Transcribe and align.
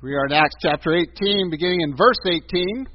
We 0.00 0.14
are 0.14 0.26
in 0.26 0.32
Acts 0.32 0.54
chapter 0.62 0.94
18, 0.94 1.50
beginning 1.50 1.80
in 1.80 1.96
verse 1.96 2.22
18. 2.24 2.86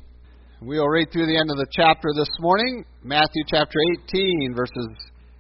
We 0.62 0.80
will 0.80 0.88
read 0.88 1.12
through 1.12 1.28
the 1.28 1.36
end 1.36 1.52
of 1.52 1.58
the 1.58 1.68
chapter 1.76 2.16
this 2.16 2.32
morning. 2.40 2.86
Matthew 3.04 3.44
chapter 3.52 3.76
18, 4.08 4.56
verses 4.56 4.88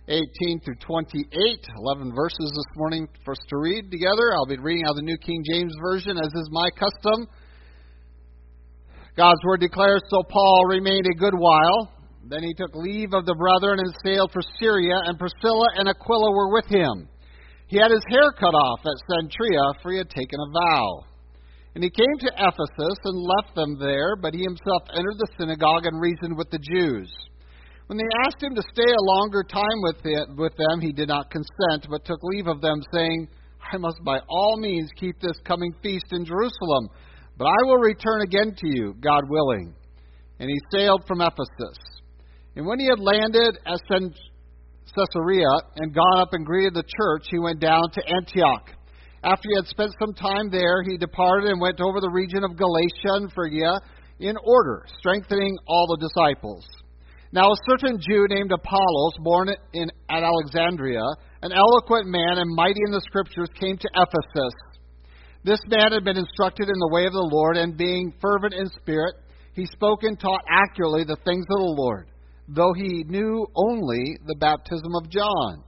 18 0.09 0.59
through 0.59 0.75
28. 0.83 1.23
11 1.31 2.11
verses 2.11 2.51
this 2.51 2.67
morning 2.75 3.07
for 3.23 3.31
us 3.31 3.39
to 3.47 3.55
read 3.55 3.89
together. 3.89 4.35
I'll 4.35 4.45
be 4.45 4.59
reading 4.59 4.83
out 4.83 4.89
of 4.89 4.95
the 4.97 5.07
New 5.07 5.15
King 5.23 5.41
James 5.49 5.71
Version, 5.79 6.17
as 6.17 6.27
is 6.35 6.49
my 6.51 6.67
custom. 6.75 7.31
God's 9.15 9.39
word 9.47 9.61
declares 9.61 10.03
So 10.09 10.19
Paul 10.27 10.65
remained 10.67 11.07
a 11.07 11.17
good 11.17 11.33
while. 11.33 11.95
Then 12.27 12.43
he 12.43 12.53
took 12.55 12.75
leave 12.75 13.13
of 13.13 13.25
the 13.25 13.39
brethren 13.39 13.79
and 13.79 13.95
sailed 14.03 14.31
for 14.33 14.41
Syria, 14.59 14.99
and 15.05 15.17
Priscilla 15.17 15.67
and 15.77 15.87
Aquila 15.87 16.29
were 16.29 16.51
with 16.51 16.67
him. 16.67 17.07
He 17.67 17.79
had 17.79 17.91
his 17.91 18.03
hair 18.09 18.33
cut 18.37 18.51
off 18.51 18.81
at 18.83 18.99
Cenchrea, 19.07 19.79
for 19.81 19.93
he 19.93 19.97
had 19.99 20.09
taken 20.09 20.43
a 20.43 20.51
vow. 20.51 21.12
And 21.75 21.83
he 21.83 21.89
came 21.89 22.17
to 22.19 22.31
Ephesus 22.37 22.97
and 23.03 23.29
left 23.37 23.55
them 23.55 23.77
there, 23.79 24.15
but 24.15 24.33
he 24.33 24.43
himself 24.43 24.83
entered 24.93 25.17
the 25.17 25.33
synagogue 25.39 25.85
and 25.85 25.99
reasoned 25.99 26.37
with 26.37 26.49
the 26.51 26.59
Jews. 26.59 27.11
When 27.87 27.97
they 27.97 28.09
asked 28.25 28.41
him 28.41 28.55
to 28.55 28.61
stay 28.71 28.91
a 28.91 29.01
longer 29.01 29.43
time 29.43 29.81
with, 29.81 29.97
it, 30.05 30.29
with 30.37 30.53
them, 30.55 30.81
he 30.81 30.91
did 30.93 31.09
not 31.09 31.31
consent, 31.31 31.87
but 31.89 32.05
took 32.05 32.19
leave 32.23 32.47
of 32.47 32.61
them, 32.61 32.81
saying, 32.93 33.27
I 33.71 33.77
must 33.77 34.03
by 34.03 34.19
all 34.29 34.57
means 34.59 34.89
keep 34.95 35.19
this 35.19 35.37
coming 35.45 35.73
feast 35.81 36.05
in 36.11 36.25
Jerusalem, 36.25 36.89
but 37.37 37.45
I 37.45 37.63
will 37.65 37.77
return 37.77 38.21
again 38.21 38.53
to 38.55 38.67
you, 38.69 38.93
God 39.01 39.23
willing. 39.27 39.73
And 40.39 40.49
he 40.49 40.59
sailed 40.71 41.03
from 41.07 41.21
Ephesus. 41.21 41.77
And 42.55 42.65
when 42.67 42.79
he 42.79 42.85
had 42.85 42.99
landed 42.99 43.57
at 43.65 43.79
Caesarea 43.89 45.49
and 45.77 45.93
gone 45.93 46.19
up 46.19 46.29
and 46.33 46.45
greeted 46.45 46.75
the 46.75 46.83
church, 46.83 47.25
he 47.31 47.39
went 47.39 47.59
down 47.59 47.83
to 47.93 48.01
Antioch. 48.07 48.69
After 49.23 49.47
he 49.49 49.55
had 49.55 49.67
spent 49.67 49.95
some 49.99 50.13
time 50.13 50.49
there, 50.49 50.83
he 50.83 50.97
departed 50.97 51.49
and 51.49 51.61
went 51.61 51.79
over 51.79 52.01
the 52.01 52.09
region 52.09 52.43
of 52.43 52.57
Galatia 52.57 53.23
and 53.23 53.31
Phrygia 53.31 53.79
in 54.19 54.35
order, 54.43 54.85
strengthening 54.99 55.57
all 55.65 55.87
the 55.87 56.07
disciples. 56.07 56.65
Now 57.31 57.51
a 57.51 57.63
certain 57.67 57.99
Jew 57.99 58.27
named 58.29 58.51
Apollos, 58.51 59.13
born 59.19 59.49
in, 59.73 59.89
at 60.09 60.23
Alexandria, 60.23 61.01
an 61.41 61.51
eloquent 61.51 62.07
man 62.07 62.37
and 62.37 62.53
mighty 62.53 62.81
in 62.85 62.91
the 62.91 63.01
scriptures, 63.01 63.49
came 63.59 63.77
to 63.77 63.89
Ephesus. 63.95 64.53
This 65.43 65.59
man 65.67 65.93
had 65.93 66.03
been 66.03 66.17
instructed 66.17 66.67
in 66.67 66.77
the 66.77 66.91
way 66.91 67.05
of 67.05 67.13
the 67.13 67.29
Lord, 67.31 67.57
and 67.57 67.77
being 67.77 68.13
fervent 68.21 68.53
in 68.53 68.69
spirit, 68.81 69.15
he 69.53 69.65
spoke 69.65 70.03
and 70.03 70.19
taught 70.19 70.41
accurately 70.49 71.05
the 71.05 71.17
things 71.25 71.45
of 71.49 71.59
the 71.59 71.75
Lord, 71.77 72.07
though 72.49 72.73
he 72.73 73.03
knew 73.07 73.47
only 73.55 74.17
the 74.25 74.35
baptism 74.39 74.93
of 74.95 75.09
John. 75.09 75.63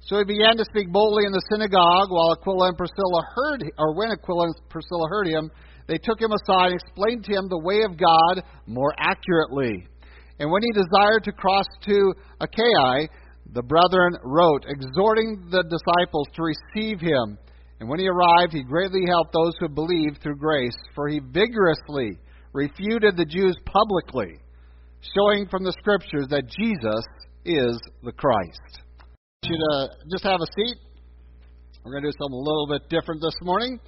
So 0.00 0.18
he 0.18 0.24
began 0.24 0.56
to 0.56 0.64
speak 0.64 0.90
boldly 0.90 1.26
in 1.26 1.32
the 1.32 1.44
synagogue 1.50 2.08
while 2.10 2.32
Aquila 2.32 2.68
and 2.68 2.78
Priscilla 2.78 3.22
heard, 3.34 3.64
or 3.78 3.94
when 3.94 4.10
Aquila 4.10 4.46
and 4.46 4.54
Priscilla 4.70 5.08
heard 5.08 5.26
him, 5.26 5.50
they 5.86 5.98
took 5.98 6.20
him 6.20 6.32
aside 6.32 6.72
and 6.72 6.80
explained 6.80 7.24
to 7.24 7.34
him 7.34 7.48
the 7.48 7.64
way 7.64 7.82
of 7.82 7.98
God 7.98 8.44
more 8.66 8.94
accurately. 8.98 9.88
And 10.38 10.50
when 10.50 10.62
he 10.62 10.70
desired 10.72 11.24
to 11.24 11.32
cross 11.32 11.66
to 11.86 12.14
Achaia, 12.40 13.08
the 13.52 13.62
brethren 13.62 14.16
wrote, 14.22 14.64
exhorting 14.68 15.48
the 15.50 15.64
disciples 15.64 16.28
to 16.34 16.42
receive 16.42 17.00
him. 17.00 17.38
And 17.80 17.88
when 17.88 17.98
he 17.98 18.08
arrived, 18.08 18.52
he 18.52 18.62
greatly 18.62 19.04
helped 19.08 19.32
those 19.32 19.54
who 19.58 19.68
believed 19.68 20.22
through 20.22 20.36
grace, 20.36 20.76
for 20.94 21.08
he 21.08 21.20
vigorously 21.20 22.18
refuted 22.52 23.16
the 23.16 23.24
Jews 23.24 23.56
publicly, 23.64 24.38
showing 25.16 25.48
from 25.48 25.64
the 25.64 25.74
Scriptures 25.80 26.26
that 26.30 26.48
Jesus 26.48 27.04
is 27.44 27.80
the 28.02 28.12
Christ 28.12 28.82
you 29.44 29.56
to 29.56 29.88
just 30.10 30.24
have 30.24 30.40
a 30.40 30.50
seat. 30.56 30.76
We're 31.84 31.92
going 31.92 32.02
to 32.02 32.10
do 32.10 32.16
something 32.20 32.34
a 32.34 32.44
little 32.44 32.66
bit 32.68 32.88
different 32.90 33.22
this 33.22 33.36
morning. 33.42 33.78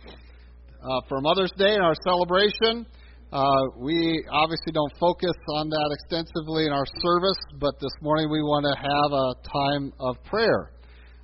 Uh, 0.81 1.01
for 1.09 1.21
Mother's 1.21 1.53
Day 1.59 1.75
and 1.75 1.83
our 1.83 1.95
celebration, 2.03 2.87
uh, 3.33 3.43
we 3.77 4.25
obviously 4.31 4.73
don't 4.73 4.93
focus 4.99 5.35
on 5.57 5.69
that 5.69 5.91
extensively 6.01 6.67
in 6.67 6.73
our 6.73 6.87
service, 7.03 7.37
but 7.59 7.75
this 7.81 7.93
morning 8.01 8.31
we 8.31 8.41
want 8.43 8.65
to 8.65 8.75
have 8.79 9.11
a 9.13 9.29
time 9.53 9.93
of 10.01 10.23
prayer 10.25 10.73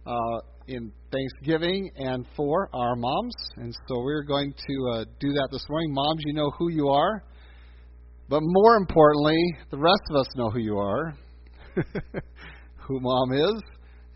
uh, 0.06 0.40
in 0.66 0.92
Thanksgiving 1.10 1.88
and 1.96 2.26
for 2.36 2.68
our 2.74 2.96
moms. 2.96 3.34
And 3.56 3.72
so 3.88 4.02
we're 4.02 4.24
going 4.24 4.52
to 4.52 4.90
uh, 4.92 5.04
do 5.20 5.32
that 5.32 5.48
this 5.50 5.64
morning. 5.70 5.94
Moms, 5.94 6.22
you 6.26 6.34
know 6.34 6.50
who 6.58 6.68
you 6.70 6.88
are. 6.88 7.22
But 8.28 8.40
more 8.42 8.76
importantly, 8.76 9.38
the 9.70 9.78
rest 9.78 10.02
of 10.10 10.16
us 10.16 10.26
know 10.34 10.50
who 10.50 10.58
you 10.58 10.76
are, 10.76 11.14
who 12.86 13.00
mom 13.00 13.32
is 13.32 13.62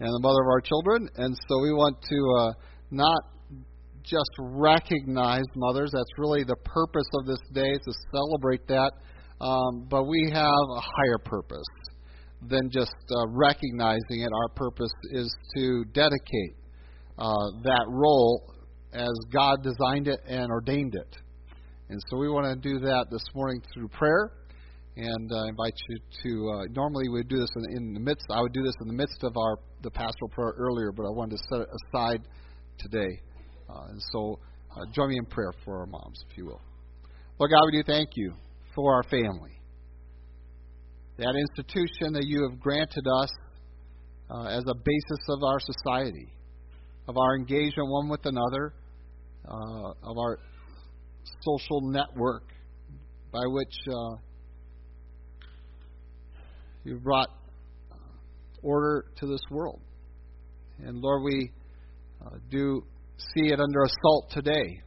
and 0.01 0.09
the 0.09 0.21
mother 0.21 0.41
of 0.43 0.49
our 0.49 0.61
children. 0.61 1.09
And 1.17 1.37
so 1.49 1.61
we 1.61 1.73
want 1.73 1.97
to 2.03 2.35
uh, 2.39 2.53
not 2.91 3.21
just 4.03 4.31
recognize 4.39 5.45
mothers. 5.55 5.91
That's 5.93 6.19
really 6.19 6.43
the 6.43 6.57
purpose 6.65 7.07
of 7.15 7.27
this 7.27 7.41
day 7.53 7.73
to 7.73 7.93
celebrate 8.13 8.67
that. 8.69 8.93
Um, 9.41 9.87
but 9.89 10.05
we 10.05 10.31
have 10.33 10.65
a 10.77 10.81
higher 10.81 11.19
purpose 11.25 11.67
than 12.49 12.71
just 12.71 12.95
uh, 13.11 13.29
recognizing 13.29 14.21
it. 14.21 14.31
Our 14.33 14.49
purpose 14.55 14.93
is 15.13 15.35
to 15.57 15.85
dedicate 15.93 16.57
uh, 17.19 17.61
that 17.63 17.85
role 17.89 18.55
as 18.93 19.13
God 19.33 19.63
designed 19.63 20.09
it 20.09 20.21
and 20.27 20.51
ordained 20.51 20.95
it. 20.95 21.17
And 21.91 22.01
so 22.09 22.17
we 22.17 22.29
want 22.29 22.47
to 22.47 22.69
do 22.69 22.79
that 22.81 23.07
this 23.11 23.23
morning 23.35 23.63
through 23.75 23.89
prayer 23.89 24.33
and 24.97 25.31
uh, 25.33 25.45
invite 25.47 25.75
you 25.89 25.99
to. 26.23 26.51
Uh, 26.51 26.65
normally, 26.71 27.09
we 27.09 27.21
would 27.21 27.29
do 27.29 27.39
this 27.39 27.51
in, 27.57 27.77
in, 27.77 27.95
the 27.95 28.01
midst. 28.01 28.27
I 28.31 28.41
would 28.41 28.53
do 28.53 28.63
this 28.63 28.75
in 28.81 28.89
the 28.89 28.95
midst 28.95 29.23
of 29.23 29.37
our 29.37 29.59
the 29.83 29.91
pastoral 29.91 30.29
prayer 30.31 30.55
earlier, 30.59 30.93
but 30.93 31.05
I 31.05 31.11
wanted 31.11 31.39
to 31.39 31.43
set 31.51 31.61
it 31.61 31.69
aside 31.89 32.23
today. 32.79 33.21
Uh, 33.69 33.91
and 33.91 34.01
so, 34.13 34.39
uh, 34.73 34.85
join 34.93 35.11
me 35.11 35.17
in 35.19 35.27
prayer 35.27 35.53
for 35.65 35.81
our 35.81 35.87
moms, 35.87 36.23
if 36.31 36.37
you 36.37 36.47
will. 36.47 36.61
Lord 37.39 37.51
God, 37.51 37.63
we 37.73 37.83
do 37.83 37.85
thank 37.87 38.11
you 38.17 38.35
for 38.75 38.95
our 38.95 39.03
family, 39.05 39.53
that 41.19 41.35
institution 41.35 42.13
that 42.13 42.25
you 42.27 42.49
have 42.49 42.61
granted 42.61 43.07
us 43.23 43.31
uh, 44.31 44.45
as 44.45 44.65
a 44.67 44.75
basis 44.75 45.25
of 45.29 45.43
our 45.43 45.59
society, 45.61 46.29
of 47.09 47.17
our 47.17 47.37
engagement 47.37 47.89
one 47.89 48.09
with 48.09 48.25
another, 48.27 48.75
uh, 49.49 49.91
of 50.03 50.19
our 50.19 50.39
social 51.41 51.81
network 51.91 52.45
by 53.33 53.43
which 53.47 53.75
You've 56.83 57.03
brought 57.03 57.29
uh, 57.93 57.97
order 58.63 59.05
to 59.19 59.27
this 59.27 59.41
world. 59.51 59.81
And 60.79 60.99
Lord, 61.01 61.23
we 61.25 61.53
uh, 62.25 62.37
do 62.51 62.83
see 63.19 63.53
it 63.53 63.61
under 63.61 63.83
assault 63.83 64.31
today. 64.31 64.81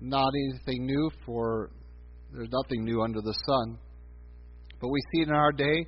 Not 0.00 0.32
anything 0.48 0.86
new, 0.86 1.10
for 1.26 1.70
there's 2.32 2.48
nothing 2.50 2.84
new 2.84 3.02
under 3.02 3.20
the 3.20 3.34
sun. 3.46 3.78
But 4.80 4.88
we 4.88 5.00
see 5.12 5.22
it 5.22 5.28
in 5.28 5.34
our 5.34 5.52
day 5.52 5.86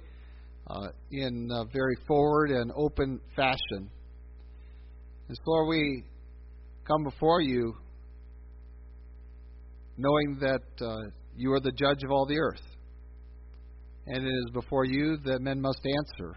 uh, 0.66 0.88
in 1.10 1.48
a 1.50 1.64
very 1.72 1.96
forward 2.06 2.50
and 2.50 2.70
open 2.76 3.20
fashion. 3.34 3.90
And 5.28 5.36
so, 5.36 5.42
Lord, 5.46 5.68
we 5.68 6.04
come 6.86 7.02
before 7.02 7.40
you 7.40 7.74
knowing 9.96 10.36
that 10.40 10.84
uh, 10.84 11.10
you 11.34 11.52
are 11.52 11.60
the 11.60 11.72
judge 11.72 12.02
of 12.04 12.10
all 12.10 12.26
the 12.26 12.38
earth 12.38 12.60
and 14.06 14.24
it 14.24 14.28
is 14.28 14.50
before 14.52 14.84
you 14.84 15.16
that 15.24 15.40
men 15.40 15.60
must 15.60 15.80
answer. 15.84 16.36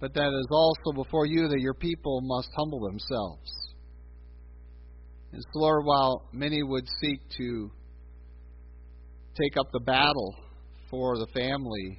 But 0.00 0.14
that 0.14 0.28
is 0.28 0.48
also 0.50 1.02
before 1.02 1.26
you 1.26 1.48
that 1.48 1.60
your 1.60 1.74
people 1.74 2.20
must 2.22 2.48
humble 2.56 2.80
themselves. 2.80 3.50
And 5.32 5.42
so, 5.42 5.58
Lord, 5.60 5.84
while 5.84 6.28
many 6.32 6.62
would 6.62 6.86
seek 7.00 7.20
to 7.38 7.70
take 9.40 9.56
up 9.58 9.66
the 9.72 9.80
battle 9.80 10.34
for 10.90 11.18
the 11.18 11.26
family 11.34 11.98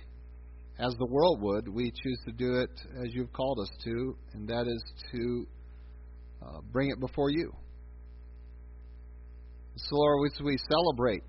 as 0.80 0.94
the 0.98 1.06
world 1.06 1.42
would, 1.42 1.68
we 1.68 1.92
choose 1.92 2.20
to 2.26 2.32
do 2.34 2.56
it 2.60 2.70
as 3.02 3.14
you've 3.14 3.32
called 3.34 3.60
us 3.60 3.70
to, 3.86 4.16
and 4.34 4.48
that 4.48 4.68
is 4.68 4.84
to 5.12 5.48
uh, 6.42 6.62
bring 6.72 6.90
it 6.90 7.00
before 7.00 7.30
you. 7.30 7.52
So, 9.78 9.96
Lord, 9.96 10.30
we, 10.40 10.46
we 10.46 10.58
celebrate 10.70 11.24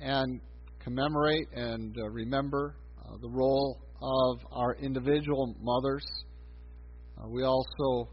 and 0.00 0.40
commemorate 0.82 1.48
and 1.54 1.96
uh, 1.98 2.08
remember 2.08 2.76
uh, 2.98 3.16
the 3.20 3.28
role 3.28 3.80
of 4.02 4.38
our 4.52 4.74
individual 4.76 5.54
mothers. 5.60 6.06
Uh, 7.18 7.28
we 7.28 7.42
also 7.44 8.08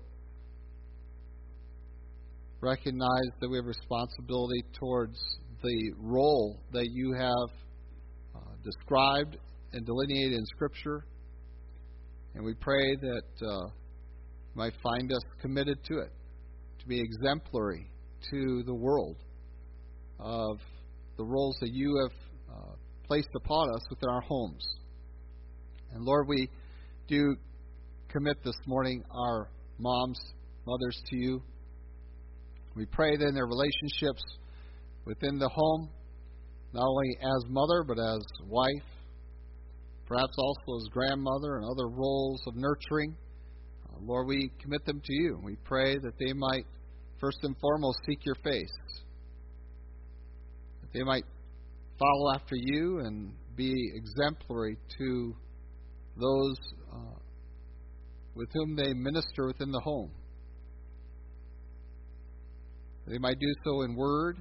recognize 2.62 3.30
that 3.40 3.50
we 3.50 3.58
have 3.58 3.66
responsibility 3.66 4.64
towards 4.80 5.18
the 5.64 5.92
role 5.98 6.60
that 6.74 6.88
you 6.92 7.14
have 7.14 7.50
uh, 8.36 8.40
described 8.64 9.38
and 9.74 9.86
delineated 9.86 10.34
in 10.34 10.46
Scripture. 10.48 11.06
And 12.36 12.44
we 12.44 12.54
pray 12.54 12.96
that 12.96 13.46
uh, 13.48 13.66
you 13.66 14.56
might 14.56 14.74
find 14.84 15.12
us 15.12 15.22
committed 15.42 15.84
to 15.86 16.00
it, 16.00 16.12
to 16.80 16.88
be 16.88 17.00
exemplary 17.00 17.90
to 18.32 18.64
the 18.66 18.74
world 18.74 19.18
of 20.20 20.58
the 21.18 21.24
roles 21.24 21.58
that 21.62 21.72
you 21.72 21.98
have 22.04 22.27
placed 23.08 23.30
upon 23.36 23.70
us 23.74 23.82
within 23.90 24.10
our 24.10 24.22
homes. 24.22 24.66
And 25.94 26.04
Lord, 26.04 26.28
we 26.28 26.50
do 27.08 27.36
commit 28.10 28.38
this 28.44 28.58
morning 28.66 29.04
our 29.12 29.50
moms, 29.80 30.20
mothers 30.66 31.02
to 31.10 31.16
you. 31.16 31.42
We 32.76 32.86
pray 32.86 33.16
that 33.16 33.26
in 33.26 33.34
their 33.34 33.48
relationships 33.48 34.24
within 35.06 35.40
the 35.40 35.50
home, 35.50 35.90
not 36.74 36.86
only 36.86 37.18
as 37.22 37.50
mother, 37.50 37.84
but 37.88 37.98
as 37.98 38.22
wife, 38.46 38.90
perhaps 40.06 40.36
also 40.38 40.78
as 40.82 40.90
grandmother 40.92 41.58
and 41.58 41.66
other 41.66 41.88
roles 41.88 42.42
of 42.48 42.56
nurturing. 42.56 43.16
Uh, 43.90 43.98
Lord, 44.02 44.28
we 44.28 44.52
commit 44.62 44.86
them 44.86 45.02
to 45.04 45.14
you. 45.14 45.40
We 45.44 45.56
pray 45.64 45.98
that 45.98 46.14
they 46.20 46.34
might, 46.34 46.66
first 47.20 47.40
and 47.44 47.56
foremost, 47.60 48.00
seek 48.06 48.26
your 48.26 48.36
face, 48.36 48.72
that 50.82 50.94
they 50.94 51.04
might 51.04 51.24
follow 52.00 52.34
after 52.36 52.56
you 52.56 53.00
and 53.00 53.34
be 53.56 53.92
exemplary 53.96 54.78
to 54.98 55.36
those 56.16 56.58
uh, 56.94 57.20
with 58.36 58.50
whom 58.54 58.76
they 58.76 58.94
minister 58.94 59.48
within 59.48 59.72
the 59.72 59.80
home. 59.80 60.12
They 63.08 63.18
might 63.18 63.40
do 63.40 63.48
so 63.64 63.82
in 63.84 63.96
word, 63.96 64.38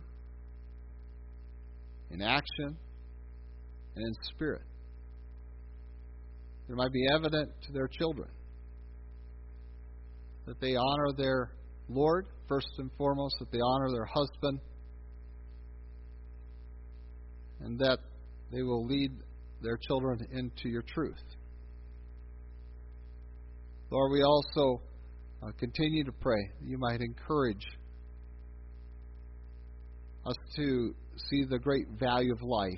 in 2.10 2.20
action, 2.20 2.76
and 3.94 4.06
in 4.06 4.14
spirit. 4.34 4.62
It 6.68 6.74
might 6.74 6.92
be 6.92 7.06
evident 7.14 7.50
to 7.66 7.72
their 7.72 7.88
children 7.88 8.28
that 10.46 10.60
they 10.60 10.74
honor 10.76 11.12
their 11.16 11.52
Lord, 11.88 12.26
first 12.48 12.68
and 12.78 12.90
foremost, 12.98 13.36
that 13.38 13.50
they 13.52 13.60
honor 13.60 13.90
their 13.90 14.06
husband, 14.06 14.60
and 17.60 17.78
that 17.78 17.98
they 18.52 18.62
will 18.62 18.86
lead 18.86 19.10
their 19.62 19.78
children 19.88 20.26
into 20.32 20.68
your 20.68 20.82
truth. 20.82 21.14
Lord, 23.90 24.12
we 24.12 24.22
also 24.22 24.82
uh, 25.42 25.52
continue 25.58 26.04
to 26.04 26.12
pray 26.12 26.50
that 26.60 26.68
you 26.68 26.78
might 26.78 27.00
encourage 27.00 27.64
us 30.24 30.34
to 30.56 30.94
see 31.30 31.44
the 31.48 31.58
great 31.58 31.86
value 31.98 32.32
of 32.32 32.42
life. 32.42 32.72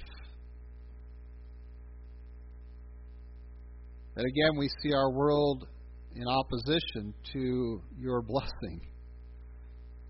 That 4.15 4.25
again, 4.25 4.59
we 4.59 4.69
see 4.83 4.93
our 4.93 5.11
world 5.11 5.67
in 6.15 6.25
opposition 6.27 7.15
to 7.33 7.81
your 7.99 8.21
blessing. 8.21 8.81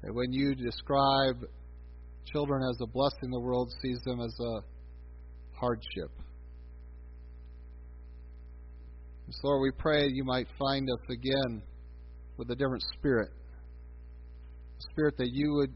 That 0.03 0.15
when 0.15 0.33
you 0.33 0.55
describe 0.55 1.45
children 2.33 2.63
as 2.69 2.79
a 2.81 2.87
blessing, 2.87 3.31
the 3.31 3.41
world 3.41 3.73
sees 3.83 3.99
them 4.05 4.21
as 4.21 4.35
a 4.41 4.61
hardship. 5.59 6.11
so, 9.31 9.49
Lord, 9.49 9.63
we 9.63 9.71
pray 9.77 10.09
you 10.09 10.25
might 10.25 10.47
find 10.59 10.89
us 10.89 11.11
again 11.11 11.63
with 12.39 12.51
a 12.51 12.55
different 12.55 12.83
spirit. 12.97 13.31
A 14.79 14.83
spirit 14.93 15.17
that 15.19 15.29
you 15.33 15.55
would 15.55 15.75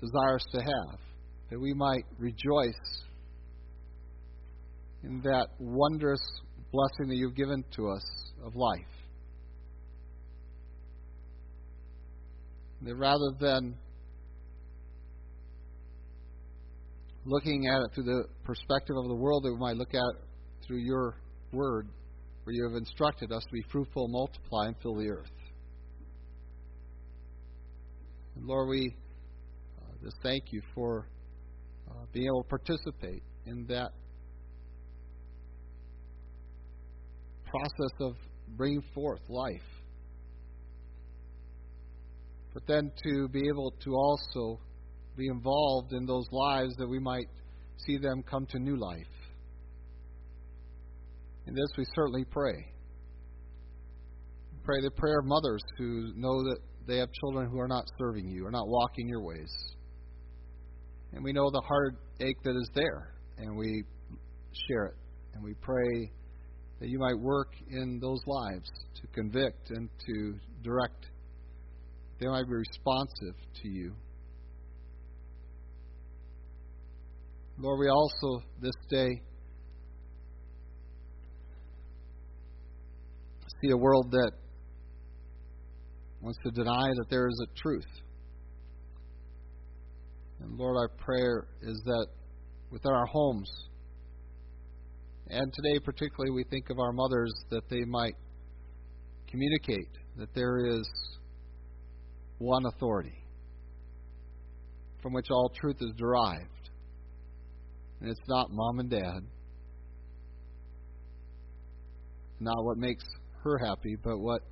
desire 0.00 0.36
us 0.36 0.44
to 0.52 0.60
have. 0.60 0.98
That 1.50 1.60
we 1.60 1.74
might 1.74 2.04
rejoice 2.18 3.02
in 5.02 5.20
that 5.24 5.48
wondrous 5.58 6.20
blessing 6.72 7.08
that 7.08 7.16
you've 7.16 7.36
given 7.36 7.64
to 7.76 7.90
us 7.90 8.04
of 8.44 8.54
life. 8.56 8.80
That 12.82 12.96
rather 12.96 13.32
than 13.38 13.76
looking 17.24 17.66
at 17.66 17.80
it 17.82 17.94
through 17.94 18.04
the 18.04 18.24
perspective 18.44 18.96
of 18.96 19.08
the 19.08 19.14
world, 19.14 19.44
that 19.44 19.52
we 19.52 19.58
might 19.58 19.76
look 19.76 19.94
at 19.94 20.16
it 20.16 20.24
through 20.66 20.78
your 20.78 21.16
word, 21.52 21.88
where 22.44 22.54
you 22.54 22.64
have 22.68 22.76
instructed 22.76 23.30
us 23.32 23.42
to 23.44 23.52
be 23.52 23.64
fruitful, 23.70 24.08
multiply, 24.08 24.66
and 24.66 24.76
fill 24.82 24.96
the 24.96 25.08
earth. 25.08 25.30
And 28.36 28.46
Lord, 28.46 28.68
we 28.68 28.94
uh, 29.80 29.92
just 30.02 30.16
thank 30.22 30.44
you 30.52 30.62
for 30.74 31.06
uh, 31.90 32.04
being 32.12 32.26
able 32.26 32.42
to 32.42 32.48
participate 32.48 33.22
in 33.46 33.66
that 33.68 33.90
process 37.46 37.92
of 38.00 38.14
bringing 38.56 38.82
forth 38.94 39.20
life. 39.28 39.60
But 42.54 42.66
then 42.66 42.90
to 43.04 43.28
be 43.28 43.42
able 43.48 43.72
to 43.84 43.94
also 43.94 44.60
be 45.16 45.26
involved 45.28 45.92
in 45.92 46.06
those 46.06 46.26
lives 46.30 46.74
that 46.78 46.88
we 46.88 46.98
might 46.98 47.26
see 47.86 47.98
them 47.98 48.22
come 48.22 48.46
to 48.46 48.58
new 48.58 48.76
life. 48.76 49.06
In 51.46 51.54
this 51.54 51.68
we 51.76 51.84
certainly 51.94 52.24
pray. 52.30 52.66
Pray 54.64 54.80
the 54.80 54.90
prayer 54.92 55.18
of 55.18 55.26
mothers 55.26 55.62
who 55.76 56.12
know 56.14 56.42
that 56.44 56.58
they 56.86 56.98
have 56.98 57.08
children 57.20 57.50
who 57.50 57.58
are 57.58 57.68
not 57.68 57.84
serving 57.98 58.28
you, 58.28 58.46
are 58.46 58.50
not 58.50 58.68
walking 58.68 59.08
your 59.08 59.22
ways. 59.22 59.52
And 61.12 61.22
we 61.22 61.32
know 61.32 61.50
the 61.50 61.62
heartache 61.66 62.42
that 62.44 62.56
is 62.56 62.70
there, 62.74 63.14
and 63.38 63.56
we 63.56 63.84
share 64.68 64.86
it. 64.86 64.94
And 65.34 65.42
we 65.42 65.54
pray 65.60 66.10
that 66.80 66.88
you 66.88 66.98
might 66.98 67.18
work 67.18 67.52
in 67.70 67.98
those 68.00 68.20
lives 68.26 68.70
to 69.00 69.06
convict 69.14 69.70
and 69.70 69.88
to 70.06 70.34
direct. 70.62 71.06
They 72.20 72.26
might 72.26 72.46
be 72.46 72.54
responsive 72.54 73.34
to 73.62 73.68
you. 73.68 73.94
Lord, 77.62 77.78
we 77.78 77.88
also 77.88 78.44
this 78.60 78.74
day 78.90 79.22
see 83.62 83.70
a 83.70 83.76
world 83.76 84.10
that 84.10 84.32
wants 86.20 86.40
to 86.42 86.50
deny 86.50 86.88
that 86.96 87.04
there 87.08 87.28
is 87.28 87.40
a 87.40 87.60
truth. 87.60 87.86
And 90.40 90.58
Lord, 90.58 90.76
our 90.76 90.88
prayer 90.88 91.46
is 91.62 91.80
that 91.84 92.06
within 92.72 92.90
our 92.90 93.06
homes, 93.06 93.48
and 95.28 95.52
today, 95.52 95.78
particularly, 95.84 96.32
we 96.32 96.42
think 96.50 96.68
of 96.68 96.80
our 96.80 96.92
mothers 96.92 97.32
that 97.50 97.62
they 97.70 97.84
might 97.84 98.16
communicate 99.30 99.88
that 100.16 100.34
there 100.34 100.66
is 100.66 100.82
one 102.38 102.66
authority 102.74 103.22
from 105.00 105.12
which 105.12 105.30
all 105.30 105.48
truth 105.60 105.76
is 105.80 105.92
derived. 105.96 106.51
And 108.02 108.10
it's 108.10 108.28
not 108.28 108.48
mom 108.50 108.80
and 108.80 108.90
dad, 108.90 109.20
not 112.40 112.64
what 112.64 112.76
makes 112.76 113.04
her 113.44 113.58
happy, 113.58 113.96
but 114.02 114.18
what 114.18 114.42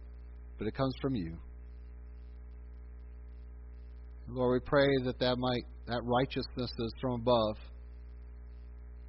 but 0.56 0.68
it 0.68 0.74
comes 0.74 0.94
from 1.02 1.16
you. 1.16 1.36
Lord, 4.28 4.62
we 4.62 4.68
pray 4.68 4.86
that 5.04 5.18
that 5.18 5.36
might 5.36 5.64
that 5.88 6.00
righteousness 6.04 6.70
that 6.76 6.84
is 6.84 6.94
from 7.00 7.20
above 7.20 7.56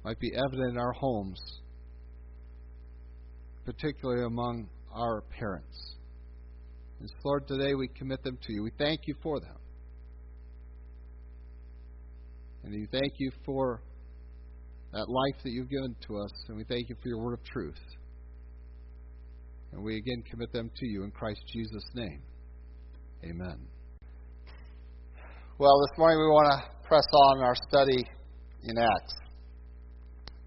might 0.04 0.18
be 0.18 0.32
evident 0.34 0.72
in 0.72 0.78
our 0.78 0.92
homes 0.92 1.40
particularly 3.64 4.24
among 4.24 4.68
our 4.92 5.22
parents. 5.38 5.94
And 7.00 7.08
Lord, 7.24 7.46
today 7.46 7.74
we 7.74 7.88
commit 7.88 8.22
them 8.22 8.38
to 8.42 8.52
you. 8.52 8.62
We 8.62 8.72
thank 8.78 9.02
you 9.06 9.14
for 9.22 9.40
them. 9.40 9.56
And 12.64 12.72
we 12.72 12.86
thank 12.90 13.14
you 13.18 13.30
for 13.44 13.82
that 14.92 15.08
life 15.08 15.42
that 15.42 15.50
you've 15.50 15.70
given 15.70 15.96
to 16.06 16.18
us, 16.18 16.30
and 16.48 16.56
we 16.56 16.64
thank 16.64 16.88
you 16.88 16.96
for 17.02 17.08
your 17.08 17.18
word 17.18 17.34
of 17.34 17.44
truth. 17.44 17.80
And 19.72 19.82
we 19.82 19.96
again 19.96 20.22
commit 20.30 20.52
them 20.52 20.70
to 20.76 20.86
you 20.86 21.04
in 21.04 21.10
Christ 21.10 21.40
Jesus' 21.50 21.84
name. 21.94 22.22
Amen. 23.24 23.66
Well, 25.58 25.80
this 25.80 25.98
morning 25.98 26.18
we 26.18 26.26
want 26.26 26.60
to 26.60 26.88
press 26.88 27.06
on 27.12 27.42
our 27.42 27.54
study 27.68 28.04
in 28.64 28.76
Acts. 28.76 29.14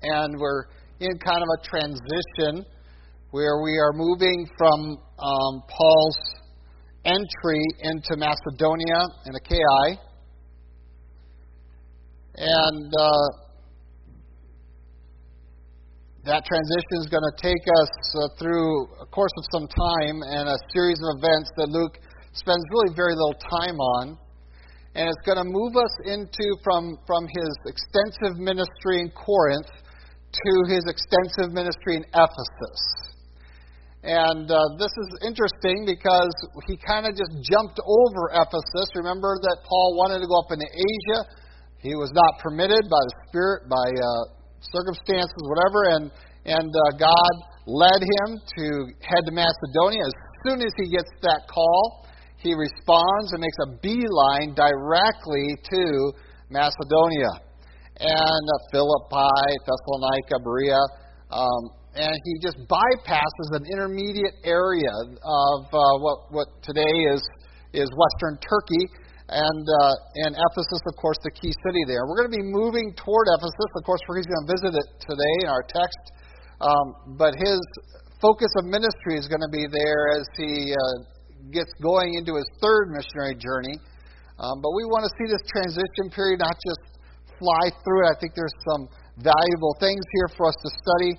And 0.04 0.40
we're 0.40 0.66
in 1.00 1.18
kind 1.26 1.42
of 1.42 1.48
a 1.60 1.68
transition 1.68 2.66
where 3.32 3.64
we 3.64 3.72
are 3.80 3.94
moving 3.94 4.48
from 4.58 4.98
um, 5.18 5.64
Paul's 5.70 6.18
entry 7.04 7.64
into 7.80 8.16
Macedonia 8.16 9.08
and 9.26 9.36
Achaia. 9.36 9.98
And 12.38 12.94
uh, 13.00 13.45
that 16.26 16.42
transition 16.42 16.96
is 17.06 17.08
going 17.14 17.22
to 17.22 17.36
take 17.38 17.66
us 17.86 17.94
uh, 18.18 18.34
through 18.42 18.90
a 18.98 19.06
course 19.14 19.34
of 19.38 19.46
some 19.54 19.70
time 19.70 20.18
and 20.26 20.50
a 20.50 20.58
series 20.74 20.98
of 20.98 21.22
events 21.22 21.54
that 21.54 21.70
Luke 21.70 22.02
spends 22.34 22.66
really 22.74 22.98
very 22.98 23.14
little 23.14 23.38
time 23.46 23.78
on. 23.78 24.18
And 24.98 25.06
it's 25.06 25.22
going 25.22 25.38
to 25.38 25.46
move 25.46 25.78
us 25.78 25.94
into 26.10 26.46
from, 26.66 26.98
from 27.06 27.30
his 27.30 27.52
extensive 27.70 28.42
ministry 28.42 29.06
in 29.06 29.14
Corinth 29.14 29.70
to 29.70 30.52
his 30.66 30.82
extensive 30.90 31.54
ministry 31.54 32.02
in 32.02 32.04
Ephesus. 32.10 32.82
And 34.02 34.50
uh, 34.50 34.58
this 34.82 34.94
is 34.98 35.10
interesting 35.30 35.86
because 35.86 36.34
he 36.66 36.78
kind 36.82 37.06
of 37.06 37.14
just 37.14 37.38
jumped 37.46 37.78
over 37.86 38.34
Ephesus. 38.34 38.88
Remember 38.98 39.38
that 39.38 39.58
Paul 39.62 39.94
wanted 39.94 40.26
to 40.26 40.28
go 40.30 40.42
up 40.42 40.50
into 40.50 40.66
Asia. 40.66 41.22
He 41.86 41.94
was 41.94 42.10
not 42.18 42.42
permitted 42.42 42.90
by 42.90 43.02
the 43.02 43.14
Spirit, 43.30 43.70
by 43.70 43.90
uh, 43.94 44.45
circumstances, 44.62 45.42
whatever, 45.48 45.96
and 45.96 46.12
and 46.46 46.70
uh, 46.70 46.98
God 46.98 47.34
led 47.66 48.02
him 48.02 48.38
to 48.38 48.66
head 49.02 49.24
to 49.26 49.34
Macedonia. 49.34 50.06
As 50.06 50.18
soon 50.46 50.62
as 50.62 50.74
he 50.78 50.90
gets 50.90 51.10
that 51.24 51.50
call, 51.50 52.06
he 52.38 52.54
responds 52.54 53.34
and 53.34 53.42
makes 53.42 53.58
a 53.66 53.70
beeline 53.82 54.54
directly 54.54 55.58
to 55.74 56.14
Macedonia 56.50 57.34
and 57.98 58.44
uh, 58.46 58.58
Philippi, 58.72 59.50
Thessalonica, 59.66 60.38
Berea. 60.44 60.78
Um, 61.32 61.74
and 61.96 62.14
he 62.24 62.34
just 62.44 62.58
bypasses 62.70 63.50
an 63.56 63.66
intermediate 63.72 64.36
area 64.44 64.92
of 64.92 65.60
uh, 65.72 65.80
what, 66.04 66.30
what 66.30 66.48
today 66.62 67.10
is, 67.10 67.24
is 67.74 67.90
Western 67.96 68.38
Turkey, 68.44 68.86
and, 69.28 69.66
uh, 69.66 70.26
and 70.28 70.38
Ephesus, 70.38 70.82
of 70.86 70.96
course, 71.02 71.18
the 71.26 71.34
key 71.34 71.50
city 71.66 71.84
there. 71.90 72.06
We're 72.06 72.22
going 72.22 72.30
to 72.30 72.38
be 72.38 72.46
moving 72.46 72.94
toward 72.94 73.26
Ephesus. 73.34 73.70
Of 73.74 73.84
course, 73.84 74.02
we're 74.06 74.22
going 74.22 74.30
to 74.30 74.50
visit 74.54 74.74
it 74.78 74.88
today 75.02 75.36
in 75.42 75.50
our 75.50 75.66
text, 75.66 76.04
um, 76.62 77.18
but 77.18 77.34
his 77.42 77.58
focus 78.22 78.50
of 78.62 78.70
ministry 78.70 79.18
is 79.18 79.26
going 79.26 79.42
to 79.42 79.50
be 79.50 79.66
there 79.66 80.04
as 80.14 80.26
he 80.38 80.74
uh, 80.74 80.96
gets 81.50 81.74
going 81.82 82.14
into 82.14 82.38
his 82.38 82.46
third 82.62 82.94
missionary 82.94 83.34
journey. 83.34 83.78
Um, 84.38 84.62
but 84.62 84.72
we 84.78 84.84
want 84.92 85.08
to 85.08 85.12
see 85.18 85.28
this 85.32 85.42
transition 85.50 86.12
period 86.14 86.44
not 86.44 86.56
just 86.62 86.84
fly 87.40 87.72
through 87.82 88.06
it. 88.06 88.10
I 88.14 88.18
think 88.20 88.36
there's 88.36 88.56
some 88.68 88.88
valuable 89.18 89.74
things 89.80 90.04
here 90.22 90.30
for 90.38 90.52
us 90.52 90.58
to 90.60 90.70
study 90.70 91.12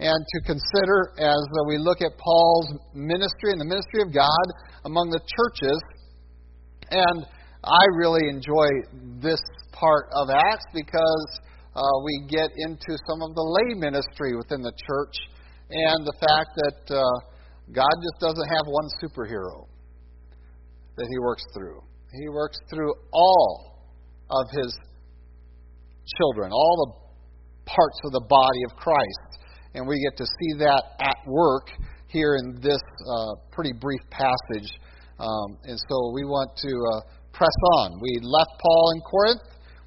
and 0.00 0.16
to 0.16 0.38
consider 0.48 1.12
as 1.20 1.42
we 1.68 1.76
look 1.76 2.00
at 2.00 2.16
Paul's 2.16 2.72
ministry 2.94 3.52
and 3.52 3.60
the 3.60 3.68
ministry 3.68 4.00
of 4.00 4.14
God 4.14 4.46
among 4.86 5.10
the 5.10 5.20
churches. 5.20 5.78
And 6.90 7.26
I 7.64 7.84
really 7.96 8.28
enjoy 8.28 8.68
this 9.20 9.40
part 9.72 10.08
of 10.12 10.30
Acts 10.30 10.64
because 10.74 11.40
uh, 11.74 11.80
we 12.04 12.26
get 12.28 12.50
into 12.56 12.98
some 13.08 13.22
of 13.22 13.34
the 13.34 13.42
lay 13.42 13.78
ministry 13.78 14.36
within 14.36 14.62
the 14.62 14.72
church 14.86 15.16
and 15.70 16.06
the 16.06 16.14
fact 16.20 16.50
that 16.56 16.96
uh, 16.96 17.02
God 17.72 17.94
just 18.02 18.20
doesn't 18.20 18.48
have 18.48 18.66
one 18.66 18.88
superhero 19.02 19.66
that 20.96 21.06
He 21.10 21.18
works 21.18 21.44
through. 21.54 21.82
He 22.12 22.28
works 22.28 22.58
through 22.68 22.92
all 23.12 23.86
of 24.30 24.46
His 24.52 24.76
children, 26.18 26.52
all 26.52 26.76
the 26.86 27.70
parts 27.70 28.00
of 28.04 28.12
the 28.12 28.24
body 28.28 28.62
of 28.68 28.76
Christ 28.76 29.30
and 29.74 29.86
we 29.86 30.02
get 30.02 30.16
to 30.16 30.26
see 30.26 30.58
that 30.58 30.82
at 31.00 31.16
work 31.26 31.68
here 32.08 32.36
in 32.36 32.60
this 32.60 32.80
uh, 33.06 33.34
pretty 33.52 33.72
brief 33.72 34.00
passage. 34.10 34.68
Um, 35.18 35.58
and 35.64 35.78
so 35.78 36.12
we 36.12 36.24
want 36.24 36.56
to 36.56 36.68
uh, 36.68 37.00
press 37.32 37.56
on. 37.80 38.00
We 38.00 38.18
left 38.22 38.50
Paul 38.60 38.92
in 38.94 39.00
Corinth. 39.02 39.42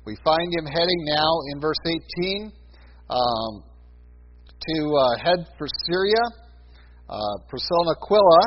We 0.05 0.17
find 0.23 0.51
him 0.51 0.65
heading 0.65 1.01
now 1.15 1.31
in 1.51 1.61
verse 1.61 1.79
18 1.85 2.51
um, 3.09 3.63
to 3.63 4.77
uh, 4.95 5.17
head 5.23 5.47
for 5.57 5.67
Syria. 5.87 6.23
Uh, 7.09 7.35
Priscilla 7.47 7.87
and 7.87 7.95
Aquila 7.95 8.43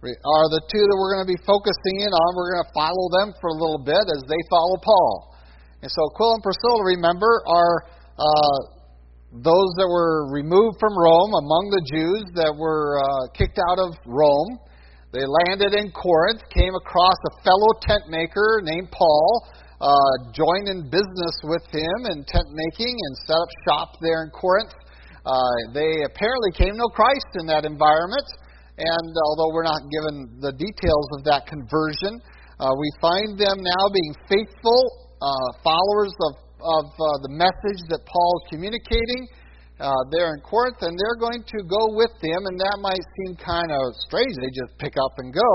are 0.00 0.48
the 0.48 0.64
two 0.72 0.80
that 0.80 0.96
we're 0.96 1.12
going 1.12 1.24
to 1.28 1.32
be 1.32 1.40
focusing 1.44 2.00
in 2.00 2.08
on. 2.08 2.28
We're 2.32 2.56
going 2.56 2.64
to 2.64 2.72
follow 2.72 3.06
them 3.20 3.36
for 3.40 3.52
a 3.52 3.56
little 3.56 3.84
bit 3.84 4.00
as 4.00 4.24
they 4.24 4.40
follow 4.48 4.80
Paul. 4.80 5.36
And 5.84 5.92
so 5.92 6.08
Aquila 6.12 6.40
and 6.40 6.44
Priscilla, 6.44 6.80
remember, 6.84 7.44
are 7.44 7.76
uh, 8.16 8.58
those 9.32 9.70
that 9.76 9.88
were 9.88 10.32
removed 10.32 10.80
from 10.80 10.96
Rome, 10.96 11.32
among 11.36 11.68
the 11.70 11.84
Jews 11.84 12.24
that 12.34 12.52
were 12.56 13.00
uh, 13.00 13.28
kicked 13.36 13.60
out 13.60 13.78
of 13.78 13.96
Rome. 14.04 14.58
They 15.12 15.26
landed 15.26 15.74
in 15.74 15.90
Corinth, 15.90 16.38
came 16.54 16.70
across 16.70 17.18
a 17.26 17.42
fellow 17.42 17.74
tent 17.82 18.06
maker 18.08 18.62
named 18.62 18.94
Paul, 18.94 19.42
uh, 19.82 20.30
joined 20.30 20.70
in 20.70 20.86
business 20.86 21.34
with 21.50 21.66
him 21.74 21.98
in 22.06 22.22
tent 22.30 22.46
making, 22.54 22.94
and 22.94 23.12
set 23.26 23.34
up 23.34 23.50
shop 23.66 23.88
there 24.00 24.22
in 24.22 24.30
Corinth. 24.30 24.70
Uh, 25.26 25.34
they 25.74 26.06
apparently 26.06 26.52
came 26.54 26.78
to 26.78 26.88
Christ 26.94 27.26
in 27.42 27.46
that 27.50 27.66
environment, 27.66 28.28
and 28.78 29.10
although 29.26 29.50
we're 29.50 29.66
not 29.66 29.82
given 29.90 30.38
the 30.38 30.54
details 30.54 31.06
of 31.18 31.24
that 31.26 31.42
conversion, 31.50 32.22
uh, 32.62 32.70
we 32.78 32.88
find 33.02 33.34
them 33.34 33.58
now 33.58 33.84
being 33.90 34.14
faithful 34.30 35.10
uh, 35.20 35.48
followers 35.66 36.14
of 36.30 36.50
of 36.60 36.84
uh, 36.92 37.16
the 37.24 37.32
message 37.32 37.80
that 37.88 38.04
Paul 38.04 38.30
is 38.36 38.52
communicating 38.52 39.24
uh, 39.80 40.04
there 40.12 40.36
in 40.36 40.44
Corinth, 40.44 40.76
and 40.84 40.92
they're 40.92 41.16
going 41.16 41.40
to 41.40 41.58
go 41.64 41.96
with 41.96 42.12
them, 42.20 42.44
and 42.44 42.60
that 42.60 42.76
might 42.84 43.00
seem 43.16 43.32
kind 43.40 43.72
of 43.72 43.80
strange. 44.04 44.36
They 44.36 44.52
just 44.52 44.76
pick 44.76 44.92
up 45.00 45.16
and 45.16 45.32
go. 45.32 45.50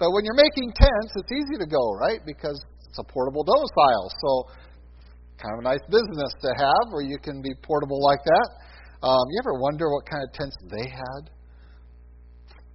But 0.00 0.16
when 0.16 0.24
you're 0.24 0.36
making 0.36 0.72
tents, 0.72 1.12
it's 1.16 1.32
easy 1.32 1.60
to 1.60 1.68
go, 1.68 1.84
right? 2.00 2.24
Because 2.24 2.56
it's 2.88 2.98
a 2.98 3.04
portable 3.04 3.44
domicile. 3.44 4.08
So, 4.24 4.30
kind 5.36 5.52
of 5.56 5.60
a 5.60 5.66
nice 5.68 5.84
business 5.92 6.32
to 6.40 6.50
have 6.56 6.84
where 6.88 7.04
you 7.04 7.20
can 7.20 7.44
be 7.44 7.52
portable 7.60 8.00
like 8.00 8.24
that. 8.24 8.48
Um, 9.04 9.24
you 9.28 9.36
ever 9.44 9.60
wonder 9.60 9.92
what 9.92 10.08
kind 10.08 10.24
of 10.24 10.32
tents 10.32 10.56
they 10.72 10.88
had? 10.88 11.28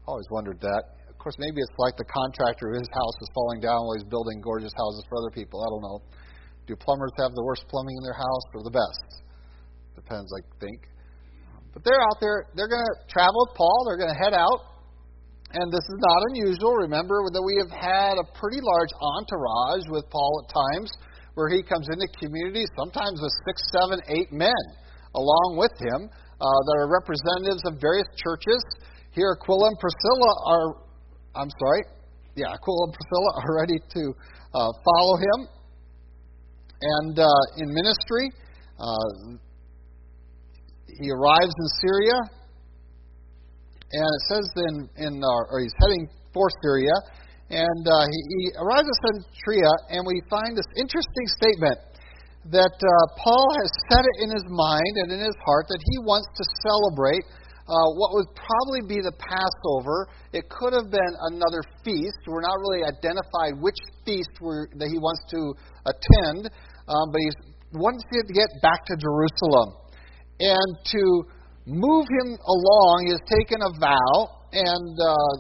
Always 0.06 0.30
wondered 0.30 0.62
that. 0.62 1.02
Of 1.10 1.18
course, 1.18 1.36
maybe 1.38 1.62
it's 1.62 1.78
like 1.78 1.98
the 1.98 2.06
contractor 2.06 2.74
whose 2.74 2.90
house 2.94 3.18
is 3.22 3.30
falling 3.34 3.62
down 3.62 3.78
while 3.86 3.98
he's 3.98 4.10
building 4.10 4.42
gorgeous 4.42 4.74
houses 4.78 5.06
for 5.10 5.18
other 5.18 5.34
people. 5.34 5.62
I 5.62 5.70
don't 5.74 5.82
know. 5.86 6.00
Do 6.66 6.78
plumbers 6.78 7.14
have 7.18 7.34
the 7.34 7.44
worst 7.46 7.66
plumbing 7.70 7.98
in 7.98 8.04
their 8.06 8.18
house 8.18 8.46
or 8.54 8.62
the 8.62 8.74
best? 8.74 9.22
Depends, 9.96 10.30
I 10.34 10.42
think. 10.62 10.91
But 11.74 11.84
they're 11.84 12.02
out 12.02 12.20
there. 12.20 12.48
They're 12.56 12.68
going 12.68 12.84
to 12.84 12.96
travel 13.08 13.48
with 13.48 13.56
Paul. 13.56 13.88
They're 13.88 14.00
going 14.00 14.14
to 14.14 14.22
head 14.22 14.36
out. 14.36 14.72
And 15.52 15.68
this 15.68 15.84
is 15.84 16.00
not 16.00 16.20
unusual. 16.32 16.80
Remember 16.88 17.28
that 17.28 17.44
we 17.44 17.60
have 17.60 17.72
had 17.72 18.16
a 18.16 18.26
pretty 18.40 18.64
large 18.64 18.92
entourage 18.96 19.84
with 19.92 20.08
Paul 20.08 20.32
at 20.44 20.52
times 20.52 20.92
where 21.36 21.52
he 21.52 21.64
comes 21.64 21.88
into 21.92 22.08
communities, 22.20 22.68
sometimes 22.76 23.20
with 23.20 23.32
six, 23.48 23.60
seven, 23.72 24.00
eight 24.08 24.32
men 24.32 24.64
along 25.16 25.60
with 25.60 25.72
him 25.80 26.08
uh, 26.08 26.60
that 26.68 26.76
are 26.80 26.88
representatives 26.88 27.64
of 27.68 27.80
various 27.84 28.08
churches. 28.16 28.64
Here, 29.12 29.36
Aquila 29.36 29.76
and 29.76 29.80
Priscilla 29.80 30.32
are, 30.48 30.68
I'm 31.36 31.52
sorry, 31.60 31.84
yeah, 32.36 32.56
Aquila 32.56 32.88
and 32.88 32.96
Priscilla 32.96 33.30
are 33.44 33.54
ready 33.60 33.80
to 33.80 34.04
uh, 34.56 34.72
follow 34.88 35.16
him 35.20 35.40
and 36.82 37.20
uh, 37.20 37.44
in 37.58 37.68
ministry. 37.76 38.32
He 41.00 41.10
arrives 41.12 41.54
in 41.54 41.68
Syria, 41.80 42.18
and 43.92 44.08
it 44.08 44.24
says 44.28 44.46
in, 44.56 44.76
in 44.98 45.14
uh, 45.24 45.52
or 45.52 45.62
he's 45.62 45.76
heading 45.80 46.08
for 46.34 46.48
Syria, 46.64 46.96
and 47.52 47.84
uh, 47.84 48.08
he, 48.08 48.20
he 48.40 48.44
arrives 48.60 48.88
at 48.88 48.98
Cenchrea, 49.04 49.72
and 49.92 50.08
we 50.08 50.24
find 50.32 50.56
this 50.56 50.68
interesting 50.80 51.28
statement 51.40 51.80
that 52.50 52.74
uh, 52.74 52.92
Paul 53.20 53.48
has 53.62 53.70
set 53.92 54.02
it 54.02 54.18
in 54.26 54.30
his 54.32 54.48
mind 54.50 54.94
and 55.04 55.12
in 55.12 55.20
his 55.20 55.36
heart 55.46 55.68
that 55.70 55.78
he 55.78 55.98
wants 56.08 56.26
to 56.40 56.44
celebrate 56.64 57.22
uh, 57.70 57.88
what 58.00 58.16
would 58.18 58.32
probably 58.34 58.82
be 58.88 59.00
the 59.04 59.14
Passover. 59.14 60.10
It 60.34 60.50
could 60.50 60.74
have 60.74 60.90
been 60.90 61.14
another 61.36 61.62
feast. 61.86 62.18
We're 62.26 62.42
not 62.42 62.58
really 62.58 62.82
identified 62.88 63.62
which 63.62 63.78
feast 64.08 64.32
that 64.42 64.90
he 64.90 64.98
wants 64.98 65.22
to 65.36 65.40
attend, 65.86 66.50
um, 66.88 67.06
but 67.14 67.20
he 67.22 67.30
wants 67.78 68.04
to 68.10 68.34
get 68.34 68.50
back 68.64 68.88
to 68.90 68.98
Jerusalem. 68.98 69.81
And 70.42 70.70
to 70.98 71.04
move 71.70 72.06
him 72.10 72.30
along, 72.34 73.06
he 73.06 73.14
has 73.14 73.22
taken 73.30 73.62
a 73.62 73.72
vow, 73.78 74.42
and 74.50 74.94
uh, 74.98 75.34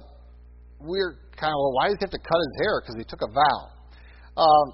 we're 0.78 1.18
kind 1.34 1.50
of, 1.50 1.58
well, 1.58 1.74
why 1.74 1.90
does 1.90 1.98
he 1.98 2.06
have 2.06 2.14
to 2.14 2.22
cut 2.22 2.38
his 2.38 2.54
hair? 2.62 2.86
Because 2.86 3.02
he 3.02 3.06
took 3.10 3.26
a 3.26 3.32
vow. 3.34 3.60
Um, 4.38 4.66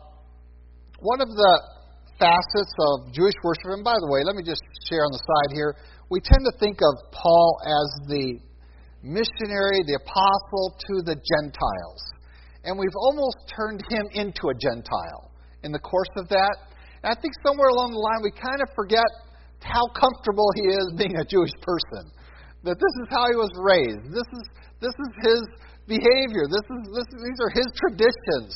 one 0.99 1.23
of 1.23 1.31
the 1.31 1.53
facets 2.19 2.75
of 2.91 3.13
Jewish 3.15 3.39
worship, 3.39 3.71
and 3.71 3.87
by 3.87 3.95
the 3.95 4.09
way, 4.11 4.27
let 4.27 4.35
me 4.35 4.43
just 4.43 4.61
share 4.91 5.07
on 5.07 5.15
the 5.15 5.23
side 5.23 5.55
here, 5.55 5.79
we 6.11 6.19
tend 6.19 6.43
to 6.43 6.53
think 6.59 6.83
of 6.83 6.93
Paul 7.15 7.49
as 7.63 7.87
the 8.11 8.43
missionary, 8.99 9.79
the 9.87 9.95
apostle 10.03 10.75
to 10.75 10.93
the 11.07 11.15
Gentiles. 11.15 12.03
And 12.67 12.75
we've 12.75 12.99
almost 12.99 13.47
turned 13.55 13.79
him 13.87 14.03
into 14.11 14.51
a 14.51 14.55
Gentile 14.59 15.31
in 15.63 15.71
the 15.71 15.79
course 15.79 16.11
of 16.17 16.27
that. 16.29 16.55
And 17.03 17.15
I 17.15 17.15
think 17.15 17.31
somewhere 17.45 17.69
along 17.69 17.95
the 17.95 18.03
line 18.03 18.19
we 18.23 18.31
kind 18.35 18.59
of 18.59 18.67
forget 18.75 19.07
how 19.61 19.87
comfortable 19.93 20.49
he 20.55 20.65
is 20.69 20.87
being 20.97 21.15
a 21.17 21.25
Jewish 21.25 21.53
person. 21.61 22.11
That 22.63 22.77
this 22.77 22.95
is 23.03 23.07
how 23.09 23.29
he 23.29 23.37
was 23.37 23.53
raised. 23.61 24.11
This 24.11 24.27
is 24.27 24.43
this 24.81 24.93
is 24.93 25.11
his 25.23 25.41
behavior. 25.87 26.45
This 26.51 26.65
is 26.67 26.81
this, 26.93 27.07
these 27.09 27.39
are 27.41 27.53
his 27.53 27.69
traditions. 27.77 28.53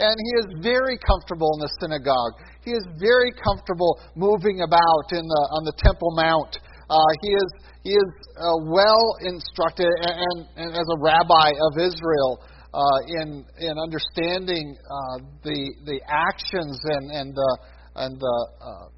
And 0.00 0.16
he 0.16 0.32
is 0.40 0.48
very 0.64 0.96
comfortable 1.04 1.52
in 1.60 1.68
the 1.68 1.72
synagogue. 1.80 2.34
He 2.64 2.72
is 2.72 2.84
very 2.96 3.28
comfortable 3.44 4.00
moving 4.16 4.64
about 4.64 5.06
in 5.12 5.24
the 5.24 5.42
on 5.52 5.62
the 5.68 5.76
Temple 5.76 6.16
Mount. 6.16 6.52
Uh, 6.88 6.96
he 7.22 7.30
is 7.32 7.50
he 7.84 7.92
is 7.92 8.10
uh, 8.40 8.56
well 8.68 9.16
instructed 9.20 9.88
and, 9.88 10.16
and, 10.16 10.38
and 10.56 10.70
as 10.72 10.88
a 10.96 10.98
rabbi 11.00 11.50
of 11.70 11.72
Israel 11.76 12.40
uh, 12.72 12.98
in 13.20 13.44
in 13.60 13.78
understanding 13.78 14.76
uh, 14.80 15.18
the 15.44 15.74
the 15.84 16.00
actions 16.08 16.80
and 16.84 17.10
and 17.10 17.34
the 17.34 17.50
and 17.96 18.18
the 18.18 18.36
uh, 18.60 18.64
uh, 18.64 18.88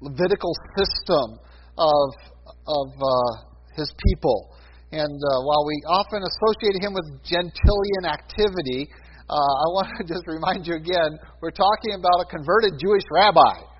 Levitical 0.00 0.52
system 0.76 1.38
of 1.78 2.08
of 2.66 2.88
uh, 2.96 3.50
his 3.76 3.92
people. 4.08 4.56
And 4.92 5.14
uh, 5.14 5.46
while 5.46 5.64
we 5.66 5.78
often 5.86 6.22
associate 6.22 6.82
him 6.82 6.92
with 6.94 7.06
Gentilian 7.22 8.04
activity, 8.10 8.90
uh, 9.30 9.38
I 9.38 9.66
want 9.70 9.86
to 9.98 10.04
just 10.12 10.26
remind 10.26 10.66
you 10.66 10.74
again, 10.74 11.14
we're 11.38 11.54
talking 11.54 11.94
about 11.94 12.18
a 12.22 12.26
converted 12.26 12.74
Jewish 12.82 13.06
rabbi. 13.14 13.70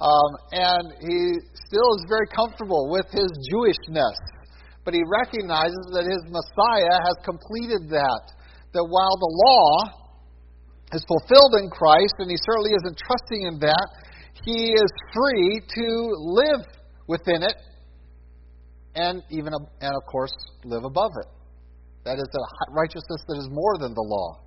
Um, 0.00 0.30
and 0.50 0.84
he 1.04 1.38
still 1.68 1.90
is 2.00 2.02
very 2.08 2.26
comfortable 2.34 2.88
with 2.90 3.06
his 3.12 3.28
Jewishness. 3.52 4.18
But 4.82 4.96
he 4.96 5.04
recognizes 5.06 5.84
that 5.92 6.08
his 6.08 6.24
Messiah 6.32 6.98
has 7.04 7.16
completed 7.22 7.92
that. 7.92 8.24
That 8.72 8.86
while 8.88 9.16
the 9.20 9.32
law 9.44 9.68
is 10.96 11.04
fulfilled 11.06 11.54
in 11.62 11.68
Christ, 11.70 12.16
and 12.18 12.30
he 12.32 12.38
certainly 12.40 12.72
isn't 12.74 12.96
trusting 12.96 13.42
in 13.46 13.60
that, 13.60 13.86
he 14.44 14.72
is 14.72 14.90
free 15.12 15.60
to 15.60 15.86
live 16.18 16.66
within 17.06 17.42
it 17.42 17.54
and 18.94 19.22
even 19.30 19.52
and 19.80 19.94
of 19.94 20.02
course 20.10 20.32
live 20.64 20.84
above 20.84 21.12
it. 21.20 21.28
That 22.04 22.16
is 22.16 22.28
a 22.32 22.44
righteousness 22.72 23.20
that 23.28 23.38
is 23.38 23.48
more 23.50 23.76
than 23.78 23.92
the 23.94 24.02
law. 24.02 24.40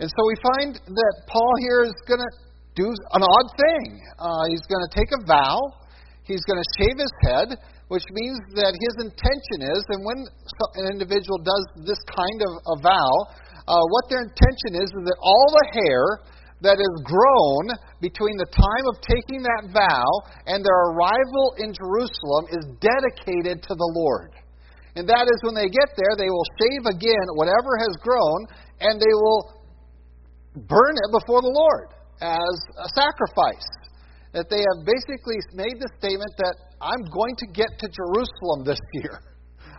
And 0.00 0.08
so 0.10 0.20
we 0.26 0.36
find 0.52 0.74
that 0.76 1.14
Paul 1.28 1.52
here 1.60 1.82
is 1.88 1.96
going 2.06 2.20
to 2.20 2.32
do 2.74 2.88
an 2.88 3.22
odd 3.22 3.48
thing. 3.56 4.00
Uh, 4.18 4.44
he's 4.48 4.64
going 4.68 4.84
to 4.84 4.92
take 4.92 5.10
a 5.12 5.20
vow. 5.24 5.56
He's 6.24 6.44
going 6.44 6.60
to 6.60 6.68
shave 6.78 6.96
his 6.98 7.12
head, 7.24 7.48
which 7.88 8.04
means 8.12 8.38
that 8.56 8.72
his 8.72 8.94
intention 9.10 9.58
is, 9.74 9.82
and 9.90 10.00
when 10.06 10.22
an 10.22 10.86
individual 10.92 11.38
does 11.42 11.64
this 11.84 11.98
kind 12.08 12.38
of 12.46 12.52
a 12.72 12.76
vow, 12.82 13.12
uh, 13.66 13.84
what 13.90 14.04
their 14.08 14.22
intention 14.22 14.78
is 14.78 14.88
is 14.90 15.02
that 15.06 15.18
all 15.22 15.46
the 15.50 15.66
hair 15.82 16.02
that 16.62 16.78
is 16.78 16.94
grown 17.02 17.74
between 17.98 18.38
the 18.38 18.46
time 18.54 18.86
of 18.86 19.02
taking 19.02 19.42
that 19.42 19.74
vow 19.74 20.06
and 20.46 20.62
their 20.62 20.94
arrival 20.94 21.58
in 21.58 21.74
Jerusalem 21.74 22.54
is 22.54 22.64
dedicated 22.78 23.66
to 23.66 23.74
the 23.74 23.90
Lord. 23.98 24.30
And 24.94 25.08
that 25.08 25.26
is 25.26 25.38
when 25.42 25.58
they 25.58 25.66
get 25.66 25.90
there, 25.98 26.14
they 26.14 26.30
will 26.30 26.48
shave 26.62 26.84
again 26.86 27.26
whatever 27.34 27.74
has 27.82 27.94
grown, 28.04 28.46
and 28.78 29.00
they 29.00 29.14
will 29.18 29.58
burn 30.68 30.94
it 30.94 31.10
before 31.10 31.42
the 31.42 31.50
Lord 31.50 31.88
as 32.20 32.54
a 32.78 32.88
sacrifice. 32.94 33.68
That 34.32 34.48
they 34.48 34.62
have 34.62 34.86
basically 34.86 35.36
made 35.52 35.76
the 35.76 35.90
statement 35.98 36.32
that 36.38 36.56
I'm 36.80 37.04
going 37.10 37.36
to 37.36 37.46
get 37.52 37.68
to 37.68 37.86
Jerusalem 37.88 38.64
this 38.64 38.80
year. 38.94 39.31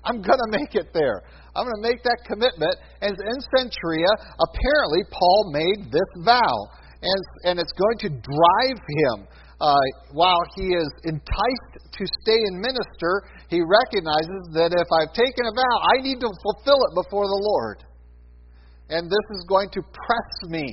I'm 0.04 0.22
going 0.22 0.40
to 0.40 0.52
make 0.52 0.76
it 0.76 0.92
there. 0.94 1.24
I'm 1.56 1.64
going 1.64 1.82
to 1.82 1.90
make 1.90 2.04
that 2.04 2.20
commitment. 2.28 2.76
And 3.02 3.16
in 3.16 3.38
Cenchrea, 3.56 4.12
apparently, 4.36 5.04
Paul 5.12 5.52
made 5.54 5.92
this 5.92 6.12
vow. 6.26 6.56
And, 7.02 7.22
and 7.46 7.60
it's 7.60 7.74
going 7.74 8.00
to 8.00 8.10
drive 8.10 8.80
him. 8.80 9.28
Uh, 9.62 9.80
while 10.12 10.44
he 10.56 10.76
is 10.76 10.90
enticed 11.06 11.74
to 11.94 12.04
stay 12.22 12.36
and 12.36 12.60
minister, 12.60 13.24
he 13.48 13.62
recognizes 13.64 14.44
that 14.52 14.76
if 14.76 14.90
I've 14.92 15.14
taken 15.16 15.46
a 15.48 15.54
vow, 15.56 15.76
I 15.88 16.02
need 16.02 16.20
to 16.20 16.30
fulfill 16.44 16.84
it 16.84 16.92
before 16.96 17.24
the 17.24 17.40
Lord. 17.40 17.84
And 18.90 19.08
this 19.08 19.28
is 19.38 19.46
going 19.48 19.70
to 19.72 19.82
press 19.82 20.52
me 20.52 20.68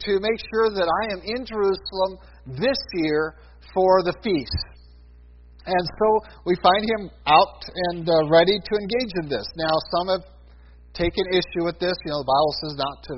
to 0.00 0.18
make 0.18 0.40
sure 0.50 0.74
that 0.74 0.88
I 0.90 1.12
am 1.12 1.20
in 1.22 1.46
Jerusalem 1.46 2.18
this 2.46 2.78
year 2.94 3.36
for 3.72 4.02
the 4.02 4.14
feast. 4.24 4.81
And 5.66 5.84
so 5.98 6.06
we 6.44 6.54
find 6.62 6.82
him 6.82 7.10
out 7.26 7.60
and 7.92 8.08
uh, 8.08 8.28
ready 8.28 8.58
to 8.58 8.72
engage 8.74 9.12
in 9.22 9.28
this. 9.28 9.46
Now, 9.56 9.74
some 9.94 10.08
have 10.08 10.26
taken 10.94 11.24
issue 11.30 11.64
with 11.64 11.78
this. 11.78 11.94
You 12.04 12.12
know, 12.12 12.20
the 12.22 12.30
Bible 12.30 12.54
says 12.62 12.74
not 12.76 12.96
to 13.08 13.14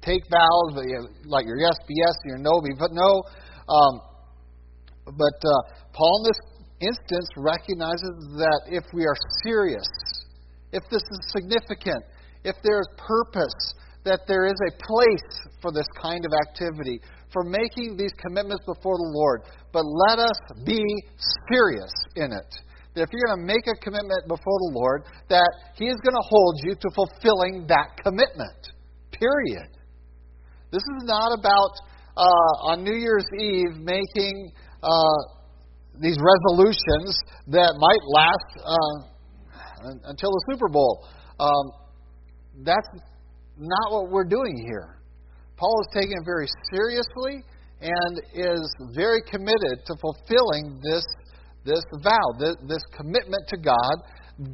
take 0.00 0.22
vows, 0.30 0.68
but 0.74 0.84
you 0.88 0.96
know, 0.96 1.08
like 1.24 1.46
your 1.46 1.58
yes 1.60 1.76
be 1.86 1.94
yes, 1.96 2.14
your 2.24 2.38
no 2.38 2.60
be 2.60 2.72
but 2.78 2.92
no. 2.92 3.22
Um, 3.68 3.94
but 5.06 5.38
uh, 5.44 5.60
Paul, 5.92 6.24
in 6.24 6.32
this 6.32 6.40
instance, 6.80 7.28
recognizes 7.36 8.16
that 8.40 8.60
if 8.68 8.84
we 8.92 9.04
are 9.04 9.16
serious, 9.44 9.88
if 10.72 10.82
this 10.90 11.02
is 11.02 11.18
significant, 11.32 12.04
if 12.44 12.56
there 12.62 12.80
is 12.80 12.88
purpose, 12.96 13.74
that 14.04 14.20
there 14.28 14.44
is 14.44 14.56
a 14.68 14.72
place 14.76 15.48
for 15.62 15.72
this 15.72 15.86
kind 16.00 16.24
of 16.24 16.32
activity, 16.48 17.00
for 17.34 17.42
making 17.44 17.98
these 17.98 18.14
commitments 18.16 18.64
before 18.64 18.96
the 18.96 19.10
Lord. 19.12 19.42
But 19.74 19.82
let 19.84 20.18
us 20.22 20.38
be 20.64 20.80
serious 21.52 21.92
in 22.16 22.32
it. 22.32 22.50
That 22.94 23.02
if 23.02 23.08
you're 23.12 23.26
going 23.26 23.42
to 23.42 23.46
make 23.46 23.66
a 23.66 23.76
commitment 23.82 24.22
before 24.24 24.58
the 24.64 24.72
Lord, 24.72 25.02
that 25.28 25.50
He 25.74 25.86
is 25.86 25.98
going 26.00 26.14
to 26.14 26.26
hold 26.30 26.54
you 26.62 26.74
to 26.78 26.88
fulfilling 26.94 27.66
that 27.68 27.98
commitment. 28.00 28.72
Period. 29.10 29.68
This 30.70 30.82
is 30.82 31.02
not 31.04 31.34
about 31.34 31.74
uh, 32.16 32.70
on 32.70 32.84
New 32.84 32.94
Year's 32.94 33.26
Eve 33.38 33.76
making 33.82 34.52
uh, 34.82 35.18
these 36.00 36.16
resolutions 36.18 37.18
that 37.48 37.74
might 37.78 38.02
last 38.14 38.50
uh, 38.62 39.98
until 40.06 40.30
the 40.30 40.44
Super 40.50 40.68
Bowl. 40.68 41.06
Um, 41.38 41.72
that's 42.64 42.88
not 43.58 43.92
what 43.92 44.10
we're 44.10 44.28
doing 44.28 44.56
here. 44.56 44.98
Paul 45.56 45.74
is 45.82 45.88
taking 45.94 46.16
it 46.18 46.24
very 46.24 46.48
seriously 46.72 47.44
and 47.80 48.20
is 48.34 48.64
very 48.94 49.22
committed 49.30 49.84
to 49.86 49.94
fulfilling 50.00 50.80
this, 50.82 51.04
this 51.64 51.82
vow, 52.02 52.26
this, 52.38 52.56
this 52.66 52.82
commitment 52.96 53.46
to 53.48 53.58
God 53.58 53.94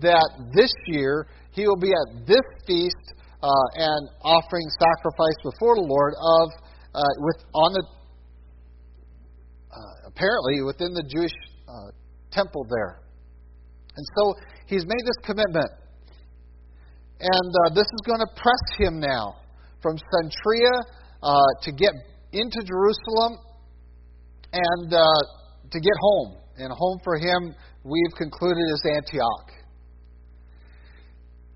that 0.03 0.29
this 0.55 0.73
year 0.87 1.27
he 1.53 1.67
will 1.67 1.81
be 1.81 1.91
at 1.91 2.27
this 2.27 2.45
feast 2.67 3.15
uh, 3.43 3.49
and 3.75 4.09
offering 4.23 4.69
sacrifice 4.79 5.39
before 5.43 5.77
the 5.77 5.87
Lord 5.89 6.13
of 6.15 6.49
uh, 6.95 7.01
with 7.19 7.45
on 7.55 7.73
the 7.73 7.85
uh, 9.73 10.09
apparently 10.09 10.63
within 10.63 10.93
the 10.93 11.05
Jewish 11.09 11.33
uh, 11.69 11.91
temple 12.31 12.67
there. 12.69 13.01
And 13.97 14.07
so 14.17 14.35
he's 14.67 14.85
made 14.85 15.05
this 15.05 15.25
commitment. 15.25 15.71
And 17.21 17.53
uh, 17.67 17.75
this 17.75 17.85
is 17.85 18.01
going 18.07 18.21
to 18.21 18.31
press 18.35 18.79
him 18.79 19.01
now 19.01 19.37
from 19.83 19.97
Cenchrea 19.97 20.75
uh, 21.23 21.33
to 21.63 21.73
get 21.73 21.93
into 22.33 22.63
Jerusalem 22.65 23.39
and 24.53 24.93
uh, 24.93 25.01
to 25.71 25.81
get 25.81 25.97
home. 26.01 26.37
And 26.59 26.73
home 26.73 26.99
for 27.03 27.17
him, 27.17 27.55
we've 27.85 28.15
concluded, 28.17 28.63
is 28.73 28.83
Antioch. 28.95 29.49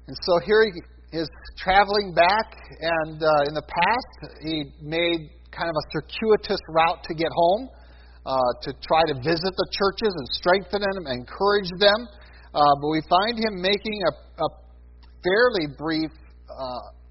And 0.06 0.16
so 0.22 0.38
here 0.46 0.64
he 0.64 1.18
is 1.18 1.28
traveling 1.58 2.14
back, 2.14 2.56
and 2.80 3.22
uh, 3.22 3.48
in 3.48 3.54
the 3.54 3.62
past, 3.62 4.34
he 4.42 4.64
made 4.80 5.30
kind 5.52 5.68
of 5.68 5.76
a 5.76 5.86
circuitous 5.92 6.60
route 6.68 7.04
to 7.04 7.14
get 7.14 7.28
home. 7.32 7.68
Uh, 8.24 8.40
to 8.62 8.72
try 8.80 9.04
to 9.04 9.12
visit 9.20 9.52
the 9.52 9.68
churches 9.68 10.08
and 10.16 10.26
strengthen 10.32 10.80
them 10.80 11.04
and 11.04 11.20
encourage 11.20 11.68
them. 11.76 12.08
Uh, 12.54 12.72
but 12.80 12.88
we 12.88 13.02
find 13.04 13.36
him 13.36 13.60
making 13.60 14.00
a, 14.08 14.12
a 14.40 14.48
fairly 15.20 15.68
brief 15.76 16.08
uh, 16.48 17.03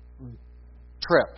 trip, 1.08 1.38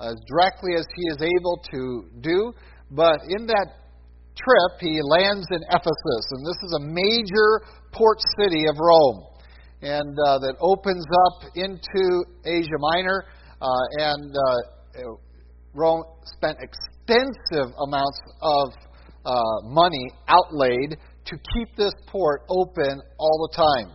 as 0.00 0.14
directly 0.28 0.74
as 0.76 0.86
he 0.94 1.02
is 1.14 1.22
able 1.22 1.60
to 1.72 2.04
do. 2.20 2.52
But 2.90 3.20
in 3.28 3.46
that 3.46 3.68
trip, 4.36 4.80
he 4.80 5.00
lands 5.02 5.46
in 5.50 5.60
Ephesus, 5.68 6.24
and 6.30 6.46
this 6.46 6.60
is 6.62 6.72
a 6.78 6.82
major 6.84 7.66
port 7.92 8.18
city 8.38 8.64
of 8.68 8.76
Rome, 8.78 9.24
and 9.82 10.16
uh, 10.26 10.38
that 10.38 10.56
opens 10.60 11.04
up 11.26 11.50
into 11.54 12.24
Asia 12.44 12.78
Minor. 12.78 13.24
Uh, 13.60 13.66
and 13.98 14.34
uh, 14.34 15.02
Rome 15.74 16.04
spent 16.24 16.58
extensive 16.60 17.74
amounts 17.86 18.20
of 18.40 18.72
uh, 19.24 19.32
money 19.64 20.10
outlaid 20.28 20.96
to 21.26 21.36
keep 21.54 21.76
this 21.76 21.92
port 22.06 22.42
open 22.48 23.00
all 23.18 23.48
the 23.50 23.56
time. 23.56 23.92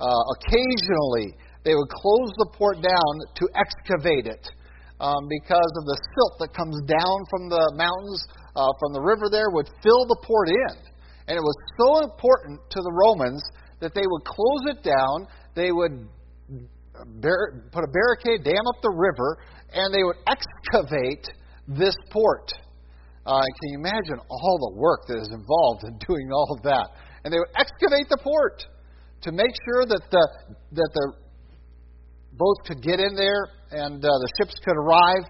Uh, 0.00 0.06
occasionally, 0.36 1.36
they 1.64 1.74
would 1.74 1.88
close 1.88 2.30
the 2.38 2.50
port 2.52 2.76
down 2.76 3.12
to 3.34 3.44
excavate 3.56 4.26
it 4.26 4.44
um, 5.00 5.26
because 5.28 5.72
of 5.80 5.84
the 5.84 5.98
silt 6.14 6.34
that 6.40 6.52
comes 6.54 6.76
down 6.86 7.16
from 7.32 7.48
the 7.48 7.72
mountains, 7.74 8.20
uh, 8.54 8.68
from 8.78 8.92
the 8.92 9.00
river 9.00 9.28
there, 9.30 9.50
would 9.50 9.68
fill 9.82 10.06
the 10.06 10.20
port 10.22 10.48
in. 10.48 10.76
And 11.26 11.36
it 11.36 11.42
was 11.42 11.56
so 11.80 12.04
important 12.04 12.60
to 12.70 12.80
the 12.80 12.92
Romans 12.92 13.42
that 13.80 13.94
they 13.94 14.04
would 14.04 14.24
close 14.24 14.76
it 14.76 14.84
down, 14.84 15.26
they 15.56 15.72
would 15.72 16.06
bar- 17.20 17.64
put 17.72 17.82
a 17.84 17.90
barricade, 17.90 18.44
dam 18.44 18.64
up 18.68 18.80
the 18.82 18.92
river, 18.92 19.38
and 19.72 19.92
they 19.92 20.04
would 20.04 20.20
excavate 20.28 21.26
this 21.66 21.96
port. 22.10 22.52
Uh, 23.26 23.40
can 23.40 23.66
you 23.72 23.78
imagine 23.78 24.20
all 24.28 24.58
the 24.60 24.78
work 24.78 25.08
that 25.08 25.16
is 25.16 25.32
involved 25.32 25.82
in 25.84 25.96
doing 26.06 26.30
all 26.30 26.54
of 26.56 26.62
that? 26.62 26.92
And 27.24 27.32
they 27.32 27.38
would 27.38 27.56
excavate 27.56 28.08
the 28.08 28.20
port 28.22 28.62
to 29.22 29.32
make 29.32 29.52
sure 29.64 29.86
that 29.86 30.02
the 30.10 30.28
that 30.72 30.90
the 30.92 31.23
boats 32.38 32.60
could 32.66 32.82
get 32.82 33.00
in 33.00 33.14
there 33.14 33.48
and 33.70 33.98
uh, 33.98 34.08
the 34.08 34.30
ships 34.38 34.54
could 34.64 34.76
arrive. 34.76 35.24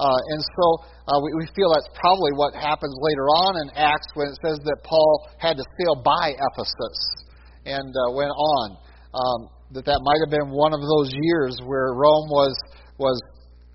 Uh, 0.00 0.16
and 0.32 0.40
so 0.40 0.66
uh, 1.12 1.18
we, 1.20 1.44
we 1.44 1.46
feel 1.52 1.68
that's 1.68 1.92
probably 2.00 2.32
what 2.32 2.56
happens 2.56 2.96
later 3.04 3.28
on 3.28 3.60
in 3.60 3.66
Acts 3.76 4.08
when 4.14 4.28
it 4.32 4.38
says 4.40 4.56
that 4.64 4.80
Paul 4.84 5.28
had 5.36 5.60
to 5.60 5.64
sail 5.76 6.00
by 6.00 6.32
Ephesus 6.32 6.98
and 7.68 7.92
uh, 7.92 8.16
went 8.16 8.32
on. 8.32 8.66
Um, 9.12 9.40
that 9.76 9.84
that 9.86 10.00
might 10.02 10.18
have 10.24 10.32
been 10.32 10.50
one 10.50 10.72
of 10.72 10.80
those 10.82 11.14
years 11.14 11.54
where 11.62 11.94
Rome 11.94 12.26
was 12.26 12.54
was 12.98 13.18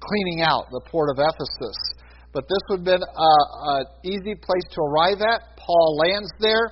cleaning 0.02 0.44
out 0.44 0.68
the 0.72 0.82
port 0.92 1.10
of 1.10 1.18
Ephesus. 1.20 1.78
But 2.34 2.44
this 2.52 2.60
would 2.70 2.84
have 2.84 3.00
been 3.00 3.06
an 3.06 3.86
easy 4.04 4.36
place 4.36 4.68
to 4.76 4.80
arrive 4.84 5.24
at. 5.24 5.56
Paul 5.56 5.98
lands 6.04 6.28
there, 6.40 6.68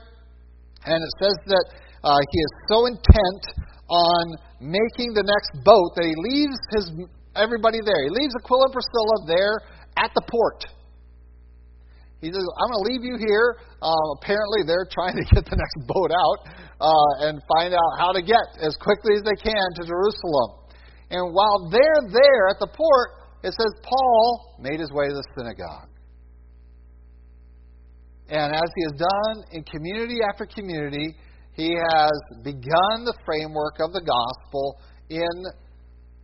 and 0.86 1.00
it 1.00 1.14
says 1.24 1.38
that 1.48 1.66
uh, 2.04 2.20
he 2.20 2.38
is 2.38 2.52
so 2.68 2.86
intent 2.86 3.44
on 3.88 4.24
making 4.64 5.12
the 5.12 5.28
next 5.28 5.60
boat 5.68 5.92
that 6.00 6.08
he 6.08 6.16
leaves 6.16 6.56
his 6.72 6.86
everybody 7.36 7.84
there. 7.84 8.00
He 8.08 8.12
leaves 8.16 8.32
Aquila 8.40 8.72
and 8.72 8.76
Priscilla 8.76 9.16
there 9.28 9.56
at 10.00 10.12
the 10.16 10.24
port. 10.32 10.64
he 12.22 12.32
says, 12.32 12.40
I'm 12.40 12.70
going 12.72 12.82
to 12.82 12.88
leave 12.88 13.04
you 13.04 13.18
here. 13.20 13.60
Uh, 13.84 14.08
apparently, 14.18 14.64
they're 14.64 14.88
trying 14.88 15.20
to 15.20 15.26
get 15.36 15.44
the 15.44 15.58
next 15.60 15.78
boat 15.84 16.12
out 16.16 16.40
uh, 16.80 17.28
and 17.28 17.44
find 17.60 17.76
out 17.76 17.92
how 18.00 18.16
to 18.16 18.22
get 18.24 18.44
as 18.64 18.74
quickly 18.80 19.20
as 19.20 19.24
they 19.28 19.38
can 19.38 19.68
to 19.78 19.84
Jerusalem. 19.84 20.64
And 21.12 21.36
while 21.36 21.70
they're 21.70 22.06
there 22.10 22.48
at 22.50 22.58
the 22.58 22.72
port, 22.72 23.10
it 23.44 23.52
says 23.52 23.72
Paul 23.84 24.56
made 24.60 24.80
his 24.80 24.92
way 24.92 25.10
to 25.10 25.14
the 25.14 25.28
synagogue. 25.38 25.92
And 28.30 28.56
as 28.56 28.70
he 28.74 28.82
has 28.90 28.96
done 28.98 29.36
in 29.52 29.64
community 29.64 30.20
after 30.32 30.48
community, 30.48 31.14
he 31.56 31.70
has 31.70 32.12
begun 32.44 33.06
the 33.06 33.14
framework 33.26 33.78
of 33.80 33.94
the 33.94 34.02
gospel 34.02 34.80
in 35.10 35.46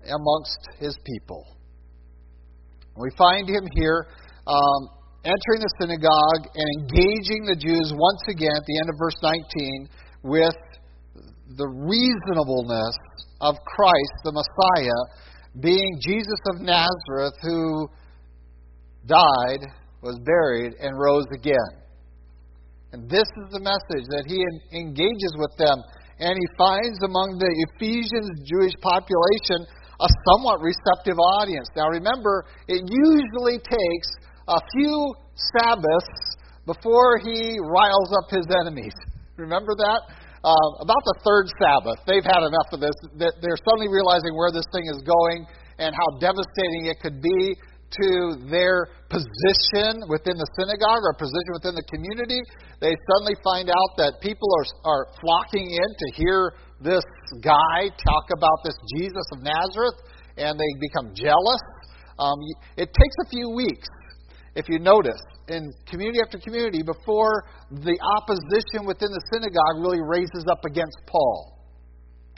amongst 0.06 0.60
his 0.80 0.98
people. 1.06 1.46
We 2.98 3.10
find 3.18 3.48
him 3.48 3.64
here 3.76 4.08
um, 4.48 4.90
entering 5.24 5.62
the 5.62 5.74
synagogue 5.80 6.50
and 6.56 6.68
engaging 6.82 7.46
the 7.46 7.56
Jews 7.56 7.94
once 7.94 8.24
again 8.30 8.56
at 8.56 8.66
the 8.66 8.78
end 8.80 8.90
of 8.90 8.96
verse 8.98 9.20
19 9.22 9.90
with 10.24 10.58
the 11.58 11.68
reasonableness 11.68 12.96
of 13.42 13.56
Christ, 13.66 14.16
the 14.24 14.32
Messiah, 14.32 15.02
being 15.62 16.00
Jesus 16.06 16.40
of 16.54 16.62
Nazareth, 16.62 17.34
who 17.42 17.88
died, 19.06 19.66
was 20.02 20.20
buried, 20.26 20.74
and 20.80 21.00
rose 21.00 21.26
again. 21.34 21.82
And 22.92 23.10
this 23.10 23.26
is 23.26 23.48
the 23.54 23.62
message 23.62 24.06
that 24.10 24.26
he 24.26 24.42
engages 24.74 25.34
with 25.38 25.54
them. 25.58 25.78
And 26.20 26.34
he 26.36 26.48
finds 26.58 27.00
among 27.06 27.38
the 27.38 27.52
Ephesians 27.72 28.44
Jewish 28.44 28.74
population 28.82 29.64
a 30.00 30.10
somewhat 30.32 30.60
receptive 30.60 31.20
audience. 31.20 31.70
Now 31.76 31.88
remember, 31.92 32.46
it 32.68 32.82
usually 32.88 33.60
takes 33.62 34.10
a 34.48 34.60
few 34.74 34.96
Sabbaths 35.54 36.40
before 36.66 37.20
he 37.22 37.60
riles 37.62 38.12
up 38.18 38.28
his 38.32 38.48
enemies. 38.50 38.96
Remember 39.38 39.76
that? 39.78 40.02
Uh, 40.40 40.70
about 40.80 41.04
the 41.04 41.18
third 41.20 41.52
Sabbath, 41.60 42.00
they've 42.08 42.24
had 42.24 42.48
enough 42.48 42.72
of 42.72 42.80
this. 42.80 42.96
They're 43.20 43.60
suddenly 43.60 43.92
realizing 43.92 44.32
where 44.40 44.52
this 44.56 44.64
thing 44.72 44.88
is 44.88 45.04
going 45.04 45.46
and 45.80 45.92
how 45.92 46.08
devastating 46.20 46.88
it 46.88 46.98
could 47.04 47.22
be 47.22 47.56
to 47.90 48.38
their 48.50 48.90
position 49.10 50.06
within 50.06 50.38
the 50.38 50.50
synagogue 50.58 51.02
or 51.02 51.14
position 51.18 51.52
within 51.58 51.74
the 51.74 51.88
community. 51.90 52.42
They 52.80 52.94
suddenly 52.94 53.38
find 53.44 53.70
out 53.70 53.92
that 53.98 54.22
people 54.22 54.48
are, 54.48 54.68
are 54.86 55.04
flocking 55.22 55.66
in 55.66 55.90
to 55.90 56.08
hear 56.16 56.54
this 56.82 57.04
guy 57.42 57.90
talk 57.98 58.26
about 58.36 58.64
this 58.64 58.78
Jesus 58.96 59.26
of 59.34 59.44
Nazareth, 59.44 59.98
and 60.38 60.60
they 60.60 60.72
become 60.80 61.12
jealous. 61.16 61.64
Um, 62.20 62.38
it 62.78 62.88
takes 62.94 63.18
a 63.26 63.28
few 63.30 63.50
weeks 63.52 63.88
if 64.56 64.68
you 64.68 64.80
notice, 64.80 65.22
in 65.48 65.72
community 65.88 66.20
after 66.22 66.40
community, 66.40 66.82
before 66.84 67.46
the 67.72 67.98
opposition 68.18 68.86
within 68.86 69.08
the 69.08 69.24
synagogue 69.32 69.78
really 69.80 70.02
raises 70.02 70.46
up 70.52 70.66
against 70.66 70.98
Paul. 71.08 71.56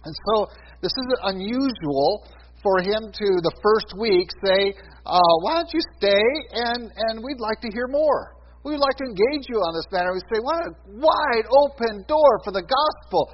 And 0.03 0.13
so 0.27 0.47
this 0.81 0.91
isn't 0.91 1.21
unusual 1.23 2.27
for 2.63 2.79
him 2.79 3.11
to, 3.11 3.27
the 3.41 3.55
first 3.61 3.97
week, 3.97 4.29
say, 4.45 4.73
uh, 5.05 5.33
Why 5.41 5.55
don't 5.55 5.73
you 5.73 5.81
stay 5.97 6.25
and, 6.53 6.91
and 6.95 7.23
we'd 7.23 7.39
like 7.39 7.59
to 7.61 7.69
hear 7.73 7.87
more? 7.87 8.37
We'd 8.63 8.77
like 8.77 8.97
to 8.97 9.05
engage 9.05 9.49
you 9.49 9.57
on 9.57 9.73
this 9.73 9.89
matter. 9.91 10.13
We 10.13 10.21
say, 10.29 10.39
What 10.41 10.61
a 10.61 10.71
wide 10.87 11.45
open 11.49 12.05
door 12.07 12.39
for 12.43 12.51
the 12.51 12.61
gospel. 12.61 13.33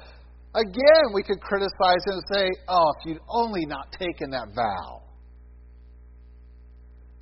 Again, 0.54 1.12
we 1.12 1.22
could 1.22 1.40
criticize 1.40 2.02
him 2.06 2.16
and 2.16 2.24
say, 2.32 2.46
Oh, 2.68 2.92
if 2.96 3.06
you'd 3.06 3.22
only 3.28 3.66
not 3.66 3.92
taken 3.92 4.30
that 4.30 4.48
vow. 4.56 5.02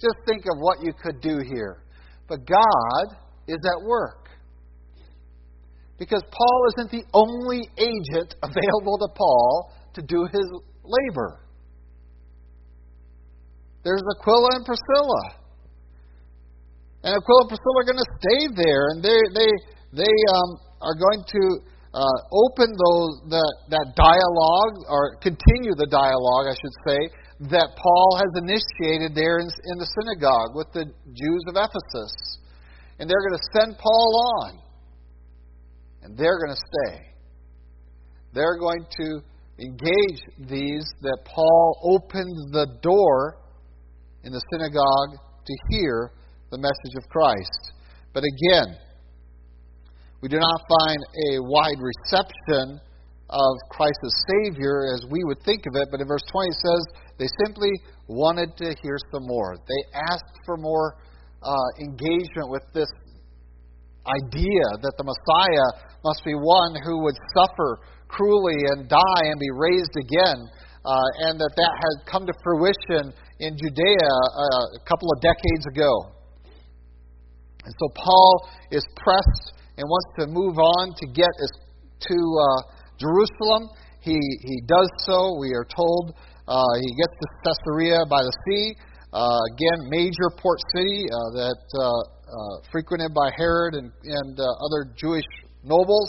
Just 0.00 0.16
think 0.26 0.44
of 0.44 0.58
what 0.58 0.78
you 0.82 0.92
could 0.92 1.20
do 1.20 1.40
here. 1.42 1.82
But 2.28 2.46
God 2.46 3.16
is 3.48 3.58
at 3.64 3.86
work. 3.86 4.28
Because 5.98 6.22
Paul 6.30 6.66
isn't 6.76 6.90
the 6.90 7.04
only 7.14 7.62
agent 7.78 8.34
available 8.42 8.98
to 8.98 9.08
Paul 9.16 9.72
to 9.94 10.02
do 10.02 10.28
his 10.30 10.44
labor. 10.84 11.45
There's 13.86 14.02
Aquila 14.18 14.50
and 14.58 14.66
Priscilla. 14.66 15.22
And 17.06 17.14
Aquila 17.14 17.46
and 17.46 17.50
Priscilla 17.54 17.76
are 17.78 17.86
going 17.86 18.02
to 18.02 18.12
stay 18.18 18.42
there, 18.66 18.90
and 18.90 18.98
they, 18.98 19.14
they, 19.30 19.50
they 19.94 20.14
um, 20.34 20.58
are 20.82 20.98
going 20.98 21.22
to 21.22 21.44
uh, 21.94 22.18
open 22.34 22.74
those, 22.74 23.30
that, 23.30 23.52
that 23.70 23.94
dialogue, 23.94 24.74
or 24.90 25.22
continue 25.22 25.78
the 25.78 25.86
dialogue, 25.86 26.50
I 26.50 26.58
should 26.58 26.76
say, 26.82 26.98
that 27.54 27.78
Paul 27.78 28.18
has 28.18 28.42
initiated 28.42 29.14
there 29.14 29.38
in, 29.38 29.46
in 29.46 29.78
the 29.78 29.86
synagogue 30.02 30.58
with 30.58 30.66
the 30.74 30.90
Jews 31.14 31.42
of 31.46 31.54
Ephesus. 31.54 32.42
And 32.98 33.06
they're 33.08 33.22
going 33.22 33.38
to 33.38 33.46
send 33.54 33.78
Paul 33.78 34.10
on. 34.42 34.58
And 36.02 36.18
they're 36.18 36.42
going 36.42 36.58
to 36.58 36.62
stay. 36.74 37.06
They're 38.34 38.58
going 38.58 38.82
to 38.98 39.22
engage 39.62 40.50
these 40.50 40.84
that 41.02 41.18
Paul 41.24 41.94
opened 41.94 42.50
the 42.52 42.66
door 42.82 43.45
in 44.26 44.32
the 44.34 44.42
synagogue 44.50 45.22
to 45.46 45.54
hear 45.70 46.10
the 46.50 46.58
message 46.58 46.98
of 46.98 47.08
Christ. 47.08 47.62
But 48.12 48.24
again, 48.26 48.74
we 50.20 50.28
do 50.28 50.38
not 50.42 50.60
find 50.66 50.98
a 51.30 51.38
wide 51.46 51.78
reception 51.78 52.82
of 53.30 53.52
Christ 53.70 53.98
as 54.02 54.14
Savior 54.26 54.90
as 54.94 55.06
we 55.10 55.22
would 55.24 55.38
think 55.46 55.62
of 55.70 55.78
it, 55.78 55.88
but 55.90 56.00
in 56.00 56.06
verse 56.10 56.26
20 56.30 56.48
it 56.50 56.58
says 56.58 56.82
they 57.18 57.30
simply 57.46 57.70
wanted 58.08 58.56
to 58.58 58.74
hear 58.82 58.98
some 59.14 59.26
more. 59.26 59.54
They 59.54 59.82
asked 60.10 60.36
for 60.44 60.56
more 60.56 60.98
uh, 61.42 61.68
engagement 61.78 62.50
with 62.50 62.62
this 62.74 62.90
idea 64.06 64.66
that 64.82 64.94
the 64.98 65.06
Messiah 65.06 65.68
must 66.02 66.22
be 66.24 66.34
one 66.34 66.74
who 66.82 67.02
would 67.02 67.18
suffer 67.34 67.78
cruelly 68.08 68.58
and 68.74 68.88
die 68.88 69.24
and 69.30 69.38
be 69.38 69.50
raised 69.54 69.94
again, 69.98 70.38
uh, 70.86 71.26
and 71.30 71.38
that 71.38 71.50
that 71.58 71.74
had 71.74 72.10
come 72.10 72.26
to 72.26 72.34
fruition 72.42 73.14
in 73.38 73.56
Judea 73.56 74.08
uh, 74.08 74.80
a 74.80 74.82
couple 74.88 75.08
of 75.12 75.20
decades 75.20 75.66
ago. 75.68 76.16
And 77.64 77.74
so 77.78 77.86
Paul 77.94 78.48
is 78.70 78.84
pressed 78.96 79.52
and 79.76 79.84
wants 79.84 80.08
to 80.20 80.26
move 80.28 80.56
on 80.56 80.94
to 80.96 81.06
get 81.12 81.28
to 82.00 82.16
uh, 82.16 82.62
Jerusalem. 82.98 83.68
He, 84.00 84.16
he 84.16 84.62
does 84.66 84.88
so, 85.04 85.36
we 85.40 85.52
are 85.52 85.66
told. 85.66 86.14
Uh, 86.46 86.62
he 86.80 86.90
gets 86.94 87.14
to 87.18 87.26
Caesarea 87.44 88.06
by 88.08 88.22
the 88.22 88.32
sea. 88.46 88.76
Uh, 89.12 89.40
again, 89.52 89.90
major 89.90 90.30
port 90.38 90.58
city 90.74 91.04
uh, 91.10 91.16
that 91.34 91.60
uh, 91.80 91.90
frequented 92.70 93.12
by 93.14 93.30
Herod 93.36 93.74
and, 93.74 93.90
and 94.04 94.38
other 94.38 94.92
Jewish 94.96 95.26
nobles. 95.64 96.08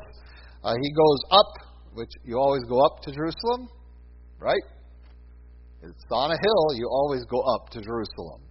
he 0.64 0.94
goes 0.94 1.20
up, 1.32 1.52
which 1.94 2.12
you 2.24 2.38
always 2.38 2.64
go 2.70 2.86
up 2.86 3.02
to 3.04 3.12
Jerusalem, 3.12 3.68
right? 4.40 4.62
It's 5.84 6.06
on 6.12 6.32
a 6.32 6.40
hill, 6.42 6.78
you 6.78 6.90
always 6.90 7.24
go 7.26 7.40
up 7.42 7.70
to 7.72 7.82
Jerusalem. 7.82 8.42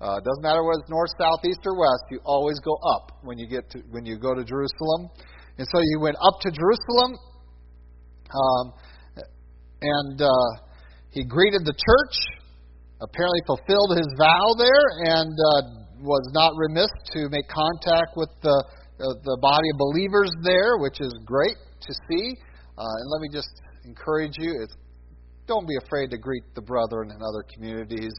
Uh, 0.00 0.16
it 0.16 0.24
doesn't 0.24 0.42
matter 0.42 0.64
whether 0.64 0.80
it's 0.80 0.90
north, 0.90 1.12
south, 1.20 1.44
east, 1.44 1.60
or 1.64 1.78
west. 1.78 2.04
You 2.10 2.20
always 2.24 2.58
go 2.60 2.74
up 2.96 3.20
when 3.22 3.38
you 3.38 3.46
get 3.46 3.68
to 3.70 3.80
when 3.90 4.06
you 4.06 4.18
go 4.18 4.34
to 4.34 4.42
Jerusalem. 4.42 5.12
And 5.58 5.68
so 5.68 5.78
you 5.78 6.00
went 6.00 6.16
up 6.16 6.40
to 6.40 6.50
Jerusalem, 6.50 7.20
um, 8.32 8.72
and 9.82 10.22
uh, 10.22 10.50
he 11.10 11.22
greeted 11.22 11.66
the 11.66 11.76
church, 11.76 12.16
apparently 13.02 13.40
fulfilled 13.46 13.92
his 13.98 14.08
vow 14.16 14.56
there, 14.56 14.84
and 15.20 15.36
uh, 15.36 15.80
was 16.00 16.24
not 16.32 16.56
remiss 16.56 16.88
to 17.12 17.28
make 17.28 17.44
contact 17.48 18.16
with 18.16 18.30
the, 18.40 18.56
uh, 18.56 19.04
the 19.22 19.38
body 19.42 19.68
of 19.74 19.78
believers 19.78 20.32
there, 20.42 20.78
which 20.78 21.00
is 21.00 21.12
great 21.26 21.56
to 21.82 21.92
see. 22.08 22.36
Uh, 22.78 22.80
and 22.80 23.06
let 23.12 23.20
me 23.20 23.28
just 23.30 23.52
encourage 23.84 24.32
you 24.38 24.64
don't 25.50 25.66
be 25.66 25.74
afraid 25.82 26.14
to 26.14 26.18
greet 26.18 26.46
the 26.54 26.62
brethren 26.62 27.10
in 27.10 27.18
other 27.18 27.42
communities. 27.52 28.14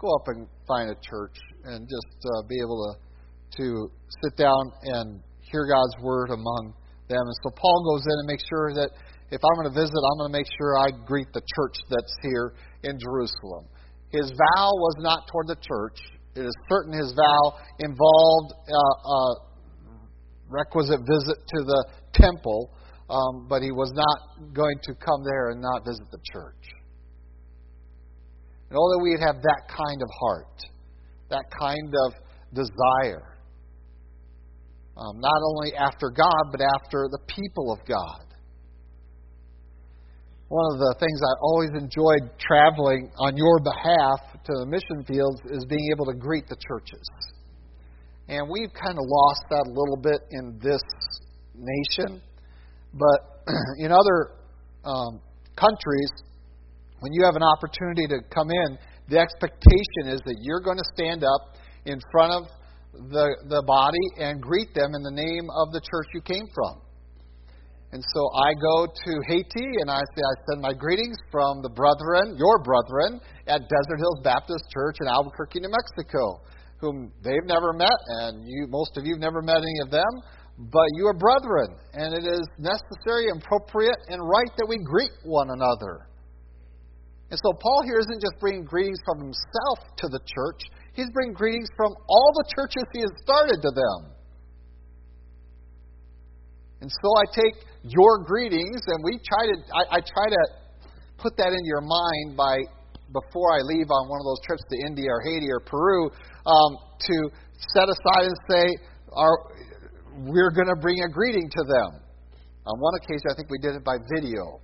Go 0.00 0.08
up 0.16 0.24
and 0.32 0.48
find 0.66 0.88
a 0.88 0.96
church 1.04 1.36
and 1.68 1.84
just 1.84 2.16
uh, 2.24 2.48
be 2.48 2.56
able 2.64 2.80
to, 2.80 3.60
to 3.60 3.92
sit 4.24 4.40
down 4.40 4.72
and 4.96 5.20
hear 5.44 5.68
God's 5.68 5.92
word 6.00 6.32
among 6.32 6.72
them. 7.12 7.20
And 7.20 7.36
so 7.44 7.52
Paul 7.60 7.84
goes 7.92 8.08
in 8.08 8.16
and 8.24 8.26
makes 8.26 8.42
sure 8.48 8.72
that 8.72 8.88
if 9.28 9.40
I'm 9.44 9.54
going 9.60 9.68
to 9.68 9.76
visit, 9.76 10.00
I'm 10.00 10.16
going 10.16 10.32
to 10.32 10.38
make 10.40 10.48
sure 10.56 10.80
I 10.80 10.88
greet 11.04 11.28
the 11.36 11.44
church 11.44 11.76
that's 11.92 12.16
here 12.24 12.56
in 12.84 12.96
Jerusalem. 12.96 13.68
His 14.08 14.32
vow 14.32 14.68
was 14.72 14.96
not 15.00 15.28
toward 15.28 15.48
the 15.48 15.60
church. 15.60 16.00
It 16.36 16.48
is 16.48 16.56
certain 16.72 16.96
his 16.96 17.12
vow 17.12 17.60
involved 17.80 18.52
uh, 18.64 19.12
a 19.12 19.20
requisite 20.48 21.00
visit 21.04 21.36
to 21.36 21.58
the 21.64 21.80
temple, 22.14 22.72
um, 23.12 23.46
but 23.48 23.60
he 23.60 23.70
was 23.70 23.92
not 23.92 24.52
going 24.54 24.78
to 24.84 24.94
come 24.94 25.22
there 25.24 25.50
and 25.50 25.60
not 25.60 25.84
visit 25.84 26.08
the 26.10 26.18
church. 26.32 26.64
And 28.70 28.78
that 28.88 29.00
we'd 29.04 29.20
have 29.20 29.36
that 29.36 29.62
kind 29.68 30.00
of 30.00 30.08
heart, 30.18 30.56
that 31.28 31.44
kind 31.60 31.92
of 32.06 32.14
desire, 32.54 33.36
um, 34.96 35.20
not 35.20 35.40
only 35.52 35.76
after 35.76 36.08
God, 36.08 36.44
but 36.50 36.60
after 36.80 37.06
the 37.12 37.20
people 37.28 37.70
of 37.70 37.84
God 37.86 38.32
one 40.52 40.68
of 40.76 40.78
the 40.84 40.94
things 41.00 41.18
I 41.24 41.32
always 41.40 41.72
enjoyed 41.72 42.28
traveling 42.36 43.08
on 43.16 43.38
your 43.40 43.56
behalf 43.64 44.20
to 44.36 44.52
the 44.60 44.66
mission 44.68 45.00
fields 45.08 45.40
is 45.48 45.64
being 45.64 45.88
able 45.96 46.04
to 46.12 46.12
greet 46.12 46.44
the 46.46 46.60
churches. 46.60 47.08
And 48.28 48.44
we've 48.52 48.68
kind 48.76 49.00
of 49.00 49.04
lost 49.08 49.48
that 49.48 49.64
a 49.64 49.72
little 49.72 49.96
bit 49.96 50.20
in 50.30 50.60
this 50.60 50.84
nation. 51.56 52.20
But 52.92 53.44
in 53.78 53.90
other 53.92 54.36
um, 54.84 55.20
countries, 55.56 56.10
when 57.00 57.12
you 57.12 57.24
have 57.24 57.36
an 57.36 57.42
opportunity 57.42 58.06
to 58.08 58.18
come 58.32 58.50
in, 58.50 58.78
the 59.08 59.18
expectation 59.18 60.14
is 60.14 60.20
that 60.24 60.36
you're 60.40 60.60
going 60.60 60.78
to 60.78 60.88
stand 60.94 61.24
up 61.24 61.56
in 61.84 61.98
front 62.10 62.32
of 62.32 62.42
the, 63.10 63.36
the 63.48 63.62
body 63.66 64.06
and 64.18 64.40
greet 64.40 64.74
them 64.74 64.94
in 64.94 65.02
the 65.02 65.10
name 65.10 65.48
of 65.50 65.72
the 65.72 65.80
church 65.80 66.08
you 66.14 66.20
came 66.20 66.46
from. 66.54 66.80
And 67.92 68.02
so 68.14 68.20
I 68.32 68.56
go 68.56 68.86
to 68.88 69.12
Haiti 69.28 69.68
and 69.84 69.90
I 69.90 70.00
say, 70.16 70.22
I 70.24 70.34
send 70.48 70.62
my 70.62 70.72
greetings 70.72 71.16
from 71.30 71.60
the 71.60 71.68
brethren, 71.68 72.36
your 72.40 72.62
brethren, 72.64 73.20
at 73.46 73.68
Desert 73.68 73.98
Hills 74.00 74.20
Baptist 74.24 74.64
Church 74.72 74.96
in 75.00 75.08
Albuquerque, 75.08 75.60
New 75.60 75.68
Mexico, 75.68 76.40
whom 76.80 77.12
they've 77.22 77.44
never 77.44 77.74
met, 77.74 77.98
and 78.24 78.48
you, 78.48 78.66
most 78.68 78.96
of 78.96 79.04
you 79.04 79.12
have 79.12 79.20
never 79.20 79.42
met 79.42 79.60
any 79.60 79.78
of 79.84 79.90
them, 79.90 80.08
but 80.58 80.86
you 80.94 81.06
are 81.06 81.14
brethren, 81.14 81.76
and 81.94 82.14
it 82.14 82.24
is 82.24 82.44
necessary, 82.58 83.28
appropriate, 83.34 83.96
and 84.08 84.20
right 84.20 84.50
that 84.58 84.66
we 84.68 84.78
greet 84.78 85.12
one 85.24 85.48
another. 85.50 86.08
And 87.30 87.40
so 87.42 87.56
Paul 87.60 87.82
here 87.84 87.98
isn't 87.98 88.20
just 88.20 88.36
bringing 88.40 88.64
greetings 88.64 88.98
from 89.04 89.18
himself 89.18 89.78
to 89.96 90.08
the 90.08 90.20
church, 90.20 90.60
he's 90.92 91.08
bringing 91.14 91.34
greetings 91.34 91.68
from 91.76 91.92
all 92.08 92.30
the 92.36 92.44
churches 92.54 92.84
he 92.92 93.00
has 93.00 93.10
started 93.24 93.58
to 93.62 93.70
them. 93.72 94.12
And 96.82 96.90
so 96.90 97.08
I 97.16 97.24
take 97.32 97.56
your 97.84 98.24
greetings, 98.26 98.82
and 98.86 98.98
we 99.04 99.18
try 99.24 99.46
to, 99.46 99.54
I, 99.72 99.82
I 99.96 100.00
try 100.02 100.28
to 100.28 100.42
put 101.16 101.36
that 101.38 101.54
in 101.54 101.64
your 101.64 101.80
mind 101.80 102.36
by 102.36 102.58
before 103.12 103.54
I 103.54 103.60
leave 103.62 103.88
on 103.88 104.08
one 104.08 104.18
of 104.20 104.26
those 104.26 104.40
trips 104.44 104.64
to 104.68 104.76
India 104.86 105.06
or 105.08 105.20
Haiti 105.20 105.48
or 105.48 105.60
Peru 105.60 106.10
um, 106.44 106.76
to 106.98 107.16
set 107.72 107.88
aside 107.88 108.24
and 108.26 108.36
say, 108.50 108.64
our, 109.12 109.36
we're 110.18 110.50
going 110.50 110.68
to 110.68 110.80
bring 110.80 111.00
a 111.02 111.08
greeting 111.08 111.48
to 111.50 111.64
them. 111.64 112.00
On 112.66 112.78
one 112.78 112.94
occasion, 113.02 113.26
I 113.30 113.34
think 113.34 113.50
we 113.50 113.58
did 113.58 113.74
it 113.74 113.84
by 113.84 113.96
video 114.14 114.60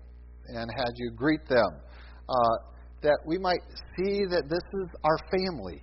and 0.48 0.70
had 0.76 0.92
you 0.96 1.10
greet 1.10 1.46
them. 1.48 1.80
Uh, 2.28 2.68
that 3.02 3.18
we 3.26 3.38
might 3.38 3.62
see 3.96 4.24
that 4.26 4.44
this 4.48 4.62
is 4.82 4.88
our 5.04 5.18
family. 5.30 5.82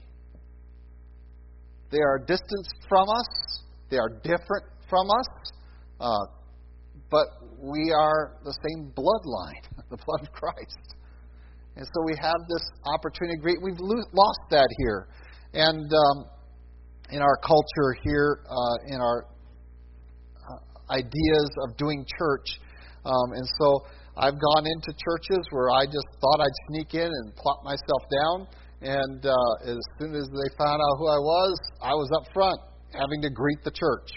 They 1.92 2.00
are 2.02 2.20
distant 2.20 2.68
from 2.90 3.10
us, 3.10 3.62
they 3.90 3.98
are 3.98 4.10
different 4.10 4.66
from 4.90 5.08
us, 5.10 5.28
uh, 6.00 6.26
but 7.10 7.28
we 7.58 7.94
are 7.96 8.38
the 8.44 8.52
same 8.52 8.92
bloodline, 8.92 9.86
the 9.90 9.98
blood 9.98 10.22
of 10.22 10.32
Christ. 10.32 10.96
And 11.78 11.86
so 11.86 12.04
we 12.06 12.16
have 12.22 12.40
this 12.50 12.64
opportunity. 12.86 13.38
to 13.38 13.42
greet. 13.42 13.58
we've 13.62 13.80
lost 13.80 14.40
that 14.50 14.68
here, 14.78 15.08
and 15.54 15.92
um, 15.94 16.26
in 17.12 17.22
our 17.22 17.38
culture 17.38 17.96
here, 18.04 18.40
uh, 18.50 18.94
in 18.94 19.02
our 19.02 19.26
ideas 20.90 21.50
of 21.68 21.78
doing 21.78 22.06
church, 22.18 22.48
um, 23.06 23.34
and 23.34 23.48
so 23.60 23.86
I've 24.18 24.40
gone 24.40 24.66
into 24.66 24.92
churches 24.98 25.46
where 25.52 25.70
I 25.72 25.86
just 25.86 26.08
thought 26.22 26.40
I'd 26.42 26.60
sneak 26.70 26.94
in 26.94 27.10
and 27.10 27.36
plop 27.36 27.64
myself 27.64 28.04
down, 28.10 28.48
and 28.82 29.26
uh, 29.26 29.72
as 29.72 29.80
soon 30.00 30.16
as 30.16 30.28
they 30.30 30.50
found 30.58 30.82
out 30.82 30.96
who 30.98 31.08
I 31.08 31.20
was, 31.20 31.56
I 31.82 31.94
was 31.94 32.10
up 32.16 32.32
front 32.34 32.60
having 32.94 33.22
to 33.24 33.30
greet 33.30 33.64
the 33.64 33.72
church 33.72 34.12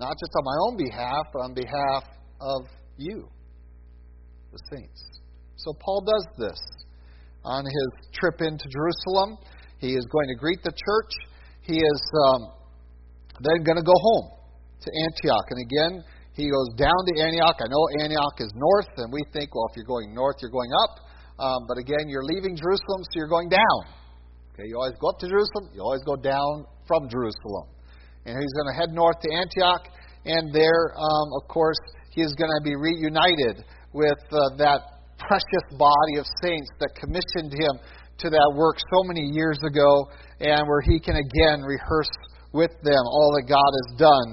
not 0.00 0.16
just 0.18 0.32
on 0.34 0.44
my 0.44 0.58
own 0.66 0.76
behalf, 0.80 1.28
but 1.30 1.40
on 1.40 1.52
behalf 1.52 2.04
of 2.40 2.62
you, 2.96 3.28
the 4.50 4.58
saints. 4.72 5.20
So 5.56 5.74
Paul 5.78 6.00
does 6.00 6.26
this. 6.38 6.58
On 7.44 7.64
his 7.64 8.10
trip 8.12 8.40
into 8.40 8.64
Jerusalem, 8.68 9.36
he 9.78 9.92
is 9.92 10.06
going 10.10 10.28
to 10.28 10.34
greet 10.34 10.62
the 10.64 10.72
church. 10.72 11.12
He 11.62 11.76
is 11.76 12.02
um, 12.26 12.52
then 13.40 13.62
going 13.62 13.76
to 13.76 13.84
go 13.84 13.94
home 13.94 14.39
to 14.82 14.88
Antioch. 14.88 15.46
And 15.50 15.60
again, 15.60 15.92
he 16.34 16.48
goes 16.48 16.70
down 16.76 16.96
to 16.96 17.12
Antioch. 17.20 17.56
I 17.60 17.68
know 17.68 17.82
Antioch 18.00 18.36
is 18.40 18.52
north, 18.56 18.92
and 18.96 19.12
we 19.12 19.20
think, 19.32 19.54
well, 19.54 19.68
if 19.68 19.76
you're 19.76 19.88
going 19.88 20.14
north, 20.14 20.40
you're 20.40 20.54
going 20.54 20.72
up. 20.88 21.04
Um, 21.40 21.64
but 21.68 21.76
again, 21.78 22.08
you're 22.08 22.24
leaving 22.24 22.56
Jerusalem, 22.56 23.00
so 23.04 23.12
you're 23.16 23.32
going 23.32 23.48
down. 23.48 23.80
Okay, 24.52 24.68
you 24.68 24.76
always 24.76 24.96
go 25.00 25.08
up 25.12 25.18
to 25.20 25.28
Jerusalem, 25.28 25.72
you 25.72 25.80
always 25.80 26.04
go 26.04 26.16
down 26.16 26.66
from 26.86 27.08
Jerusalem 27.08 27.80
and 28.26 28.36
he's 28.36 28.52
going 28.52 28.68
to 28.68 28.76
head 28.76 28.92
north 28.92 29.16
to 29.20 29.30
Antioch, 29.32 29.88
and 30.24 30.52
there, 30.52 30.92
um, 30.96 31.28
of 31.40 31.48
course, 31.48 31.80
he 32.12 32.20
is 32.20 32.34
going 32.36 32.50
to 32.52 32.62
be 32.64 32.76
reunited 32.76 33.64
with 33.92 34.20
uh, 34.30 34.56
that 34.60 35.08
precious 35.16 35.66
body 35.78 36.20
of 36.20 36.26
saints 36.42 36.68
that 36.80 36.92
commissioned 36.96 37.52
him 37.52 37.74
to 38.18 38.28
that 38.28 38.50
work 38.56 38.76
so 38.92 39.04
many 39.08 39.24
years 39.32 39.58
ago, 39.64 40.04
and 40.40 40.60
where 40.68 40.84
he 40.84 41.00
can 41.00 41.16
again 41.16 41.64
rehearse 41.64 42.12
with 42.52 42.70
them 42.82 43.04
all 43.08 43.32
that 43.40 43.48
God 43.48 43.70
has 43.72 43.88
done 43.96 44.28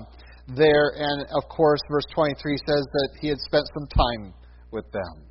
there. 0.47 0.93
And 0.95 1.25
of 1.35 1.49
course, 1.49 1.79
verse 1.89 2.05
23 2.15 2.57
says 2.57 2.85
that 2.91 3.09
he 3.21 3.27
had 3.27 3.39
spent 3.39 3.65
some 3.73 3.87
time 3.87 4.33
with 4.71 4.85
them. 4.91 5.27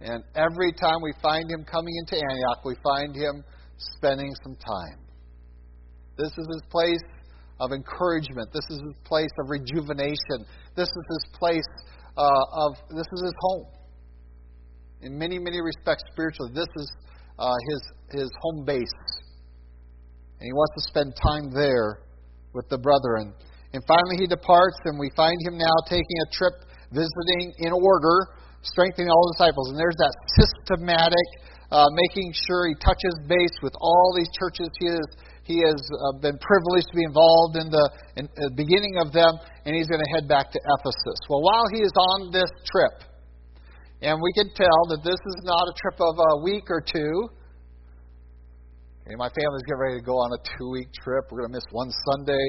And 0.00 0.22
every 0.34 0.72
time 0.72 1.00
we 1.02 1.12
find 1.22 1.50
him 1.50 1.64
coming 1.64 1.94
into 2.00 2.16
Antioch, 2.16 2.64
we 2.64 2.76
find 2.82 3.14
him 3.14 3.42
spending 3.78 4.32
some 4.44 4.56
time. 4.56 5.00
This 6.18 6.32
is 6.36 6.46
his 6.46 6.62
place 6.70 7.02
of 7.60 7.72
encouragement. 7.72 8.50
This 8.52 8.64
is 8.70 8.80
his 8.80 8.96
place 9.04 9.30
of 9.40 9.48
rejuvenation. 9.48 10.44
This 10.74 10.88
is 10.88 11.04
his 11.08 11.26
place 11.38 11.68
uh, 12.16 12.44
of, 12.52 12.76
this 12.90 13.06
is 13.12 13.22
his 13.24 13.34
home. 13.40 13.66
In 15.02 15.18
many, 15.18 15.38
many 15.38 15.60
respects, 15.60 16.02
spiritually, 16.12 16.52
this 16.54 16.68
is 16.76 16.92
uh, 17.38 17.52
his, 17.68 18.20
his 18.20 18.30
home 18.40 18.64
base. 18.64 18.98
And 20.38 20.46
he 20.46 20.52
wants 20.52 20.74
to 20.76 20.90
spend 20.90 21.14
time 21.22 21.50
there 21.52 22.00
with 22.52 22.68
the 22.68 22.78
brethren. 22.78 23.34
And 23.72 23.82
finally, 23.86 24.22
he 24.22 24.26
departs, 24.26 24.78
and 24.84 24.98
we 24.98 25.10
find 25.16 25.36
him 25.42 25.58
now 25.58 25.76
taking 25.88 26.18
a 26.22 26.28
trip, 26.30 26.54
visiting 26.92 27.54
in 27.58 27.72
order, 27.72 28.36
strengthening 28.62 29.10
all 29.10 29.24
the 29.32 29.34
disciples. 29.38 29.70
And 29.70 29.78
there's 29.78 29.98
that 29.98 30.14
systematic, 30.38 31.26
uh, 31.70 31.86
making 31.90 32.32
sure 32.46 32.68
he 32.70 32.76
touches 32.78 33.14
base 33.26 33.56
with 33.62 33.74
all 33.80 34.14
these 34.16 34.30
churches 34.38 34.70
he 34.78 34.86
is 34.86 35.06
he 35.46 35.62
has 35.62 35.78
uh, 35.78 36.18
been 36.18 36.34
privileged 36.42 36.90
to 36.90 36.96
be 36.98 37.06
involved 37.06 37.54
in 37.54 37.70
the, 37.70 37.86
in 38.18 38.26
the 38.34 38.50
beginning 38.58 38.98
of 38.98 39.14
them, 39.14 39.30
and 39.62 39.78
he's 39.78 39.86
going 39.86 40.02
to 40.02 40.10
head 40.10 40.26
back 40.26 40.50
to 40.50 40.58
Ephesus. 40.58 41.18
Well, 41.30 41.38
while 41.38 41.70
he 41.70 41.86
is 41.86 41.94
on 41.94 42.34
this 42.34 42.50
trip, 42.66 43.06
and 44.02 44.18
we 44.18 44.34
can 44.34 44.50
tell 44.58 44.80
that 44.90 45.06
this 45.06 45.22
is 45.22 45.38
not 45.46 45.70
a 45.70 45.74
trip 45.78 46.02
of 46.02 46.18
a 46.18 46.42
week 46.42 46.66
or 46.66 46.82
two. 46.82 47.30
Okay, 49.06 49.14
my 49.14 49.30
family's 49.30 49.62
getting 49.70 49.78
ready 49.78 49.98
to 50.02 50.04
go 50.04 50.18
on 50.18 50.34
a 50.34 50.40
two-week 50.58 50.90
trip. 50.98 51.30
We're 51.30 51.46
going 51.46 51.54
to 51.54 51.56
miss 51.62 51.68
one 51.70 51.94
Sunday, 52.10 52.44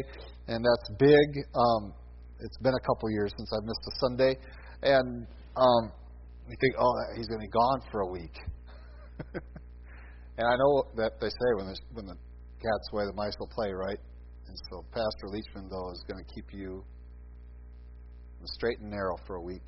and 0.48 0.64
that's 0.64 0.98
big. 0.98 1.44
Um, 1.56 1.94
it's 2.40 2.58
been 2.58 2.74
a 2.74 2.86
couple 2.88 3.10
years 3.12 3.34
since 3.38 3.50
I've 3.54 3.64
missed 3.64 3.86
a 3.88 3.96
Sunday, 4.00 4.34
and 4.84 5.28
um, 5.56 5.92
we 6.48 6.56
think, 6.62 6.76
oh, 6.80 6.94
he's 7.16 7.28
going 7.28 7.42
to 7.42 7.48
be 7.48 7.52
gone 7.52 7.82
for 7.92 8.02
a 8.02 8.08
week. 8.08 8.36
and 10.38 10.48
I 10.48 10.56
know 10.56 10.84
that 10.96 11.20
they 11.20 11.30
say 11.30 11.50
when, 11.56 11.74
when 11.94 12.06
the 12.06 12.16
cat's 12.62 12.90
way, 12.94 13.04
the 13.06 13.14
mice 13.14 13.36
will 13.40 13.50
play, 13.54 13.72
right? 13.72 14.00
And 14.48 14.56
so 14.70 14.86
Pastor 14.92 15.28
Leachman, 15.28 15.70
though, 15.70 15.92
is 15.92 16.04
going 16.08 16.24
to 16.24 16.34
keep 16.34 16.54
you 16.54 16.84
straight 18.46 18.80
and 18.80 18.92
narrow 18.92 19.18
for 19.26 19.36
a 19.36 19.42
week. 19.42 19.64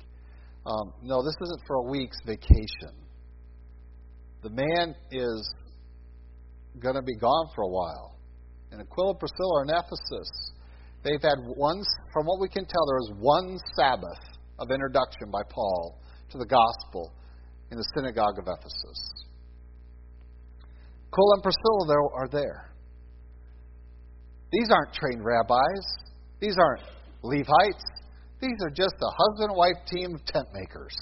Um, 0.64 0.92
no, 1.02 1.22
this 1.22 1.34
isn't 1.42 1.60
for 1.66 1.76
a 1.76 1.90
week's 1.90 2.18
vacation. 2.24 2.94
The 4.42 4.50
man 4.50 4.94
is 5.10 5.54
going 6.78 6.94
to 6.94 7.02
be 7.02 7.16
gone 7.16 7.48
for 7.54 7.62
a 7.62 7.68
while. 7.68 8.16
And 8.70 8.80
Aquila 8.80 9.14
Priscilla 9.16 9.58
are 9.58 9.62
in 9.64 9.70
Ephesus. 9.70 10.52
They've 11.02 11.22
had 11.22 11.38
one, 11.56 11.82
from 12.12 12.26
what 12.26 12.40
we 12.40 12.48
can 12.48 12.64
tell, 12.64 12.86
there 12.86 12.96
was 12.96 13.12
one 13.18 13.58
Sabbath 13.76 14.20
of 14.58 14.70
introduction 14.70 15.30
by 15.30 15.42
Paul 15.48 15.98
to 16.30 16.38
the 16.38 16.46
gospel 16.46 17.12
in 17.70 17.78
the 17.78 17.84
synagogue 17.94 18.38
of 18.38 18.44
Ephesus. 18.44 19.26
Aquila 21.08 21.34
and 21.34 21.42
Priscilla 21.42 21.86
though, 21.88 22.10
are 22.14 22.28
there. 22.28 22.70
These 24.52 24.68
aren't 24.70 24.92
trained 24.92 25.24
rabbis. 25.24 25.84
These 26.40 26.56
aren't 26.58 26.82
Levites. 27.22 27.84
These 28.40 28.58
are 28.62 28.70
just 28.70 28.94
a 29.00 29.10
husband 29.16 29.50
and 29.50 29.56
wife 29.56 29.84
team 29.86 30.14
of 30.14 30.24
tent 30.24 30.48
makers. 30.52 30.96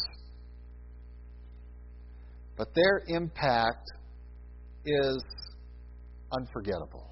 But 2.56 2.68
their 2.74 3.02
impact 3.06 3.87
is 4.84 5.24
unforgettable. 6.32 7.08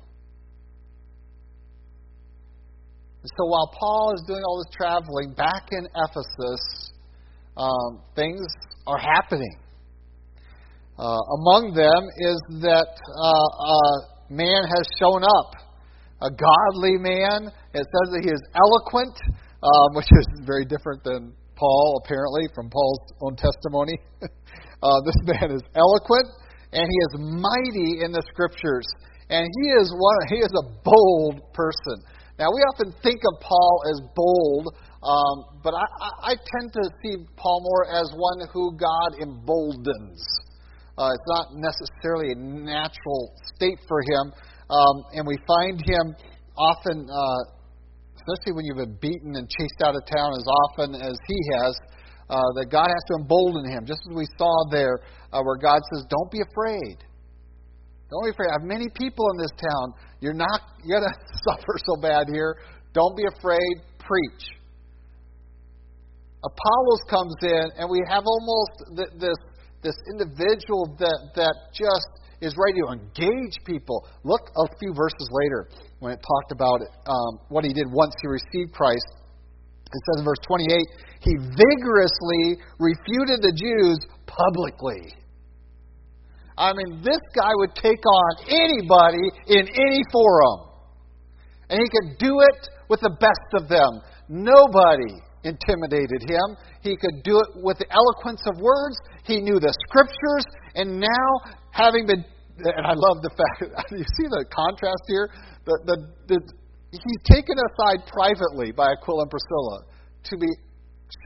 And 3.27 3.35
so 3.43 3.47
while 3.51 3.67
Paul 3.75 4.15
is 4.15 4.23
doing 4.29 4.39
all 4.47 4.63
this 4.63 4.71
traveling 4.71 5.35
back 5.35 5.67
in 5.73 5.83
Ephesus, 5.99 6.63
um, 7.57 7.99
things 8.15 8.47
are 8.87 9.03
happening. 9.03 9.59
Uh, 10.95 11.19
among 11.43 11.75
them 11.75 12.07
is 12.23 12.39
that 12.63 12.87
uh, 12.87 13.49
a 13.67 14.31
man 14.31 14.63
has 14.71 14.87
shown 15.03 15.27
up 15.27 15.59
a 16.23 16.31
godly 16.31 17.03
man. 17.03 17.51
It 17.75 17.83
says 17.83 18.07
that 18.15 18.23
he 18.23 18.31
is 18.31 18.43
eloquent, 18.55 19.19
um, 19.59 19.99
which 19.99 20.07
is 20.07 20.47
very 20.47 20.65
different 20.65 21.03
than 21.03 21.35
Paul, 21.59 22.01
apparently, 22.07 22.47
from 22.55 22.71
Paul's 22.71 23.11
own 23.27 23.35
testimony. 23.35 23.99
uh, 24.23 24.99
this 25.03 25.19
man 25.27 25.51
is 25.51 25.67
eloquent, 25.75 26.31
and 26.71 26.87
he 26.87 26.99
is 27.11 27.43
mighty 27.43 28.07
in 28.07 28.15
the 28.15 28.23
scriptures. 28.31 28.87
And 29.29 29.43
he 29.43 29.67
is 29.83 29.91
one. 29.91 30.23
He 30.31 30.39
is 30.39 30.55
a 30.63 30.65
bold 30.87 31.43
person. 31.53 32.07
Now 32.39 32.53
we 32.53 32.61
often 32.69 32.93
think 33.03 33.21
of 33.25 33.41
Paul 33.41 33.81
as 33.89 33.99
bold, 34.13 34.77
um, 35.01 35.61
but 35.65 35.73
I, 35.73 35.87
I, 36.21 36.35
tend 36.37 36.69
to 36.75 36.85
see 37.01 37.17
Paul 37.35 37.65
more 37.65 37.89
as 37.89 38.13
one 38.13 38.45
who 38.53 38.77
God 38.77 39.17
emboldens. 39.25 40.21
Uh, 40.99 41.17
it's 41.17 41.29
not 41.29 41.57
necessarily 41.57 42.33
a 42.33 42.37
natural 42.37 43.33
state 43.57 43.81
for 43.89 44.03
him, 44.05 44.33
um, 44.69 44.97
and 45.17 45.27
we 45.27 45.39
find 45.49 45.81
him 45.81 46.13
often, 46.59 47.09
uh, 47.09 47.41
especially 48.21 48.53
when 48.53 48.67
you've 48.69 48.85
been 48.85 48.99
beaten 49.01 49.37
and 49.37 49.49
chased 49.49 49.81
out 49.81 49.97
of 49.97 50.05
town 50.05 50.37
as 50.37 50.45
often 50.69 50.95
as 50.95 51.17
he 51.29 51.39
has, 51.57 51.73
uh, 52.29 52.37
that 52.61 52.69
God 52.69 52.89
has 52.93 53.05
to 53.09 53.15
embolden 53.17 53.65
him. 53.65 53.87
Just 53.87 54.01
as 54.11 54.15
we 54.15 54.27
saw 54.37 54.53
there, 54.71 55.01
uh, 55.33 55.41
where 55.41 55.57
God 55.57 55.81
says, 55.89 56.05
"Don't 56.11 56.31
be 56.31 56.43
afraid." 56.45 57.01
Don't 58.11 58.25
be 58.25 58.31
afraid. 58.31 58.49
I 58.51 58.63
have 58.63 58.69
many 58.69 58.87
people 58.95 59.27
in 59.35 59.37
this 59.39 59.55
town. 59.59 59.95
You're 60.21 60.39
not 60.39 60.61
you're 60.85 61.01
to 61.01 61.13
suffer 61.51 61.75
so 61.85 62.01
bad 62.01 62.29
here. 62.33 62.57
Don't 62.93 63.17
be 63.17 63.25
afraid. 63.27 63.83
Preach. 63.99 64.45
Apollos 66.45 67.03
comes 67.11 67.35
in, 67.43 67.67
and 67.79 67.91
we 67.91 68.01
have 68.09 68.23
almost 68.27 69.19
this 69.19 69.39
this 69.83 69.97
individual 70.11 70.95
that 70.99 71.19
that 71.35 71.55
just 71.75 72.11
is 72.41 72.55
ready 72.55 72.79
to 72.85 72.93
engage 72.93 73.57
people. 73.65 74.07
Look 74.25 74.51
a 74.55 74.67
few 74.79 74.93
verses 74.95 75.29
later 75.33 75.69
when 75.99 76.13
it 76.13 76.21
talked 76.21 76.53
about 76.53 76.81
um, 77.07 77.41
what 77.49 77.65
he 77.65 77.73
did 77.73 77.87
once 77.91 78.15
he 78.21 78.29
received 78.29 78.73
Christ. 78.73 79.07
It 79.87 80.03
says 80.11 80.21
in 80.21 80.25
verse 80.25 80.43
28, 80.47 80.67
he 81.23 81.33
vigorously 81.39 82.61
refuted 82.79 83.41
the 83.41 83.55
Jews 83.55 83.99
publicly. 84.27 85.15
I 86.59 86.73
mean, 86.73 87.03
this 87.03 87.21
guy 87.37 87.53
would 87.61 87.75
take 87.75 88.01
on 88.01 88.33
anybody 88.49 89.25
in 89.49 89.69
any 89.69 90.03
forum. 90.11 90.73
And 91.69 91.81
he 91.81 91.89
could 91.89 92.19
do 92.19 92.33
it 92.41 92.69
with 92.89 93.01
the 93.01 93.15
best 93.21 93.51
of 93.61 93.69
them. 93.69 94.01
Nobody 94.29 95.21
intimidated 95.45 96.23
him. 96.25 96.57
He 96.81 96.97
could 96.97 97.23
do 97.23 97.39
it 97.41 97.49
with 97.63 97.79
the 97.79 97.87
eloquence 97.93 98.41
of 98.47 98.57
words. 98.61 98.97
He 99.25 99.41
knew 99.41 99.61
the 99.61 99.75
scriptures. 99.89 100.45
And 100.75 100.99
now, 101.01 101.29
having 101.71 102.07
been, 102.07 102.25
and 102.59 102.87
I 102.87 102.95
love 102.95 103.21
the 103.23 103.31
fact, 103.31 103.91
you 103.91 104.07
see 104.17 104.27
the 104.31 104.45
contrast 104.49 105.05
here? 105.09 105.29
The, 105.67 105.79
the, 105.85 105.97
the, 106.29 106.39
he's 106.91 107.23
taken 107.29 107.57
aside 107.59 108.07
privately 108.09 108.73
by 108.73 108.89
Aquila 108.97 109.23
and 109.23 109.31
Priscilla 109.31 109.85
to 110.25 110.37
be 110.39 110.49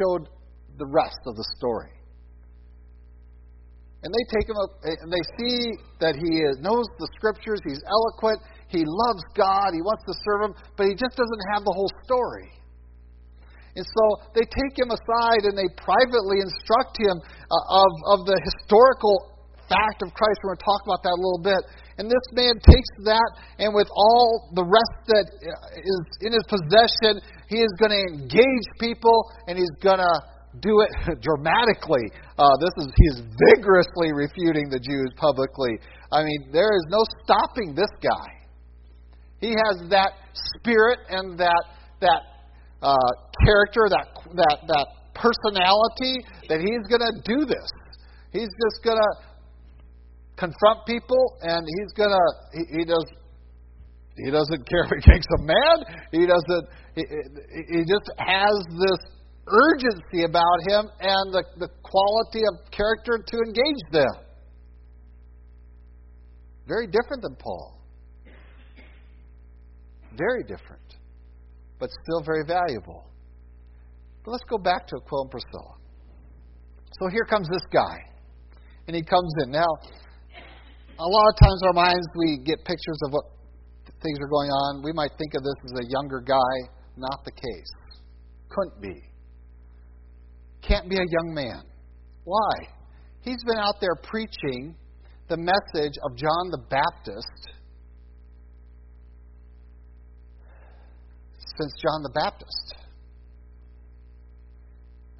showed 0.00 0.28
the 0.78 0.86
rest 0.86 1.20
of 1.26 1.36
the 1.36 1.44
story. 1.56 1.99
And 4.00 4.08
they 4.08 4.24
take 4.32 4.48
him 4.48 4.56
up, 4.56 4.80
and 4.80 5.12
they 5.12 5.24
see 5.36 5.76
that 6.00 6.16
he 6.16 6.32
knows 6.64 6.88
the 6.96 7.08
scriptures, 7.20 7.60
he's 7.68 7.84
eloquent, 7.84 8.40
he 8.72 8.80
loves 8.86 9.20
God, 9.36 9.76
he 9.76 9.84
wants 9.84 10.08
to 10.08 10.14
serve 10.24 10.40
him, 10.48 10.52
but 10.80 10.88
he 10.88 10.96
just 10.96 11.20
doesn't 11.20 11.44
have 11.52 11.68
the 11.68 11.74
whole 11.74 11.92
story. 12.08 12.48
And 13.76 13.84
so 13.86 14.04
they 14.34 14.42
take 14.48 14.74
him 14.74 14.90
aside 14.90 15.46
and 15.46 15.54
they 15.54 15.68
privately 15.78 16.42
instruct 16.42 16.98
him 16.98 17.16
uh, 17.22 17.80
of, 17.82 17.90
of 18.16 18.18
the 18.26 18.38
historical 18.42 19.30
fact 19.70 20.02
of 20.02 20.10
Christ. 20.10 20.36
We're 20.42 20.58
going 20.58 20.64
to 20.64 20.66
talk 20.66 20.82
about 20.82 21.00
that 21.06 21.14
a 21.14 21.20
little 21.22 21.44
bit. 21.44 21.62
And 22.00 22.08
this 22.10 22.26
man 22.32 22.58
takes 22.64 22.90
that, 23.04 23.30
and 23.60 23.76
with 23.76 23.86
all 23.92 24.50
the 24.56 24.64
rest 24.64 24.96
that 25.12 25.26
is 25.76 26.00
in 26.24 26.32
his 26.32 26.42
possession, 26.48 27.20
he 27.46 27.60
is 27.60 27.70
going 27.78 27.92
to 27.92 28.02
engage 28.16 28.66
people 28.80 29.30
and 29.46 29.54
he's 29.60 29.70
going 29.84 30.00
to 30.00 30.14
do 30.58 30.82
it 30.82 31.20
dramatically. 31.22 32.10
Uh, 32.36 32.50
this 32.58 32.74
is 32.84 32.92
he's 32.96 33.22
vigorously 33.54 34.12
refuting 34.12 34.68
the 34.68 34.80
Jews 34.80 35.12
publicly. 35.16 35.78
I 36.10 36.24
mean, 36.24 36.50
there 36.52 36.74
is 36.74 36.84
no 36.88 37.04
stopping 37.22 37.74
this 37.74 37.90
guy. 38.02 38.28
He 39.38 39.50
has 39.50 39.88
that 39.90 40.12
spirit 40.58 40.98
and 41.08 41.38
that 41.38 41.64
that 42.00 42.22
uh, 42.82 42.96
character, 43.44 43.88
that 43.88 44.08
that 44.34 44.58
that 44.66 44.86
personality 45.14 46.18
that 46.48 46.60
he's 46.60 46.84
going 46.88 47.04
to 47.04 47.14
do 47.24 47.46
this. 47.46 47.70
He's 48.32 48.50
just 48.50 48.84
going 48.84 48.96
to 48.96 49.10
confront 50.36 50.86
people, 50.86 51.36
and 51.42 51.66
he's 51.66 51.92
going 51.92 52.10
to 52.10 52.26
he, 52.58 52.78
he 52.78 52.84
does. 52.84 53.06
He 54.16 54.30
doesn't 54.30 54.68
care 54.68 54.84
if 54.84 55.04
he 55.04 55.10
makes 55.12 55.26
them 55.36 55.46
mad. 55.46 55.78
He 56.10 56.26
doesn't. 56.26 56.66
He, 56.96 57.04
he 57.70 57.80
just 57.86 58.10
has 58.18 58.54
this 58.66 59.19
urgency 59.50 60.24
about 60.24 60.58
him 60.66 60.88
and 61.00 61.34
the, 61.34 61.44
the 61.58 61.68
quality 61.82 62.42
of 62.46 62.70
character 62.70 63.18
to 63.26 63.36
engage 63.38 63.82
them. 63.92 64.14
Very 66.66 66.86
different 66.86 67.22
than 67.22 67.36
Paul. 67.36 67.78
Very 70.16 70.42
different, 70.42 70.82
but 71.78 71.90
still 72.04 72.22
very 72.24 72.44
valuable. 72.46 73.10
But 74.24 74.32
let's 74.32 74.44
go 74.48 74.58
back 74.58 74.86
to 74.88 74.96
Aquila 74.96 75.22
and 75.22 75.30
Priscilla. 75.30 75.74
So 77.00 77.08
here 77.08 77.24
comes 77.24 77.48
this 77.48 77.64
guy, 77.72 77.96
and 78.86 78.94
he 78.94 79.02
comes 79.02 79.32
in. 79.44 79.50
Now, 79.50 79.70
a 80.98 81.08
lot 81.08 81.28
of 81.30 81.36
times 81.40 81.60
our 81.66 81.72
minds 81.72 82.06
we 82.16 82.38
get 82.44 82.58
pictures 82.64 83.00
of 83.06 83.12
what 83.12 83.24
things 84.02 84.18
are 84.20 84.28
going 84.28 84.50
on. 84.50 84.82
We 84.84 84.92
might 84.92 85.10
think 85.16 85.34
of 85.34 85.42
this 85.42 85.54
as 85.64 85.86
a 85.86 85.88
younger 85.88 86.20
guy. 86.20 86.54
Not 86.96 87.24
the 87.24 87.32
case. 87.32 87.72
Couldn't 88.50 88.82
be 88.82 89.09
can't 90.66 90.88
be 90.88 90.96
a 90.96 91.06
young 91.08 91.34
man. 91.34 91.62
Why? 92.24 92.52
He's 93.22 93.42
been 93.44 93.58
out 93.58 93.76
there 93.80 93.96
preaching 94.02 94.74
the 95.28 95.36
message 95.36 95.94
of 96.04 96.16
John 96.16 96.50
the 96.50 96.62
Baptist 96.68 97.50
since 101.58 101.72
John 101.82 102.02
the 102.02 102.10
Baptist. 102.14 102.74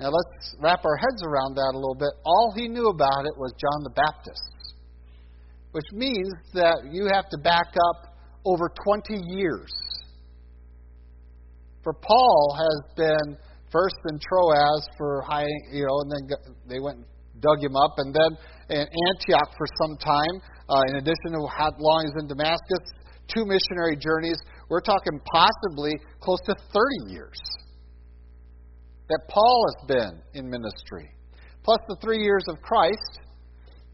Now 0.01 0.09
let's 0.09 0.57
wrap 0.59 0.85
our 0.85 0.97
heads 0.97 1.23
around 1.23 1.57
that 1.57 1.73
a 1.75 1.77
little 1.77 1.95
bit. 1.95 2.09
All 2.25 2.53
he 2.57 2.69
knew 2.69 2.89
about 2.89 3.27
it 3.27 3.37
was 3.37 3.53
John 3.61 3.85
the 3.85 3.91
Baptist, 3.91 4.75
which 5.73 5.85
means 5.93 6.33
that 6.55 6.89
you 6.91 7.07
have 7.13 7.29
to 7.31 7.39
back 7.39 7.75
up 7.91 8.17
over 8.47 8.73
20 8.85 9.23
years. 9.29 9.71
For 11.85 11.93
Paul 11.93 12.57
has 12.57 12.95
been 12.97 13.37
first 13.73 13.97
in 14.09 14.19
Troas 14.19 14.87
for 14.99 15.23
high, 15.23 15.49
you 15.73 15.87
know, 15.87 16.01
and 16.03 16.11
then 16.11 16.23
they 16.69 16.81
went 16.81 16.99
and 16.99 17.07
dug 17.41 17.63
him 17.63 17.77
up, 17.77 17.95
and 17.99 18.15
then 18.15 18.31
in 18.69 18.87
Antioch 18.87 19.51
for 19.57 19.67
some 19.83 19.97
time. 19.99 20.37
Uh, 20.69 20.83
in 20.87 20.97
addition 20.97 21.35
to 21.35 21.43
how 21.51 21.71
long 21.81 22.07
he's 22.07 22.15
in 22.23 22.29
Damascus, 22.29 22.85
two 23.27 23.45
missionary 23.45 23.97
journeys. 23.97 24.39
We're 24.69 24.81
talking 24.81 25.19
possibly 25.27 25.93
close 26.21 26.39
to 26.47 26.55
30 26.55 27.13
years 27.13 27.41
that 29.09 29.21
Paul 29.29 29.67
has 29.67 29.89
been 29.89 30.23
in 30.35 30.49
ministry, 30.49 31.11
plus 31.65 31.79
the 31.89 31.97
three 32.01 32.23
years 32.23 32.45
of 32.49 32.63
Christ, 32.63 33.19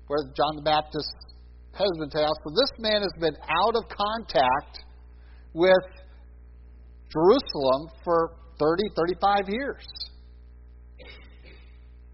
where 0.08 0.20
John 0.36 0.56
the 0.56 0.62
Baptist 0.62 1.16
has 1.72 1.88
been 1.98 2.10
taken 2.10 2.28
So 2.28 2.50
this 2.52 2.72
man 2.78 3.00
has 3.00 3.12
been 3.20 3.36
out 3.48 3.76
of 3.76 3.84
contact 3.88 4.84
with 5.52 5.84
Jerusalem 7.08 7.88
for 8.04 8.36
30, 8.58 8.82
35 8.96 9.48
years. 9.48 9.86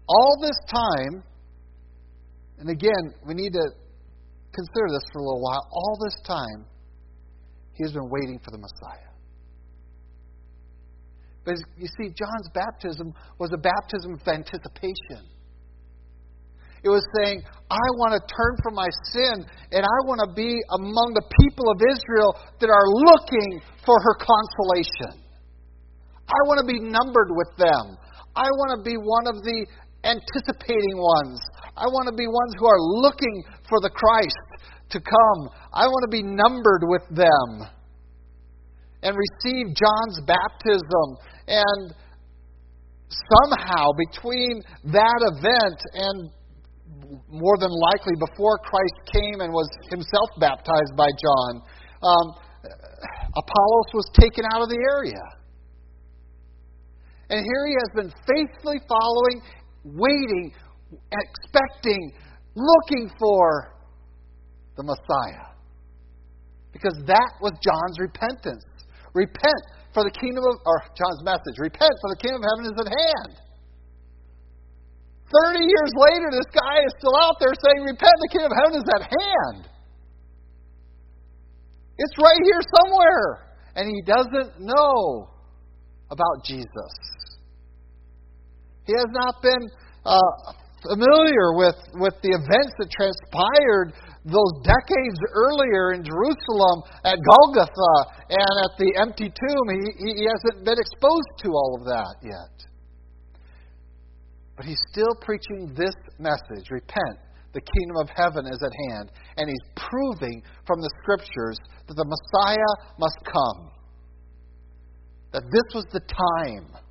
All 0.07 0.37
this 0.41 0.57
time, 0.69 1.23
and 2.59 2.69
again, 2.69 3.13
we 3.25 3.33
need 3.33 3.53
to 3.53 3.65
consider 4.53 4.87
this 4.89 5.03
for 5.11 5.19
a 5.19 5.23
little 5.23 5.41
while. 5.41 5.67
All 5.71 5.97
this 6.03 6.15
time, 6.27 6.65
he 7.73 7.83
has 7.83 7.93
been 7.93 8.09
waiting 8.09 8.39
for 8.43 8.51
the 8.51 8.57
Messiah. 8.57 9.13
But 11.45 11.55
you 11.77 11.87
see, 11.87 12.09
John's 12.15 12.49
baptism 12.53 13.13
was 13.39 13.51
a 13.53 13.57
baptism 13.57 14.13
of 14.13 14.27
anticipation. 14.27 15.27
It 16.83 16.89
was 16.89 17.03
saying, 17.15 17.41
I 17.71 17.87
want 17.95 18.11
to 18.11 18.19
turn 18.19 18.59
from 18.61 18.75
my 18.75 18.87
sin 19.11 19.47
and 19.71 19.83
I 19.83 19.99
want 20.03 20.19
to 20.19 20.31
be 20.35 20.59
among 20.75 21.15
the 21.15 21.23
people 21.39 21.71
of 21.71 21.79
Israel 21.79 22.35
that 22.59 22.67
are 22.67 22.87
looking 23.07 23.63
for 23.85 23.95
her 24.03 24.15
consolation. 24.19 25.22
I 26.27 26.39
want 26.47 26.63
to 26.63 26.67
be 26.67 26.79
numbered 26.79 27.31
with 27.31 27.51
them. 27.57 27.97
I 28.35 28.47
want 28.47 28.79
to 28.79 28.81
be 28.81 28.97
one 28.97 29.27
of 29.27 29.43
the 29.43 29.67
anticipating 30.03 30.97
ones. 30.97 31.39
I 31.77 31.85
want 31.87 32.07
to 32.09 32.15
be 32.15 32.27
ones 32.27 32.53
who 32.59 32.67
are 32.67 32.81
looking 33.01 33.43
for 33.69 33.79
the 33.79 33.89
Christ 33.89 34.69
to 34.91 34.99
come. 34.99 35.39
I 35.73 35.87
want 35.87 36.03
to 36.09 36.11
be 36.11 36.23
numbered 36.23 36.83
with 36.85 37.05
them 37.11 37.69
and 39.03 39.11
receive 39.15 39.75
John's 39.75 40.17
baptism. 40.25 41.07
And 41.47 41.93
somehow, 43.09 43.91
between 44.09 44.63
that 44.91 45.19
event 45.35 45.79
and 45.93 46.17
more 47.29 47.57
than 47.59 47.71
likely 47.71 48.15
before 48.19 48.57
Christ 48.63 48.95
came 49.11 49.41
and 49.41 49.51
was 49.51 49.69
himself 49.89 50.29
baptized 50.39 50.95
by 50.95 51.09
John, 51.09 51.61
um, 52.01 52.27
Apollos 53.35 53.89
was 53.93 54.07
taken 54.13 54.45
out 54.53 54.61
of 54.61 54.69
the 54.69 54.79
area. 54.79 55.21
And 57.29 57.39
here 57.39 57.63
he 57.67 57.75
has 57.79 57.91
been 57.95 58.11
faithfully 58.27 58.79
following, 58.87 59.41
waiting, 59.83 60.53
expecting, 61.11 62.13
looking 62.55 63.09
for 63.19 63.75
the 64.77 64.83
Messiah. 64.83 65.53
Because 66.71 66.97
that 67.05 67.31
was 67.41 67.53
John's 67.61 67.99
repentance. 67.99 68.65
Repent, 69.13 69.63
for 69.93 70.03
the 70.03 70.11
kingdom 70.11 70.43
of, 70.49 70.57
or 70.65 70.81
John's 70.97 71.21
message, 71.23 71.57
repent, 71.61 71.93
for 72.01 72.09
the 72.17 72.19
kingdom 72.19 72.41
of 72.41 72.47
heaven 72.49 72.65
is 72.65 72.77
at 72.81 72.89
hand. 72.89 73.33
30 75.53 75.65
years 75.65 75.91
later, 75.93 76.27
this 76.33 76.49
guy 76.53 76.81
is 76.81 76.93
still 76.97 77.13
out 77.21 77.37
there 77.39 77.53
saying, 77.53 77.85
repent, 77.85 78.13
the 78.21 78.31
kingdom 78.33 78.51
of 78.51 78.57
heaven 78.57 78.75
is 78.81 78.89
at 78.89 79.03
hand. 79.05 79.59
It's 81.97 82.17
right 82.17 82.41
here 82.43 82.61
somewhere. 82.81 83.53
And 83.75 83.89
he 83.89 84.01
doesn't 84.05 84.61
know 84.61 85.32
about 86.13 86.45
Jesus. 86.45 86.93
He 88.85 88.93
has 88.93 89.09
not 89.09 89.41
been 89.41 89.63
uh, 90.05 90.53
familiar 90.85 91.57
with, 91.57 91.79
with 91.97 92.13
the 92.21 92.37
events 92.37 92.73
that 92.77 92.89
transpired 92.93 93.95
those 94.23 94.53
decades 94.63 95.19
earlier 95.33 95.95
in 95.95 96.03
Jerusalem 96.03 96.77
at 97.03 97.19
Golgotha 97.19 97.95
and 98.29 98.53
at 98.63 98.73
the 98.79 98.91
empty 99.01 99.27
tomb. 99.27 99.65
He, 99.99 100.21
he 100.21 100.27
hasn't 100.27 100.63
been 100.63 100.79
exposed 100.79 101.33
to 101.43 101.49
all 101.51 101.79
of 101.79 101.83
that 101.87 102.15
yet. 102.23 102.55
But 104.55 104.65
he's 104.65 104.79
still 104.91 105.15
preaching 105.19 105.73
this 105.75 105.95
message 106.19 106.69
repent, 106.69 107.19
the 107.53 107.61
kingdom 107.61 107.97
of 107.97 108.09
heaven 108.15 108.45
is 108.47 108.61
at 108.61 108.71
hand. 108.89 109.11
And 109.37 109.49
he's 109.49 109.67
proving 109.75 110.43
from 110.67 110.79
the 110.79 110.89
scriptures 111.01 111.57
that 111.87 111.95
the 111.95 112.05
Messiah 112.05 112.73
must 112.99 113.17
come. 113.25 113.72
That 115.33 115.43
this 115.51 115.75
was 115.75 115.85
the 115.91 115.99
time. 115.99 116.81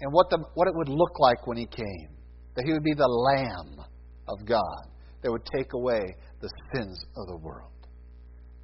And 0.00 0.12
what, 0.12 0.30
the, 0.30 0.38
what 0.54 0.68
it 0.68 0.74
would 0.74 0.88
look 0.88 1.18
like 1.18 1.46
when 1.46 1.56
he 1.56 1.66
came. 1.66 2.08
That 2.54 2.64
he 2.64 2.72
would 2.72 2.84
be 2.84 2.94
the 2.94 3.06
Lamb 3.06 3.84
of 4.28 4.46
God 4.46 4.86
that 5.22 5.30
would 5.30 5.44
take 5.54 5.72
away 5.74 6.00
the 6.40 6.48
sins 6.72 7.04
of 7.16 7.26
the 7.26 7.36
world. 7.36 7.72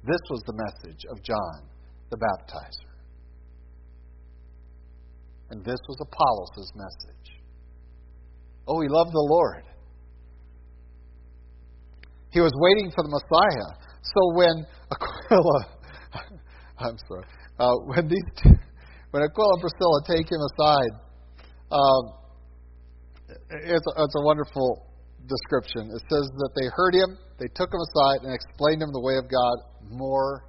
This 0.03 0.19
was 0.29 0.41
the 0.45 0.53
message 0.53 1.01
of 1.11 1.21
John 1.23 1.69
the 2.09 2.17
Baptizer. 2.17 2.93
And 5.49 5.63
this 5.63 5.79
was 5.87 5.97
Apollos' 6.01 6.71
message. 6.75 7.41
Oh, 8.67 8.81
he 8.81 8.87
loved 8.87 9.11
the 9.11 9.27
Lord. 9.29 9.63
He 12.31 12.39
was 12.39 12.51
waiting 12.55 12.91
for 12.91 13.03
the 13.03 13.09
Messiah. 13.09 13.77
So 14.01 14.33
when 14.35 14.65
Aquila, 14.91 15.72
I'm 16.79 16.97
sorry, 17.07 17.25
uh, 17.59 17.75
when 17.85 18.07
these, 18.07 18.29
two, 18.41 18.49
when 19.11 19.23
Aquila 19.23 19.53
and 19.53 19.61
Priscilla 19.61 19.99
take 20.07 20.27
him 20.31 20.41
aside, 20.53 20.93
um, 21.71 22.03
it's, 23.49 23.85
a, 23.87 23.93
it's 24.03 24.15
a 24.15 24.23
wonderful 24.23 24.85
description. 25.27 25.89
It 25.93 26.01
says 26.09 26.25
that 26.37 26.51
they 26.55 26.67
heard 26.75 26.93
him, 26.95 27.17
they 27.39 27.47
took 27.55 27.69
him 27.73 27.79
aside, 27.79 28.25
and 28.25 28.33
explained 28.33 28.81
him 28.81 28.91
the 28.91 29.01
way 29.01 29.17
of 29.17 29.29
God 29.29 29.55
more 29.89 30.45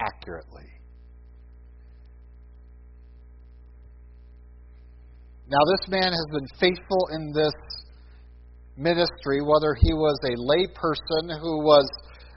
accurately. 0.00 0.68
Now, 5.46 5.60
this 5.76 5.88
man 5.90 6.08
has 6.08 6.26
been 6.32 6.48
faithful 6.58 7.08
in 7.12 7.32
this 7.32 7.52
ministry, 8.76 9.44
whether 9.44 9.76
he 9.76 9.92
was 9.92 10.18
a 10.24 10.34
lay 10.40 10.66
person 10.74 11.36
who 11.40 11.60
was 11.60 11.86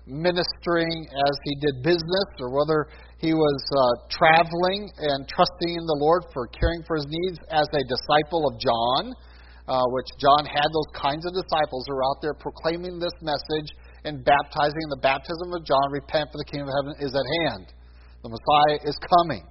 ministering 0.06 1.08
as 1.08 1.36
he 1.44 1.56
did 1.60 1.84
business, 1.84 2.30
or 2.40 2.52
whether 2.52 2.88
he 3.20 3.34
was 3.34 3.60
uh, 3.74 4.08
traveling 4.10 4.90
and 4.98 5.28
trusting 5.28 5.74
in 5.74 5.86
the 5.86 5.98
Lord 6.00 6.24
for 6.34 6.48
caring 6.48 6.84
for 6.86 6.98
his 6.98 7.08
needs 7.10 7.40
as 7.50 7.68
a 7.74 7.84
disciple 7.90 8.46
of 8.48 8.60
John 8.62 9.14
uh, 9.68 9.84
which 9.92 10.08
John 10.20 10.48
had 10.48 10.68
those 10.72 10.90
kinds 10.96 11.28
of 11.28 11.36
disciples 11.36 11.86
who 11.88 11.96
were 11.96 12.08
out 12.08 12.24
there 12.24 12.34
proclaiming 12.34 13.00
this 13.00 13.14
message 13.22 13.76
and 14.08 14.24
baptizing. 14.24 14.80
In 14.88 14.92
the 14.96 15.04
baptism 15.04 15.52
of 15.52 15.66
John, 15.68 15.92
repent 15.92 16.32
for 16.32 16.40
the 16.40 16.48
kingdom 16.48 16.72
of 16.72 16.76
heaven 16.80 16.94
is 17.04 17.12
at 17.12 17.28
hand. 17.44 17.68
The 18.24 18.32
Messiah 18.32 18.80
is 18.88 18.98
coming. 19.04 19.44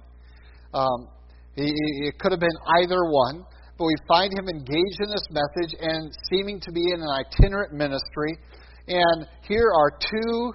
Um, 0.73 1.13
he, 1.53 1.69
it 2.09 2.17
could 2.17 2.33
have 2.33 2.41
been 2.41 2.59
either 2.81 2.97
one, 3.05 3.45
but 3.77 3.85
we 3.85 3.95
find 4.07 4.33
him 4.33 4.49
engaged 4.49 4.99
in 5.05 5.09
this 5.13 5.27
message 5.29 5.77
and 5.79 6.09
seeming 6.29 6.59
to 6.61 6.71
be 6.71 6.81
in 6.81 7.01
an 7.01 7.11
itinerant 7.13 7.73
ministry. 7.73 8.37
And 8.87 9.27
here 9.47 9.69
are 9.69 9.91
two, 10.01 10.53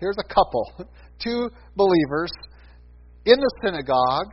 here's 0.00 0.16
a 0.16 0.28
couple, 0.32 0.88
two 1.18 1.48
believers 1.74 2.32
in 3.24 3.38
the 3.38 3.50
synagogue 3.62 4.28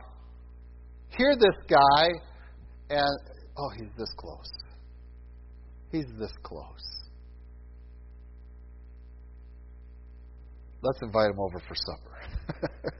hear 1.16 1.36
this 1.36 1.56
guy 1.68 2.10
and 2.90 3.34
Oh, 3.56 3.68
he's 3.76 3.90
this 3.96 4.12
close. 4.16 4.50
He's 5.92 6.06
this 6.18 6.32
close. 6.42 6.64
Let's 10.82 11.00
invite 11.02 11.30
him 11.30 11.38
over 11.38 11.60
for 11.60 11.74
supper. 11.74 12.70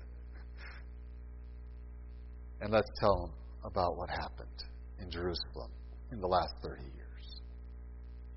and 2.61 2.73
let's 2.73 2.89
tell 3.01 3.25
him 3.25 3.33
about 3.65 3.97
what 3.97 4.09
happened 4.11 4.65
in 5.01 5.11
Jerusalem 5.11 5.71
in 6.13 6.21
the 6.21 6.27
last 6.27 6.55
30 6.63 6.83
years 6.83 7.41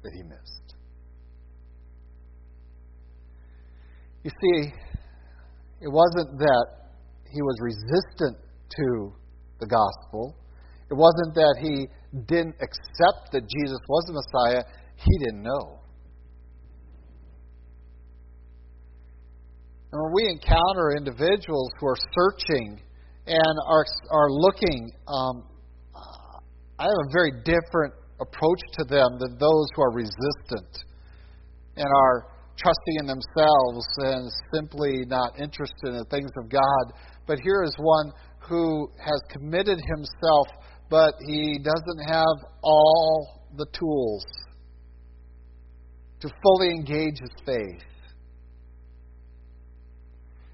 that 0.03 0.11
he 0.13 0.23
missed. 0.23 0.73
You 4.23 4.31
see, 4.41 4.73
it 5.82 5.91
wasn't 5.91 6.38
that 6.39 6.65
he 7.32 7.41
was 7.41 7.57
resistant 7.61 8.38
to 8.69 9.13
the 9.59 9.67
gospel. 9.67 10.36
It 10.89 10.95
wasn't 10.95 11.36
that 11.36 11.55
he 11.61 11.88
didn't 12.28 12.55
accept 12.61 13.32
that 13.34 13.41
Jesus 13.41 13.80
was 13.89 14.03
the 14.07 14.13
Messiah, 14.13 14.63
he 14.95 15.25
didn't 15.25 15.43
know. 15.43 15.82
And 19.91 20.01
when 20.03 20.11
we 20.13 20.30
encounter 20.30 20.95
individuals 20.97 21.71
who 21.80 21.88
are 21.88 21.97
searching 22.13 22.82
and 23.25 23.55
are, 23.67 23.86
are 24.11 24.32
looking, 24.32 24.89
um, 25.07 25.43
I 26.80 26.84
have 26.84 27.01
a 27.07 27.11
very 27.11 27.32
different 27.43 27.93
approach 28.19 28.61
to 28.73 28.84
them 28.86 29.17
than 29.19 29.38
those 29.38 29.67
who 29.75 29.82
are 29.82 29.93
resistant 29.93 30.84
and 31.75 31.86
are 31.86 32.28
trusting 32.58 32.95
in 32.99 33.05
themselves 33.05 33.86
and 33.97 34.30
simply 34.53 35.05
not 35.08 35.39
interested 35.39 35.89
in 35.89 35.97
the 35.97 36.05
things 36.10 36.32
of 36.43 36.49
God. 36.49 36.93
But 37.26 37.39
here 37.39 37.64
is 37.64 37.74
one 37.78 38.12
who 38.39 38.89
has 38.99 39.22
committed 39.32 39.80
himself 39.95 40.47
but 40.89 41.16
he 41.26 41.60
doesn't 41.60 42.08
have 42.08 42.49
all 42.62 43.43
the 43.58 43.66
tools 43.78 44.26
to 46.22 46.30
fully 46.41 46.70
engage 46.70 47.20
his 47.20 47.32
faith. 47.45 47.84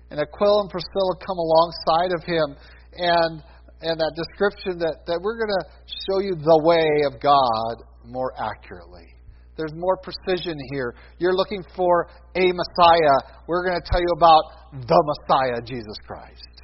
And 0.10 0.20
Aquila 0.20 0.62
and 0.62 0.70
Priscilla 0.70 1.16
come 1.26 1.38
alongside 1.38 2.12
of 2.14 2.24
him, 2.24 2.58
and 2.93 3.43
and 3.82 3.99
that 3.99 4.14
description 4.16 4.80
that, 4.80 4.99
that 5.08 5.20
we're 5.22 5.38
going 5.38 5.51
to 5.60 5.66
show 6.08 6.20
you 6.20 6.36
the 6.36 6.62
way 6.64 6.88
of 7.06 7.20
God 7.20 7.84
more 8.06 8.32
accurately. 8.39 9.08
There's 9.56 9.74
more 9.76 9.97
precision 9.97 10.58
here. 10.72 10.95
You're 11.20 11.36
looking 11.36 11.64
for 11.76 12.08
a 12.36 12.51
Messiah. 12.51 13.16
We're 13.47 13.68
going 13.68 13.80
to 13.80 13.88
tell 13.89 14.01
you 14.01 14.14
about 14.18 14.43
the 14.88 15.14
Messiah, 15.30 15.62
Jesus 15.64 15.95
Christ. 16.08 16.62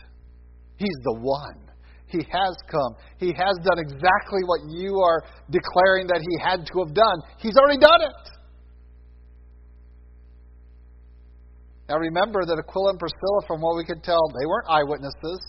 He's 0.77 0.97
the 1.03 1.19
one. 1.21 1.69
He 2.07 2.25
has 2.31 2.55
come. 2.71 2.95
He 3.17 3.27
has 3.27 3.55
done 3.61 3.77
exactly 3.77 4.41
what 4.45 4.61
you 4.69 4.97
are 4.97 5.21
declaring 5.51 6.07
that 6.07 6.21
He 6.27 6.41
had 6.41 6.65
to 6.65 6.79
have 6.83 6.93
done. 6.95 7.17
He's 7.37 7.55
already 7.55 7.77
done 7.77 8.01
it. 8.01 8.31
Now 11.87 11.97
remember 11.97 12.45
that 12.45 12.57
Aquila 12.57 12.91
and 12.91 12.99
Priscilla, 12.99 13.41
from 13.47 13.61
what 13.61 13.75
we 13.75 13.85
could 13.85 14.03
tell, 14.03 14.21
they 14.29 14.45
weren't 14.45 14.67
eyewitnesses. 14.69 15.39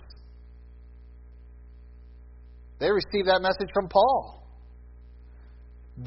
They 2.78 2.90
received 2.90 3.28
that 3.28 3.40
message 3.40 3.68
from 3.72 3.88
Paul. 3.88 4.39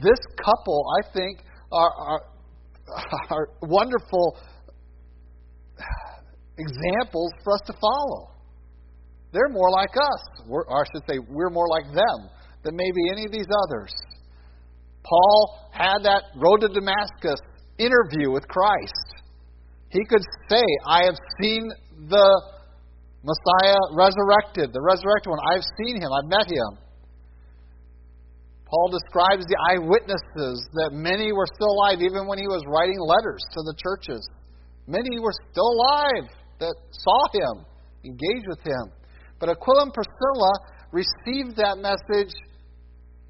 This 0.02 0.20
couple, 0.44 0.86
I 1.00 1.14
think, 1.14 1.40
are, 1.72 1.92
are, 1.92 2.22
are 3.30 3.48
wonderful 3.62 4.38
examples 6.58 7.32
for 7.44 7.54
us 7.54 7.62
to 7.68 7.74
follow. 7.74 8.30
They're 9.34 9.50
more 9.50 9.72
like 9.72 9.96
us. 9.98 10.46
We're, 10.48 10.66
or 10.66 10.82
I 10.82 10.86
should 10.94 11.04
say, 11.10 11.20
we're 11.20 11.50
more 11.50 11.68
like 11.68 11.86
them 11.94 12.30
than 12.64 12.76
maybe 12.76 13.10
any 13.12 13.26
of 13.26 13.32
these 13.32 13.48
others. 13.66 13.92
Paul 15.04 15.70
had 15.72 16.00
that 16.04 16.24
road 16.36 16.62
to 16.62 16.70
Damascus 16.70 17.42
interview 17.78 18.32
with 18.32 18.48
Christ. 18.48 19.24
He 19.90 20.06
could 20.06 20.22
say, 20.50 20.64
I 20.88 21.06
have 21.06 21.18
seen 21.42 21.70
the 22.10 22.42
Messiah 23.24 23.78
resurrected, 23.94 24.74
the 24.74 24.82
resurrected 24.82 25.30
one. 25.30 25.40
I've 25.54 25.66
seen 25.78 26.02
him, 26.02 26.10
I've 26.12 26.30
met 26.30 26.48
him. 26.48 26.83
Paul 28.74 28.90
describes 28.90 29.46
the 29.46 29.60
eyewitnesses 29.70 30.66
that 30.82 30.98
many 30.98 31.30
were 31.30 31.46
still 31.46 31.78
alive 31.78 32.02
even 32.02 32.26
when 32.26 32.42
he 32.42 32.50
was 32.50 32.66
writing 32.66 32.98
letters 32.98 33.46
to 33.54 33.62
the 33.70 33.78
churches. 33.78 34.26
Many 34.90 35.22
were 35.22 35.34
still 35.52 35.70
alive 35.78 36.26
that 36.58 36.74
saw 36.90 37.22
him, 37.38 37.66
engaged 38.02 38.50
with 38.50 38.66
him. 38.66 38.90
But 39.38 39.54
Aquila 39.54 39.84
and 39.84 39.94
Priscilla 39.94 40.54
received 40.90 41.54
that 41.62 41.78
message 41.86 42.34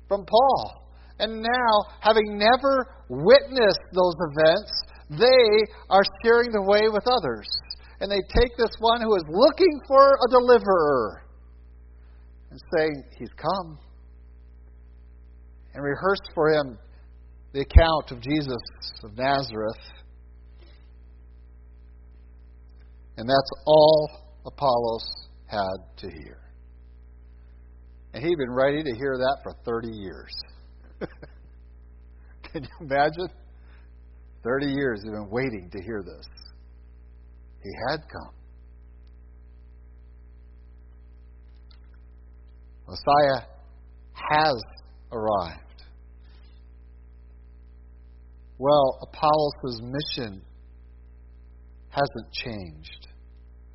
from 0.08 0.24
Paul. 0.24 0.88
And 1.20 1.44
now, 1.44 1.72
having 2.00 2.40
never 2.40 2.88
witnessed 3.10 3.84
those 3.92 4.16
events, 4.32 4.72
they 5.12 5.68
are 5.92 6.04
sharing 6.24 6.56
the 6.56 6.64
way 6.64 6.88
with 6.88 7.04
others. 7.04 7.52
And 8.00 8.10
they 8.10 8.24
take 8.32 8.56
this 8.56 8.72
one 8.80 9.02
who 9.02 9.14
is 9.16 9.24
looking 9.28 9.76
for 9.92 10.16
a 10.24 10.28
deliverer 10.32 11.28
and 12.50 12.60
say, 12.78 12.88
He's 13.20 13.34
come. 13.36 13.78
And 15.74 15.84
rehearse 15.84 16.20
for 16.36 16.50
him 16.52 16.78
the 17.54 17.62
account 17.62 18.12
of 18.12 18.22
Jesus 18.22 18.62
of 19.04 19.18
Nazareth. 19.18 19.78
And 23.18 23.30
that's 23.30 23.52
all 23.66 24.10
Apollos 24.46 25.06
had 25.48 25.78
to 25.98 26.10
hear. 26.10 26.40
And 28.14 28.24
he'd 28.24 28.38
been 28.38 28.54
ready 28.54 28.84
to 28.84 28.96
hear 28.96 29.18
that 29.18 29.38
for 29.44 29.54
30 29.66 29.90
years. 29.90 30.32
Can 32.52 32.64
you 32.64 32.70
imagine? 32.82 33.30
30 34.44 34.68
years 34.68 35.02
he'd 35.04 35.12
been 35.12 35.30
waiting 35.30 35.70
to 35.72 35.82
hear 35.84 36.04
this. 36.04 36.28
He 37.64 37.70
had 37.90 38.02
come. 38.12 38.34
Messiah 42.88 43.48
has 44.14 44.62
arrived. 45.12 45.63
Well, 48.64 48.98
Apollos' 49.02 49.82
mission 49.82 50.42
hasn't 51.90 52.32
changed. 52.32 53.10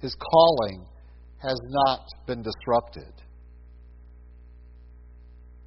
His 0.01 0.15
calling 0.15 0.87
has 1.43 1.61
not 1.69 2.07
been 2.27 2.43
disrupted. 2.43 3.13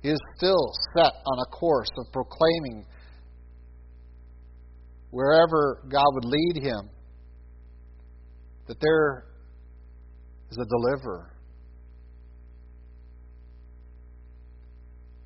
He 0.01 0.09
is 0.09 0.17
still 0.37 0.71
set 0.95 1.13
on 1.23 1.37
a 1.37 1.51
course 1.51 1.91
of 1.99 2.11
proclaiming 2.11 2.87
wherever 5.11 5.83
God 5.87 6.07
would 6.13 6.25
lead 6.25 6.63
him 6.63 6.89
that 8.65 8.79
there 8.81 9.25
is 10.49 10.57
a 10.57 10.65
deliverer. 10.65 11.31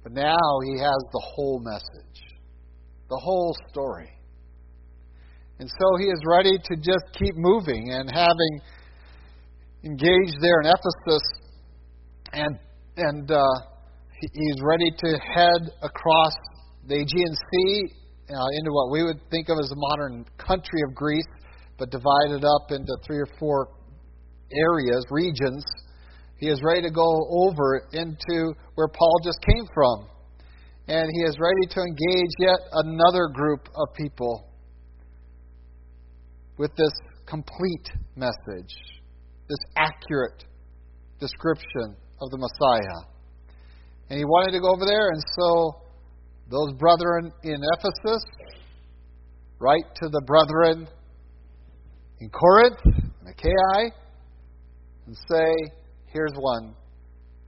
But 0.03 0.11
now 0.11 0.59
he 0.65 0.79
has 0.79 0.99
the 1.13 1.23
whole 1.33 1.61
message, 1.63 2.24
the 3.09 3.19
whole 3.21 3.55
story. 3.69 4.09
And 5.59 5.69
so 5.69 5.85
he 5.99 6.05
is 6.05 6.19
ready 6.25 6.57
to 6.57 6.75
just 6.75 7.05
keep 7.13 7.35
moving 7.35 7.91
and 7.91 8.09
having 8.11 8.59
engaged 9.83 10.37
there 10.41 10.59
in 10.61 10.67
Ephesus 10.67 11.23
and 12.33 12.59
and 12.97 13.29
uh, 13.29 13.37
he's 14.19 14.55
ready 14.61 14.89
to 14.97 15.19
head 15.19 15.69
across 15.81 16.33
the 16.87 16.95
Aegean 16.95 17.35
Sea 17.51 17.83
uh, 18.29 18.47
into 18.57 18.71
what 18.71 18.91
we 18.91 19.03
would 19.03 19.19
think 19.29 19.49
of 19.49 19.57
as 19.59 19.69
the 19.69 19.75
modern 19.75 20.25
country 20.37 20.81
of 20.87 20.95
Greece, 20.95 21.27
but 21.77 21.91
divided 21.91 22.45
up 22.45 22.71
into 22.71 22.95
three 23.05 23.19
or 23.19 23.27
four 23.37 23.69
areas, 24.51 25.05
regions. 25.09 25.63
He 26.37 26.47
is 26.47 26.61
ready 26.63 26.81
to 26.83 26.91
go 26.91 27.27
over 27.29 27.87
into 27.91 28.53
where 28.75 28.87
Paul 28.87 29.19
just 29.23 29.39
came 29.41 29.65
from. 29.73 30.07
And 30.87 31.09
he 31.13 31.23
is 31.23 31.35
ready 31.39 31.65
to 31.71 31.81
engage 31.81 32.31
yet 32.39 32.59
another 32.73 33.27
group 33.33 33.67
of 33.75 33.93
people 33.95 34.47
with 36.57 36.71
this 36.77 36.91
complete 37.25 37.89
message, 38.15 38.73
this 39.49 39.57
accurate 39.77 40.45
description 41.19 41.95
of 42.21 42.29
the 42.29 42.37
Messiah. 42.37 43.01
And 44.09 44.19
he 44.19 44.25
wanted 44.25 44.51
to 44.51 44.59
go 44.59 44.71
over 44.75 44.85
there, 44.85 45.09
and 45.09 45.23
so 45.39 45.81
those 46.51 46.71
brethren 46.77 47.31
in 47.43 47.57
Ephesus 47.77 48.23
write 49.59 49.85
to 49.95 50.09
the 50.09 50.21
brethren 50.27 50.87
in 52.19 52.29
Corinth 52.29 52.79
Achaia 53.27 53.91
and 55.07 55.15
say, 55.29 55.73
Here's 56.05 56.33
one 56.37 56.75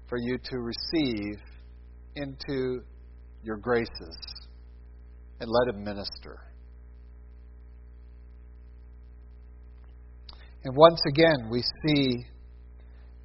for 0.10 0.18
you 0.18 0.38
to 0.38 0.58
receive 0.58 1.40
into 2.16 2.82
your 3.48 3.58
graces 3.58 4.18
and 5.40 5.50
let 5.50 5.74
him 5.74 5.84
minister. 5.84 6.38
And 10.64 10.76
once 10.76 11.00
again, 11.08 11.50
we 11.50 11.62
see 11.62 12.26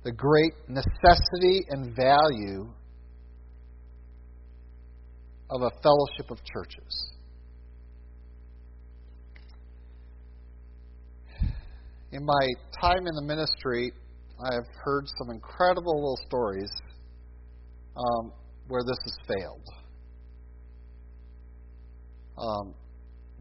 the 0.05 0.13
great 0.13 0.53
necessity 0.69 1.67
and 1.71 1.95
value 1.97 2.73
of 5.51 5.63
a 5.63 5.71
fellowship 5.83 6.31
of 6.31 6.39
churches. 6.45 7.13
In 12.13 12.25
my 12.25 12.47
time 12.81 13.07
in 13.07 13.15
the 13.15 13.23
ministry, 13.23 13.93
I 14.45 14.55
have 14.55 14.67
heard 14.85 15.07
some 15.19 15.31
incredible 15.31 15.95
little 15.95 16.19
stories 16.27 16.71
um, 17.97 18.33
where 18.69 18.83
this 18.87 18.99
has 19.05 19.17
failed. 19.27 19.82
Um, 22.39 22.75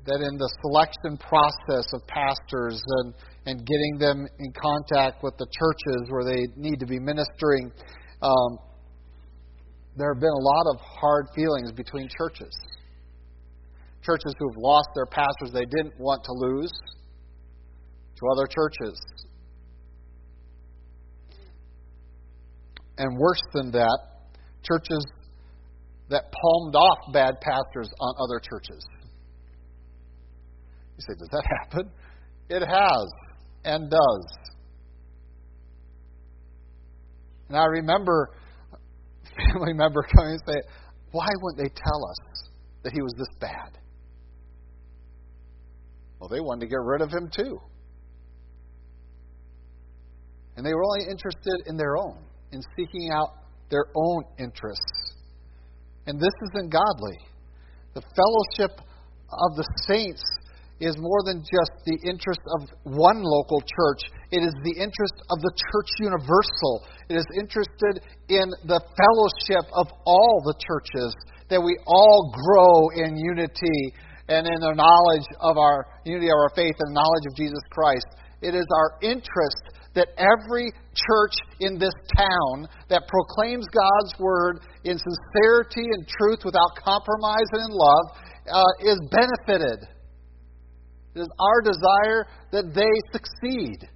that 0.06 0.20
in 0.22 0.38
the 0.38 0.50
selection 0.62 1.18
process 1.18 1.86
of 1.94 2.02
pastors 2.08 2.82
and, 2.88 3.14
and 3.46 3.66
getting 3.66 3.98
them 4.00 4.26
in 4.40 4.52
contact 4.58 5.24
with 5.24 5.38
the 5.38 5.46
churches 5.46 6.10
where 6.10 6.26
they 6.26 6.48
need 6.58 6.80
to 6.80 6.88
be 6.88 6.98
ministering, 7.00 7.72
um, 8.22 8.58
there 9.96 10.14
have 10.14 10.22
been 10.22 10.34
a 10.34 10.44
lot 10.44 10.66
of 10.74 10.80
hard 10.82 11.28
feelings 11.36 11.72
between 11.72 12.10
churches. 12.18 12.54
Churches 14.04 14.34
who 14.40 14.50
have 14.50 14.58
lost 14.58 14.90
their 14.96 15.06
pastors 15.06 15.52
they 15.54 15.66
didn't 15.70 15.94
want 16.00 16.24
to 16.24 16.32
lose 16.34 16.72
to 18.18 18.28
other 18.34 18.48
churches. 18.48 19.00
And 22.98 23.18
worse 23.18 23.42
than 23.54 23.72
that, 23.72 24.00
churches 24.64 25.06
that 26.12 26.32
palmed 26.32 26.76
off 26.76 27.00
bad 27.14 27.40
pastors 27.42 27.90
on 28.00 28.14
other 28.20 28.40
churches. 28.40 28.86
You 30.98 31.04
say, 31.08 31.14
does 31.18 31.30
that 31.32 31.44
happen? 31.62 31.90
It 32.50 32.62
has 32.62 33.08
and 33.64 33.90
does. 33.90 34.34
And 37.48 37.58
I 37.58 37.66
remember 37.66 38.30
family 39.36 39.74
member 39.76 40.06
coming 40.16 40.34
and 40.34 40.42
say, 40.48 40.62
Why 41.12 41.28
wouldn't 41.42 41.58
they 41.58 41.74
tell 41.74 42.10
us 42.10 42.50
that 42.84 42.94
he 42.94 43.02
was 43.02 43.14
this 43.18 43.28
bad? 43.40 43.78
Well, 46.20 46.30
they 46.30 46.40
wanted 46.40 46.62
to 46.62 46.68
get 46.68 46.80
rid 46.82 47.02
of 47.02 47.10
him 47.10 47.30
too. 47.36 47.60
And 50.56 50.66
they 50.66 50.74
were 50.74 50.84
only 50.84 51.10
interested 51.10 51.64
in 51.68 51.78
their 51.78 51.98
own, 51.98 52.18
in 52.52 52.62
seeking 52.78 53.10
out 53.12 53.30
their 53.70 53.86
own 53.96 54.24
interests. 54.38 55.01
And 56.08 56.20
this 56.20 56.34
isn't 56.52 56.72
godly. 56.72 57.18
The 57.94 58.02
fellowship 58.02 58.80
of 59.32 59.56
the 59.56 59.68
saints 59.88 60.24
is 60.82 60.98
more 60.98 61.22
than 61.26 61.46
just 61.46 61.74
the 61.86 61.98
interest 62.10 62.42
of 62.58 62.70
one 62.84 63.22
local 63.22 63.62
church. 63.62 64.02
It 64.32 64.42
is 64.42 64.54
the 64.66 64.74
interest 64.82 65.18
of 65.30 65.38
the 65.40 65.54
church 65.54 65.90
universal. 66.00 66.74
It 67.08 67.16
is 67.22 67.28
interested 67.38 68.02
in 68.34 68.50
the 68.66 68.82
fellowship 68.82 69.70
of 69.78 69.88
all 70.06 70.42
the 70.42 70.58
churches, 70.58 71.14
that 71.50 71.62
we 71.62 71.78
all 71.86 72.34
grow 72.34 73.06
in 73.06 73.16
unity 73.16 73.94
and 74.28 74.48
in 74.48 74.60
the 74.60 74.74
knowledge 74.74 75.28
of 75.40 75.58
our 75.58 75.86
unity 76.06 76.28
of 76.28 76.40
our 76.40 76.52
faith 76.56 76.76
and 76.80 76.94
knowledge 76.96 77.26
of 77.30 77.36
Jesus 77.36 77.62
Christ. 77.70 78.08
It 78.42 78.56
is 78.56 78.66
our 78.74 78.98
interest 79.04 79.78
that 79.94 80.08
every 80.18 80.72
church 80.94 81.34
in 81.60 81.78
this 81.78 81.94
town 82.16 82.68
that 82.90 83.04
proclaims 83.08 83.66
God's 83.74 84.14
word 84.20 84.60
in 84.84 84.98
sincerity 84.98 85.84
and 85.84 86.08
truth 86.08 86.40
without 86.46 86.70
compromise 86.84 87.48
and 87.52 87.72
in 87.72 87.78
love 87.78 88.06
uh, 88.52 88.92
is 88.92 89.00
benefited. 89.12 89.88
It 91.14 91.20
is 91.20 91.30
our 91.40 91.62
desire 91.62 92.26
that 92.52 92.74
they 92.74 92.94
succeed. 93.12 93.88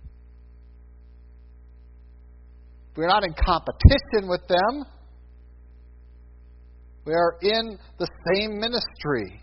We're 2.97 3.07
not 3.07 3.23
in 3.23 3.33
competition 3.33 4.27
with 4.27 4.41
them. 4.47 4.83
We 7.05 7.13
are 7.13 7.37
in 7.41 7.77
the 7.99 8.07
same 8.33 8.59
ministry. 8.59 9.41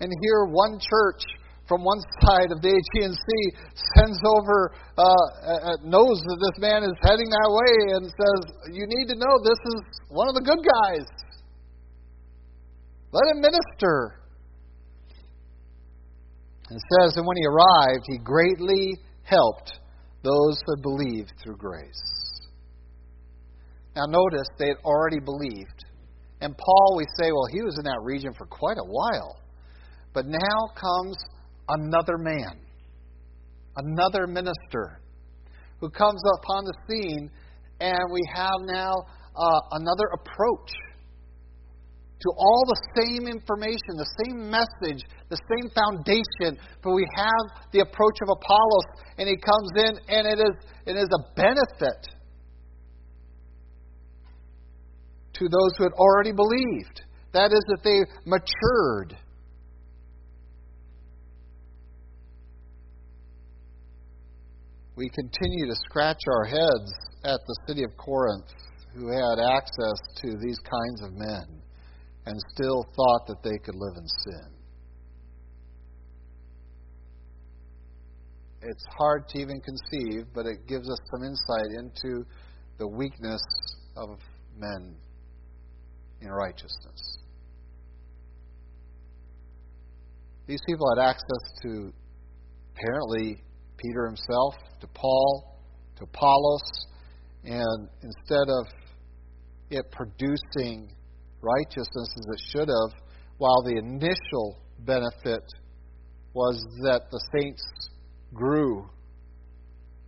And 0.00 0.10
here, 0.22 0.46
one 0.46 0.78
church 0.80 1.22
from 1.70 1.86
one 1.86 2.02
side 2.26 2.50
of 2.50 2.58
the 2.58 2.74
Aegean 2.74 3.14
Sea 3.14 3.46
sends 3.94 4.18
over, 4.26 4.74
uh, 4.98 5.78
knows 5.86 6.18
that 6.18 6.38
this 6.42 6.58
man 6.58 6.82
is 6.82 6.90
heading 6.98 7.30
that 7.30 7.50
way, 7.54 7.74
and 7.94 8.02
says, 8.10 8.40
You 8.74 8.90
need 8.90 9.06
to 9.06 9.14
know 9.14 9.38
this 9.38 9.62
is 9.78 9.78
one 10.10 10.26
of 10.26 10.34
the 10.34 10.42
good 10.42 10.58
guys. 10.58 11.06
Let 13.14 13.30
him 13.30 13.40
minister. 13.40 14.18
And 16.70 16.80
says, 16.98 17.14
And 17.14 17.24
when 17.24 17.36
he 17.38 17.46
arrived, 17.46 18.04
he 18.10 18.18
greatly 18.18 18.98
helped 19.22 19.78
those 20.24 20.58
who 20.66 20.82
believed 20.82 21.32
through 21.38 21.56
grace. 21.56 22.02
Now, 23.94 24.06
notice 24.10 24.46
they 24.58 24.68
had 24.68 24.82
already 24.84 25.20
believed. 25.20 25.84
And 26.40 26.56
Paul, 26.56 26.96
we 26.96 27.04
say, 27.18 27.30
well, 27.30 27.46
he 27.52 27.62
was 27.62 27.76
in 27.78 27.84
that 27.84 28.00
region 28.02 28.32
for 28.36 28.46
quite 28.46 28.78
a 28.78 28.86
while. 28.86 29.40
But 30.14 30.26
now 30.26 30.58
comes 30.74 31.16
another 31.70 32.18
man, 32.18 32.60
another 33.76 34.26
minister, 34.26 35.00
who 35.80 35.88
comes 35.90 36.20
upon 36.42 36.64
the 36.64 36.74
scene, 36.88 37.30
and 37.80 37.98
we 38.12 38.20
have 38.34 38.60
now 38.62 38.92
uh, 39.36 39.60
another 39.72 40.06
approach 40.12 40.70
to 42.20 42.28
all 42.36 42.64
the 42.66 42.80
same 43.00 43.26
information, 43.26 43.96
the 43.96 44.12
same 44.24 44.50
message, 44.50 45.02
the 45.30 45.40
same 45.48 45.70
foundation, 45.72 46.60
but 46.82 46.92
we 46.92 47.06
have 47.16 47.70
the 47.72 47.80
approach 47.80 48.18
of 48.22 48.28
Apollos, 48.28 48.84
and 49.16 49.26
he 49.26 49.36
comes 49.36 49.70
in, 49.76 50.14
and 50.14 50.26
it 50.26 50.38
is, 50.38 50.54
it 50.84 50.96
is 50.96 51.08
a 51.08 51.34
benefit 51.34 52.00
to 55.32 55.48
those 55.48 55.72
who 55.78 55.84
had 55.84 55.92
already 55.92 56.32
believed. 56.32 57.00
That 57.32 57.52
is, 57.52 57.62
that 57.68 57.80
they 57.82 58.00
matured. 58.26 59.16
We 65.00 65.08
continue 65.08 65.66
to 65.66 65.74
scratch 65.88 66.20
our 66.28 66.44
heads 66.44 66.92
at 67.24 67.40
the 67.46 67.56
city 67.66 67.84
of 67.84 67.96
Corinth, 67.96 68.44
who 68.92 69.08
had 69.08 69.38
access 69.38 69.98
to 70.16 70.36
these 70.36 70.58
kinds 70.58 71.00
of 71.02 71.14
men 71.14 71.62
and 72.26 72.38
still 72.52 72.84
thought 72.94 73.26
that 73.28 73.42
they 73.42 73.56
could 73.64 73.76
live 73.76 73.96
in 73.96 74.06
sin. 74.06 74.50
It's 78.60 78.84
hard 78.90 79.26
to 79.30 79.38
even 79.38 79.62
conceive, 79.62 80.26
but 80.34 80.44
it 80.44 80.66
gives 80.68 80.90
us 80.90 80.98
some 81.10 81.24
insight 81.24 81.78
into 81.78 82.26
the 82.76 82.86
weakness 82.86 83.40
of 83.96 84.18
men 84.54 84.94
in 86.20 86.28
righteousness. 86.28 87.16
These 90.46 90.60
people 90.66 90.86
had 90.94 91.08
access 91.08 91.62
to 91.62 91.90
apparently 92.74 93.42
Peter 93.80 94.06
himself, 94.06 94.54
to 94.80 94.86
Paul, 94.88 95.58
to 95.96 96.04
Apollos, 96.04 96.86
and 97.44 97.88
instead 98.02 98.48
of 98.48 98.66
it 99.70 99.84
producing 99.92 100.92
righteousness 101.40 102.08
as 102.18 102.26
it 102.34 102.40
should 102.52 102.68
have, 102.68 103.00
while 103.38 103.62
the 103.64 103.78
initial 103.78 104.58
benefit 104.80 105.42
was 106.34 106.62
that 106.82 107.02
the 107.10 107.20
saints 107.32 107.62
grew 108.34 108.88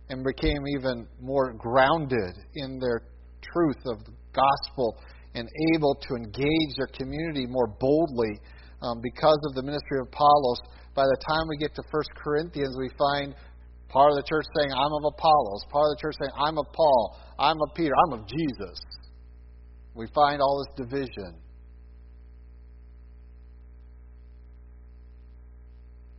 and 0.09 0.23
became 0.23 0.67
even 0.77 1.07
more 1.19 1.53
grounded 1.53 2.37
in 2.55 2.79
their 2.79 3.01
truth 3.41 3.81
of 3.85 4.05
the 4.05 4.13
gospel 4.33 4.97
and 5.33 5.49
able 5.75 5.95
to 5.95 6.15
engage 6.15 6.75
their 6.77 6.87
community 6.87 7.45
more 7.47 7.67
boldly 7.79 8.39
um, 8.81 8.99
because 9.01 9.39
of 9.49 9.55
the 9.55 9.63
ministry 9.63 9.99
of 9.99 10.07
Apollos. 10.07 10.59
By 10.93 11.03
the 11.03 11.17
time 11.27 11.47
we 11.49 11.57
get 11.57 11.73
to 11.75 11.83
1 11.89 12.03
Corinthians, 12.23 12.75
we 12.77 12.89
find 12.97 13.33
part 13.93 14.09
of 14.11 14.17
the 14.17 14.25
church 14.27 14.45
saying, 14.57 14.73
I'm 14.73 14.91
of 14.91 15.05
Apollos, 15.05 15.61
part 15.69 15.85
of 15.85 15.91
the 15.95 16.01
church 16.01 16.15
saying, 16.19 16.33
I'm 16.35 16.57
of 16.57 16.65
Paul, 16.73 17.15
I'm 17.37 17.57
of 17.61 17.69
Peter, 17.75 17.93
I'm 17.93 18.19
of 18.19 18.27
Jesus. 18.27 18.81
We 19.93 20.07
find 20.13 20.41
all 20.41 20.65
this 20.65 20.87
division. 20.89 21.37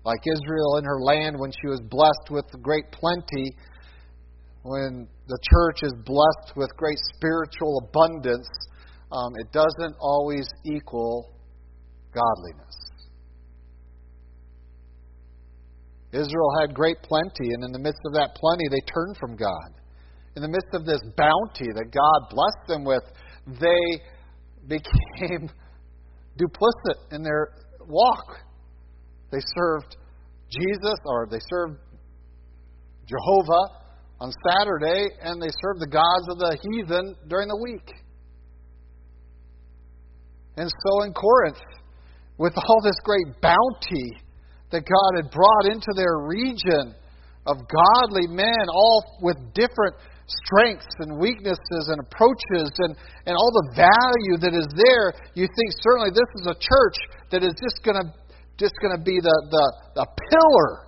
Like 0.04 0.20
Israel 0.22 0.76
in 0.78 0.84
her 0.84 1.00
land 1.00 1.36
when 1.38 1.50
she 1.50 1.66
was 1.66 1.80
blessed 1.90 2.30
with 2.30 2.44
great 2.62 2.84
plenty, 2.92 3.56
when 4.62 5.08
the 5.26 5.38
church 5.50 5.78
is 5.82 5.92
blessed 6.04 6.56
with 6.56 6.70
great 6.76 6.98
spiritual 7.16 7.88
abundance, 7.88 8.48
um, 9.10 9.32
it 9.40 9.50
doesn't 9.50 9.96
always 9.98 10.46
equal 10.64 11.32
godliness. 12.14 12.83
Israel 16.14 16.50
had 16.60 16.74
great 16.74 17.02
plenty, 17.02 17.50
and 17.54 17.64
in 17.64 17.72
the 17.72 17.78
midst 17.78 18.00
of 18.06 18.14
that 18.14 18.36
plenty, 18.36 18.68
they 18.70 18.80
turned 18.86 19.16
from 19.18 19.36
God. 19.36 19.74
In 20.36 20.42
the 20.42 20.48
midst 20.48 20.72
of 20.72 20.86
this 20.86 21.02
bounty 21.16 21.70
that 21.74 21.90
God 21.90 22.30
blessed 22.30 22.68
them 22.68 22.84
with, 22.84 23.02
they 23.46 24.00
became 24.68 25.50
duplicit 26.38 27.12
in 27.12 27.22
their 27.22 27.50
walk. 27.86 28.38
They 29.30 29.42
served 29.54 29.96
Jesus, 30.50 30.98
or 31.06 31.26
they 31.30 31.40
served 31.50 31.78
Jehovah 33.06 33.84
on 34.20 34.32
Saturday, 34.48 35.08
and 35.20 35.42
they 35.42 35.50
served 35.50 35.80
the 35.80 35.90
gods 35.90 36.26
of 36.30 36.38
the 36.38 36.56
heathen 36.62 37.16
during 37.28 37.48
the 37.48 37.60
week. 37.60 37.90
And 40.56 40.70
so 40.70 41.02
in 41.02 41.12
Corinth, 41.12 41.58
with 42.38 42.54
all 42.56 42.80
this 42.82 42.96
great 43.02 43.40
bounty 43.42 44.23
that 44.74 44.82
God 44.82 45.12
had 45.22 45.30
brought 45.30 45.70
into 45.70 45.94
their 45.94 46.26
region 46.26 46.98
of 47.46 47.62
godly 47.62 48.26
men, 48.26 48.66
all 48.66 49.06
with 49.22 49.38
different 49.54 49.94
strengths 50.26 50.90
and 50.98 51.20
weaknesses 51.20 51.84
and 51.94 52.02
approaches 52.02 52.74
and, 52.82 52.96
and 53.26 53.36
all 53.38 53.52
the 53.54 53.78
value 53.78 54.36
that 54.42 54.50
is 54.50 54.66
there, 54.74 55.14
you 55.38 55.46
think 55.46 55.68
certainly 55.78 56.10
this 56.10 56.26
is 56.42 56.46
a 56.50 56.58
church 56.58 56.98
that 57.30 57.46
is 57.46 57.54
just 57.62 57.84
going 57.86 58.02
to 58.02 58.06
just 58.56 58.74
going 58.80 58.96
to 58.96 59.02
be 59.02 59.18
the, 59.18 59.36
the, 59.50 59.66
the 59.96 60.06
pillar 60.30 60.86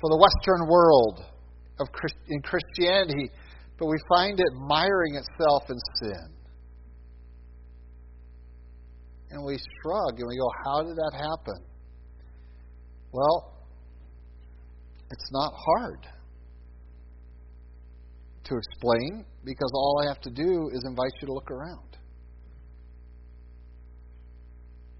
for 0.00 0.10
the 0.12 0.20
Western 0.20 0.68
world 0.68 1.24
of 1.80 1.88
Christ, 1.92 2.16
in 2.28 2.42
Christianity, 2.42 3.30
but 3.78 3.86
we 3.86 3.96
find 4.06 4.38
it 4.38 4.52
miring 4.52 5.16
itself 5.16 5.62
in 5.70 5.78
sin. 6.02 6.28
And 9.30 9.44
we 9.44 9.56
shrug 9.56 10.20
and 10.20 10.28
we 10.28 10.36
go, 10.36 10.48
How 10.64 10.82
did 10.82 10.94
that 10.94 11.12
happen? 11.16 11.73
Well, 13.14 13.54
it's 15.08 15.30
not 15.30 15.52
hard 15.54 16.04
to 18.42 18.56
explain 18.56 19.24
because 19.44 19.70
all 19.72 20.02
I 20.02 20.08
have 20.08 20.20
to 20.22 20.30
do 20.30 20.68
is 20.72 20.82
invite 20.84 21.12
you 21.22 21.28
to 21.28 21.32
look 21.32 21.48
around. 21.48 21.96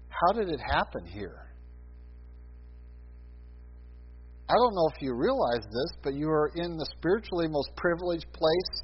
How 0.07 0.31
did 0.31 0.47
it 0.47 0.61
happen 0.61 1.05
here? 1.05 1.41
I 4.47 4.53
don't 4.53 4.75
know 4.75 4.87
if 4.95 5.01
you 5.01 5.13
realize 5.13 5.65
this, 5.65 5.99
but 6.01 6.13
you 6.13 6.29
are 6.29 6.53
in 6.55 6.77
the 6.77 6.87
spiritually 6.97 7.49
most 7.49 7.71
privileged 7.75 8.31
place 8.31 8.83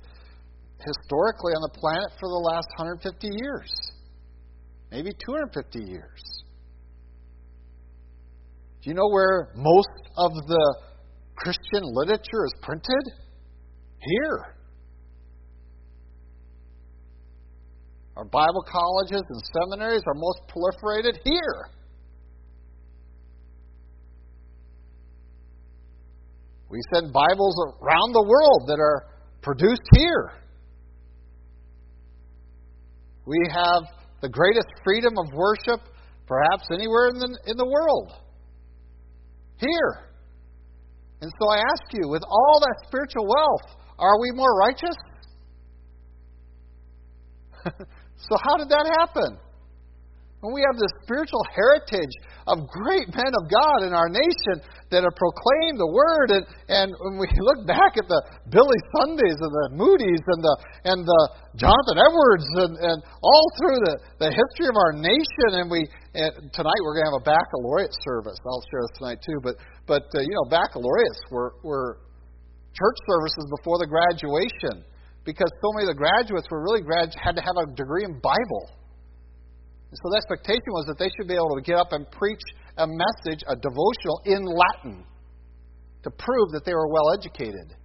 historically 0.78 1.54
on 1.54 1.62
the 1.72 1.80
planet 1.80 2.12
for 2.20 2.28
the 2.28 2.44
last 2.52 2.68
150 2.76 3.30
years, 3.42 3.72
maybe 4.92 5.12
250 5.26 5.90
years. 5.90 6.41
Do 8.82 8.90
you 8.90 8.96
know 8.96 9.10
where 9.10 9.50
most 9.56 9.90
of 10.18 10.32
the 10.48 10.76
Christian 11.36 11.84
literature 11.84 12.46
is 12.46 12.54
printed? 12.64 13.14
Here. 14.00 14.56
Our 18.18 18.26
Bible 18.26 18.66
colleges 18.68 19.22
and 19.30 19.42
seminaries 19.62 20.02
are 20.08 20.16
most 20.16 20.42
proliferated 20.50 21.20
here. 21.24 21.70
We 26.70 26.80
send 26.94 27.14
Bibles 27.14 27.56
around 27.82 28.14
the 28.14 28.26
world 28.28 28.68
that 28.68 28.80
are 28.80 29.08
produced 29.44 29.82
here. 29.96 30.32
We 33.26 33.38
have 33.54 33.84
the 34.22 34.30
greatest 34.30 34.68
freedom 34.84 35.14
of 35.18 35.28
worship 35.34 35.82
perhaps 36.26 36.64
anywhere 36.72 37.10
in 37.10 37.20
the, 37.20 37.40
in 37.46 37.58
the 37.58 37.66
world. 37.66 38.14
Here. 39.62 40.10
And 41.22 41.32
so 41.40 41.50
I 41.50 41.58
ask 41.58 41.94
you, 41.94 42.10
with 42.10 42.24
all 42.28 42.60
that 42.60 42.88
spiritual 42.88 43.28
wealth, 43.28 43.78
are 44.00 44.20
we 44.20 44.32
more 44.32 44.54
righteous? 44.58 44.98
So, 48.30 48.38
how 48.38 48.56
did 48.58 48.70
that 48.70 48.86
happen? 49.00 49.40
When 50.42 50.58
we 50.58 50.66
have 50.66 50.74
this 50.74 50.90
spiritual 51.06 51.46
heritage 51.54 52.10
of 52.50 52.66
great 52.66 53.06
men 53.14 53.30
of 53.38 53.46
God 53.46 53.86
in 53.86 53.94
our 53.94 54.10
nation 54.10 54.66
that 54.90 55.06
have 55.06 55.14
proclaimed 55.14 55.78
the 55.78 55.86
word, 55.94 56.34
and, 56.34 56.44
and 56.66 56.90
when 56.98 57.22
we 57.22 57.30
look 57.30 57.70
back 57.70 57.94
at 57.94 58.10
the 58.10 58.22
Billy 58.50 58.82
Sundays 58.98 59.38
and 59.38 59.54
the 59.54 59.68
Moody's 59.78 60.26
and 60.34 60.42
the 60.42 60.56
and 60.90 61.00
the 61.06 61.22
Jonathan 61.62 62.02
Edwards 62.02 62.50
and, 62.58 62.74
and 62.82 62.98
all 63.22 63.46
through 63.62 63.80
the, 63.86 63.94
the 64.18 64.30
history 64.34 64.66
of 64.66 64.74
our 64.82 64.98
nation, 64.98 65.62
and 65.62 65.70
we 65.70 65.86
and 66.18 66.34
tonight 66.58 66.82
we're 66.82 66.98
going 66.98 67.06
to 67.06 67.12
have 67.14 67.22
a 67.22 67.28
baccalaureate 67.38 67.94
service. 68.02 68.42
I'll 68.42 68.66
share 68.74 68.82
this 68.90 68.98
tonight 68.98 69.22
too. 69.22 69.38
But 69.46 69.62
but 69.86 70.10
uh, 70.18 70.26
you 70.26 70.34
know 70.42 70.50
baccalaureates 70.50 71.22
were 71.30 71.54
were 71.62 72.02
church 72.74 72.98
services 73.06 73.46
before 73.62 73.78
the 73.78 73.86
graduation 73.86 74.90
because 75.22 75.54
so 75.62 75.70
many 75.78 75.86
of 75.86 75.94
the 75.94 76.02
graduates 76.02 76.50
were 76.50 76.66
really 76.66 76.82
grad 76.82 77.14
had 77.14 77.38
to 77.38 77.46
have 77.46 77.58
a 77.62 77.70
degree 77.78 78.10
in 78.10 78.18
Bible. 78.26 78.81
And 79.92 80.00
so 80.00 80.10
the 80.10 80.18
expectation 80.18 80.72
was 80.72 80.86
that 80.88 80.98
they 80.98 81.12
should 81.20 81.28
be 81.28 81.36
able 81.36 81.56
to 81.60 81.62
get 81.62 81.76
up 81.76 81.92
and 81.92 82.10
preach 82.12 82.40
a 82.78 82.88
message, 82.88 83.44
a 83.44 83.56
devotional 83.60 84.22
in 84.24 84.42
Latin 84.48 85.04
to 86.04 86.10
prove 86.10 86.48
that 86.56 86.64
they 86.66 86.74
were 86.74 86.88
well 86.88 87.12
educated. 87.14 87.76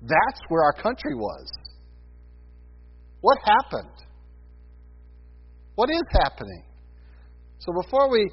That's 0.00 0.40
where 0.48 0.64
our 0.64 0.72
country 0.72 1.14
was. 1.14 1.46
What 3.20 3.36
happened? 3.44 3.96
What 5.74 5.90
is 5.90 6.02
happening? 6.24 6.64
So 7.58 7.72
before 7.84 8.10
we 8.10 8.24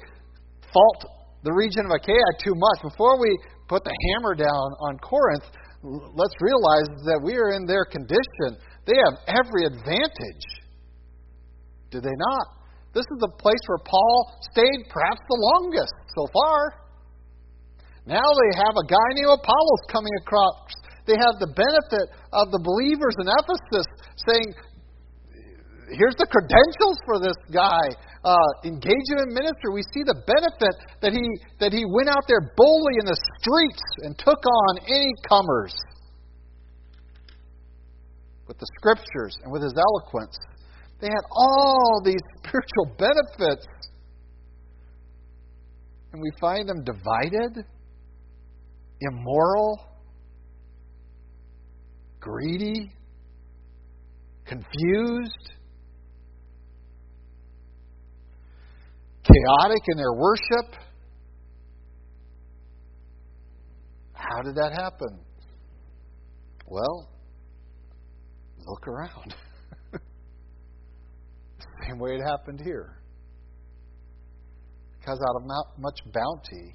fault 0.72 1.04
the 1.44 1.52
region 1.52 1.84
of 1.84 1.92
Achaia 1.92 2.30
too 2.42 2.56
much, 2.56 2.90
before 2.90 3.20
we 3.20 3.36
put 3.68 3.84
the 3.84 3.92
hammer 3.92 4.34
down 4.34 4.68
on 4.80 4.96
Corinth, 5.04 5.44
let's 5.84 6.34
realize 6.40 6.88
that 7.04 7.20
we 7.22 7.36
are 7.36 7.52
in 7.52 7.66
their 7.66 7.84
condition. 7.84 8.56
They 8.86 8.96
have 8.96 9.20
every 9.28 9.66
advantage. 9.66 10.57
Do 11.90 12.00
they 12.00 12.16
not? 12.30 12.46
This 12.92 13.04
is 13.12 13.18
the 13.20 13.32
place 13.38 13.62
where 13.68 13.84
Paul 13.84 14.16
stayed 14.52 14.88
perhaps 14.88 15.20
the 15.28 15.38
longest 15.38 15.94
so 16.16 16.26
far. 16.32 16.88
Now 18.08 18.24
they 18.24 18.52
have 18.56 18.74
a 18.76 18.86
guy 18.88 19.08
named 19.14 19.36
Apollos 19.36 19.82
coming 19.92 20.12
across. 20.24 20.72
They 21.04 21.16
have 21.16 21.36
the 21.40 21.52
benefit 21.52 22.06
of 22.32 22.52
the 22.52 22.60
believers 22.60 23.16
in 23.20 23.28
Ephesus 23.28 23.88
saying, 24.28 24.48
here's 25.92 26.16
the 26.16 26.28
credentials 26.28 26.98
for 27.04 27.20
this 27.20 27.36
guy. 27.52 27.92
Uh, 28.24 28.50
engage 28.64 29.06
him 29.08 29.24
in 29.24 29.32
ministry. 29.32 29.72
We 29.72 29.84
see 29.94 30.04
the 30.04 30.16
benefit 30.26 30.74
that 31.00 31.12
he 31.12 31.22
that 31.60 31.72
he 31.72 31.86
went 31.86 32.08
out 32.08 32.24
there 32.28 32.52
boldly 32.56 33.00
in 33.00 33.06
the 33.06 33.16
streets 33.40 33.84
and 34.02 34.18
took 34.18 34.42
on 34.42 34.72
any 34.84 35.12
comers 35.28 35.72
with 38.48 38.58
the 38.58 38.66
scriptures 38.80 39.38
and 39.44 39.52
with 39.52 39.62
his 39.62 39.72
eloquence. 39.76 40.36
They 41.00 41.06
had 41.06 41.24
all 41.30 42.02
these 42.04 42.20
spiritual 42.38 42.96
benefits. 42.98 43.66
And 46.12 46.22
we 46.22 46.30
find 46.40 46.68
them 46.68 46.82
divided 46.84 47.64
immoral, 49.00 49.78
greedy, 52.18 52.90
confused, 54.46 55.52
chaotic 59.22 59.82
in 59.88 59.96
their 59.98 60.14
worship. 60.14 60.82
How 64.14 64.42
did 64.42 64.56
that 64.56 64.72
happen? 64.72 65.20
Well, 66.66 67.08
look 68.66 68.88
around. 68.88 69.34
Same 71.88 71.98
way 71.98 72.10
it 72.16 72.22
happened 72.22 72.60
here. 72.62 72.98
Because 74.98 75.18
out 75.28 75.36
of 75.36 75.42
much 75.78 75.98
bounty, 76.12 76.74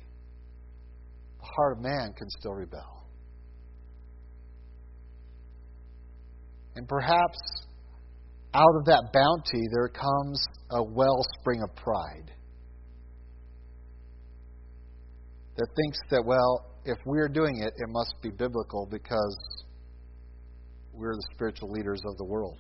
the 1.40 1.46
heart 1.56 1.78
of 1.78 1.84
man 1.84 2.14
can 2.18 2.30
still 2.40 2.54
rebel. 2.54 3.08
And 6.76 6.88
perhaps 6.88 7.38
out 8.54 8.76
of 8.80 8.86
that 8.86 9.10
bounty 9.14 9.64
there 9.72 9.90
comes 9.90 10.48
a 10.72 10.84
wellspring 10.84 11.62
of 11.62 11.76
pride 11.76 12.32
that 15.56 15.68
thinks 15.76 16.00
that, 16.10 16.24
well, 16.26 16.80
if 16.86 16.98
we're 17.06 17.30
doing 17.30 17.58
it, 17.58 17.74
it 17.78 17.90
must 17.90 18.16
be 18.24 18.30
biblical 18.30 18.88
because 18.90 19.38
we're 20.92 21.14
the 21.14 21.28
spiritual 21.36 21.72
leaders 21.72 22.02
of 22.06 22.18
the 22.18 22.26
world. 22.26 22.60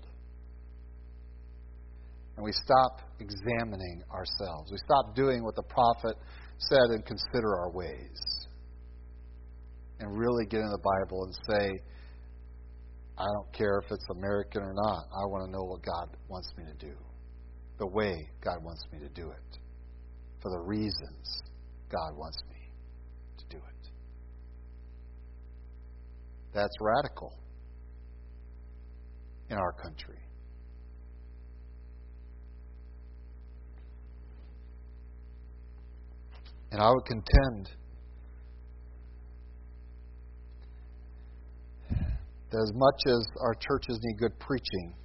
And 2.36 2.43
we 2.43 2.51
stop 2.51 3.01
examining 3.19 4.03
ourselves. 4.11 4.71
We 4.71 4.77
stop 4.86 5.15
doing 5.15 5.43
what 5.43 5.55
the 5.55 5.63
prophet 5.63 6.15
said 6.57 6.89
and 6.89 7.05
consider 7.05 7.55
our 7.55 7.71
ways 7.71 8.47
and 9.99 10.17
really 10.17 10.45
get 10.45 10.59
in 10.59 10.69
the 10.69 10.81
Bible 10.84 11.23
and 11.25 11.36
say, 11.47 11.71
I 13.17 13.25
don't 13.25 13.53
care 13.53 13.79
if 13.86 13.91
it's 13.91 14.05
American 14.09 14.63
or 14.63 14.73
not. 14.73 15.05
I 15.13 15.25
want 15.27 15.45
to 15.45 15.51
know 15.51 15.63
what 15.63 15.81
God 15.84 16.17
wants 16.27 16.49
me 16.57 16.63
to 16.65 16.73
do, 16.86 16.95
the 17.77 17.88
way 17.88 18.27
God 18.43 18.63
wants 18.63 18.84
me 18.91 18.99
to 18.99 19.09
do 19.09 19.29
it, 19.29 19.59
for 20.41 20.49
the 20.49 20.59
reasons 20.59 21.43
God 21.89 22.17
wants 22.17 22.38
me 22.49 22.57
to 23.38 23.45
do 23.49 23.57
it. 23.57 23.89
That's 26.53 26.73
radical 26.81 27.34
in 29.49 29.57
our 29.57 29.73
country. 29.73 30.17
And 36.74 36.82
I 36.82 36.89
would 36.89 37.05
contend 37.05 37.69
that 42.49 42.57
as 42.57 42.71
much 42.74 43.01
as 43.05 43.28
our 43.41 43.53
churches 43.53 43.99
need 44.01 44.17
good 44.17 44.39
preaching, 44.39 44.95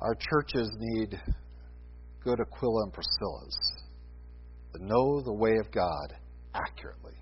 our 0.00 0.14
churches 0.14 0.70
need 0.78 1.20
good 2.24 2.40
Aquila 2.40 2.84
and 2.84 2.92
Priscillas 2.92 3.54
that 4.72 4.80
know 4.80 5.20
the 5.20 5.34
way 5.34 5.56
of 5.58 5.70
God 5.72 6.14
accurately. 6.54 7.12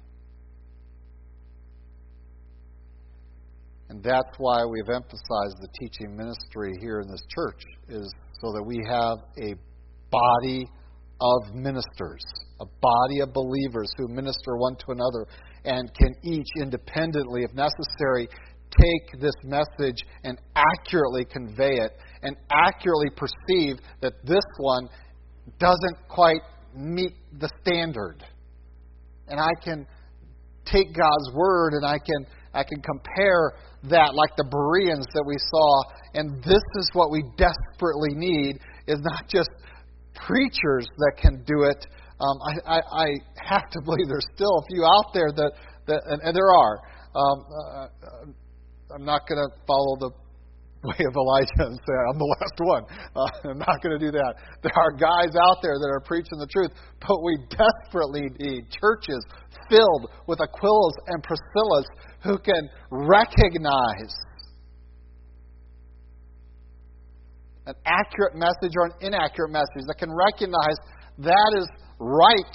And 3.89 4.01
that's 4.01 4.37
why 4.39 4.65
we've 4.65 4.95
emphasized 4.95 5.57
the 5.61 5.69
teaching 5.81 6.17
ministry 6.17 6.75
here 6.81 7.01
in 7.01 7.09
this 7.09 7.25
church, 7.35 7.63
is 7.89 8.15
so 8.41 8.53
that 8.53 8.63
we 8.63 8.79
have 8.89 9.19
a 9.43 9.57
body 10.09 10.67
of 11.21 11.55
ministers, 11.55 12.23
a 12.61 12.67
body 12.81 13.21
of 13.21 13.33
believers 13.33 13.89
who 13.97 14.09
minister 14.09 14.57
one 14.57 14.77
to 14.77 14.87
another 14.93 15.27
and 15.65 15.93
can 15.95 16.15
each 16.25 16.49
independently, 16.61 17.43
if 17.45 17.53
necessary, 17.55 18.29
take 18.71 19.21
this 19.21 19.35
message 19.45 20.05
and 20.25 20.39
accurately 20.55 21.25
convey 21.25 21.77
it 21.77 21.93
and 22.23 22.37
accurately 22.51 23.09
perceive 23.17 23.77
that 24.01 24.13
this 24.25 24.45
one 24.59 24.89
doesn't 25.59 25.97
quite 26.09 26.41
meet 26.75 27.15
the 27.39 27.49
standard. 27.63 28.25
And 29.29 29.41
I 29.41 29.51
can 29.63 29.87
take 30.65 30.95
God's 30.95 31.35
word 31.35 31.73
and 31.75 31.85
I 31.85 31.99
can 31.99 32.27
I 32.55 32.65
can 32.65 32.81
compare 32.81 33.53
that 33.85 34.15
like 34.15 34.35
the 34.37 34.45
Bereans 34.51 35.07
that 35.15 35.25
we 35.27 35.37
saw 35.39 35.83
and 36.15 36.43
this 36.43 36.65
is 36.77 36.91
what 36.95 37.11
we 37.11 37.23
desperately 37.37 38.15
need 38.15 38.59
is 38.87 38.99
not 39.01 39.29
just 39.29 39.51
preachers 40.27 40.87
that 40.99 41.13
can 41.21 41.45
do 41.45 41.63
it. 41.65 41.87
Um, 42.21 42.37
I, 42.43 42.77
I, 42.77 42.79
I 42.79 43.07
have 43.47 43.71
to 43.71 43.81
believe 43.85 44.09
there's 44.09 44.27
still 44.35 44.59
a 44.59 44.65
few 44.67 44.85
out 44.85 45.15
there 45.15 45.31
that, 45.35 45.53
that 45.87 46.01
and, 46.07 46.21
and 46.23 46.37
there 46.37 46.53
are. 46.53 46.75
Um, 47.15 47.39
uh, 47.51 47.85
uh 47.85 48.95
I'm 48.95 49.05
not 49.05 49.29
going 49.29 49.37
to 49.37 49.53
follow 49.67 50.01
the 50.01 50.11
way 50.83 50.97
of 51.05 51.13
Elijah 51.13 51.69
and 51.69 51.77
say, 51.77 51.95
I'm 52.09 52.19
the 52.19 52.33
last 52.41 52.59
one. 52.59 52.85
Uh, 53.13 53.29
I'm 53.53 53.59
not 53.59 53.83
going 53.83 53.99
to 53.99 54.01
do 54.01 54.11
that. 54.13 54.33
There 54.63 54.73
are 54.73 54.93
guys 54.97 55.35
out 55.37 55.59
there 55.61 55.77
that 55.77 55.91
are 55.93 56.01
preaching 56.01 56.39
the 56.39 56.49
truth, 56.49 56.71
but 57.01 57.21
we 57.23 57.37
desperately 57.51 58.33
need 58.39 58.71
churches 58.71 59.21
filled 59.69 60.09
with 60.27 60.39
Aquilas 60.39 60.97
and 61.09 61.23
Priscillas 61.23 61.85
who 62.25 62.39
can 62.39 62.69
recognize 62.91 64.15
an 67.67 67.75
accurate 67.85 68.35
message 68.35 68.73
or 68.77 68.87
an 68.87 68.93
inaccurate 69.01 69.53
message, 69.53 69.85
that 69.87 69.99
can 69.99 70.09
recognize 70.09 70.77
that 71.19 71.51
is 71.61 71.69
right 71.99 72.55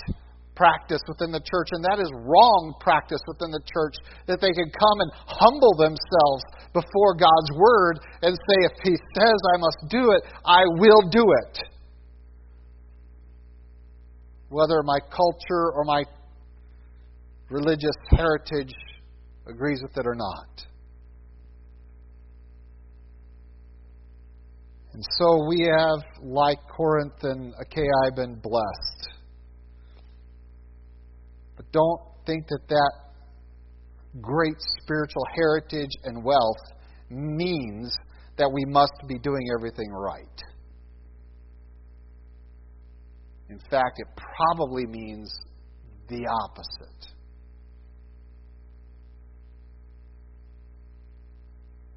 practice 0.56 1.02
within 1.08 1.32
the 1.32 1.42
church 1.42 1.70
and 1.72 1.84
that 1.84 2.00
is 2.00 2.10
wrong 2.14 2.74
practice 2.80 3.22
within 3.28 3.52
the 3.52 3.62
church, 3.66 3.96
that 4.28 4.40
they 4.40 4.54
can 4.54 4.70
come 4.70 4.98
and 5.02 5.12
humble 5.26 5.74
themselves 5.78 6.44
before 6.74 7.18
God's 7.18 7.52
Word 7.58 8.00
and 8.22 8.36
say, 8.36 8.58
if 8.70 8.78
He 8.84 8.96
says 9.18 9.38
I 9.54 9.58
must 9.58 9.78
do 9.90 10.12
it, 10.12 10.22
I 10.46 10.64
will 10.78 11.10
do 11.10 11.26
it. 11.44 11.58
Whether 14.50 14.84
my 14.84 15.00
culture 15.10 15.74
or 15.74 15.84
my 15.84 16.04
religious 17.50 17.98
heritage 18.12 18.74
agrees 19.48 19.80
with 19.82 19.98
it 19.98 20.06
or 20.06 20.16
not. 20.16 20.66
And 24.94 25.04
so 25.18 25.48
we 25.48 25.68
have, 25.76 26.04
like 26.22 26.60
Corinth 26.70 27.18
and 27.24 27.52
Achaia, 27.60 28.12
been 28.16 28.36
blessed 28.36 28.93
don't 31.74 32.02
think 32.26 32.48
that 32.48 32.62
that 32.70 32.92
great 34.22 34.56
spiritual 34.82 35.24
heritage 35.36 35.92
and 36.06 36.24
wealth 36.24 36.64
means 37.10 37.94
that 38.38 38.50
we 38.52 38.64
must 38.66 38.94
be 39.08 39.20
doing 39.20 39.44
everything 39.58 39.92
right. 39.92 40.42
In 43.50 43.60
fact, 43.70 43.98
it 44.00 44.08
probably 44.38 44.86
means 44.86 45.32
the 46.08 46.26
opposite. 46.28 47.14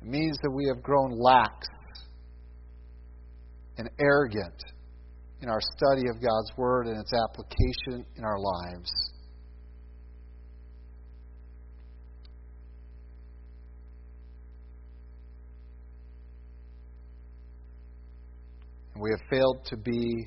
It 0.03 0.09
means 0.09 0.39
that 0.43 0.51
we 0.51 0.67
have 0.75 0.83
grown 0.83 1.13
lax 1.19 1.67
and 3.79 3.89
arrogant 4.01 4.63
in 5.41 5.49
our 5.49 5.61
study 5.61 6.09
of 6.09 6.21
God's 6.21 6.57
Word 6.57 6.87
and 6.87 6.99
its 6.99 7.13
application 7.13 8.07
in 8.17 8.25
our 8.25 8.39
lives. 8.39 8.91
And 18.97 19.03
we 19.03 19.11
have 19.11 19.29
failed 19.29 19.63
to 19.67 19.77
be 19.77 20.27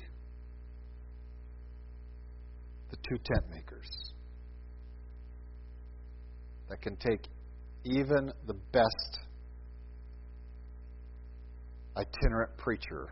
the 2.88 2.96
two 2.98 3.16
tent 3.16 3.50
makers 3.50 4.12
that 6.68 6.80
can 6.80 6.94
take 6.94 7.26
even 7.82 8.30
the 8.46 8.54
best 8.70 9.18
itinerant 11.96 12.56
preacher 12.58 13.08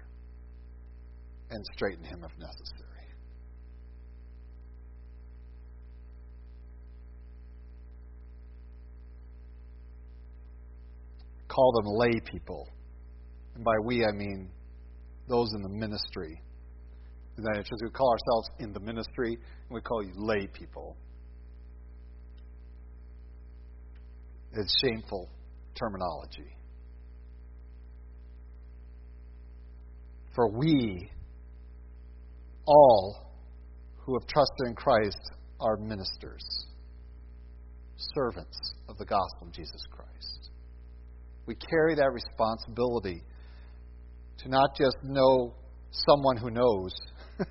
and 1.50 1.64
straighten 1.74 2.04
him 2.04 2.22
if 2.22 2.30
necessary. 2.38 3.08
Call 11.48 11.72
them 11.82 11.86
lay 11.96 12.20
people. 12.30 12.68
And 13.56 13.64
by 13.64 13.74
we, 13.82 14.04
I 14.04 14.12
mean 14.12 14.50
those 15.28 15.52
in 15.54 15.62
the 15.62 15.68
ministry. 15.68 16.40
Church, 17.36 17.68
we 17.82 17.90
call 17.90 18.10
ourselves 18.10 18.50
in 18.58 18.72
the 18.72 18.80
ministry, 18.80 19.34
and 19.34 19.70
we 19.70 19.80
call 19.80 20.02
you 20.02 20.12
lay 20.16 20.48
people. 20.48 20.96
It's 24.52 24.74
shameful 24.82 25.28
terminology. 25.78 26.56
For 30.34 30.50
we, 30.50 31.10
all 32.66 33.32
who 33.98 34.14
have 34.18 34.26
trusted 34.26 34.66
in 34.66 34.74
Christ, 34.74 35.20
are 35.60 35.76
ministers, 35.76 36.66
servants 38.14 38.58
of 38.88 38.96
the 38.98 39.04
gospel 39.04 39.48
of 39.48 39.52
Jesus 39.52 39.82
Christ. 39.90 40.50
We 41.46 41.54
carry 41.54 41.94
that 41.96 42.10
responsibility 42.12 43.22
to 44.38 44.48
not 44.48 44.76
just 44.76 44.96
know 45.02 45.54
someone 45.90 46.36
who 46.36 46.50
knows, 46.50 46.92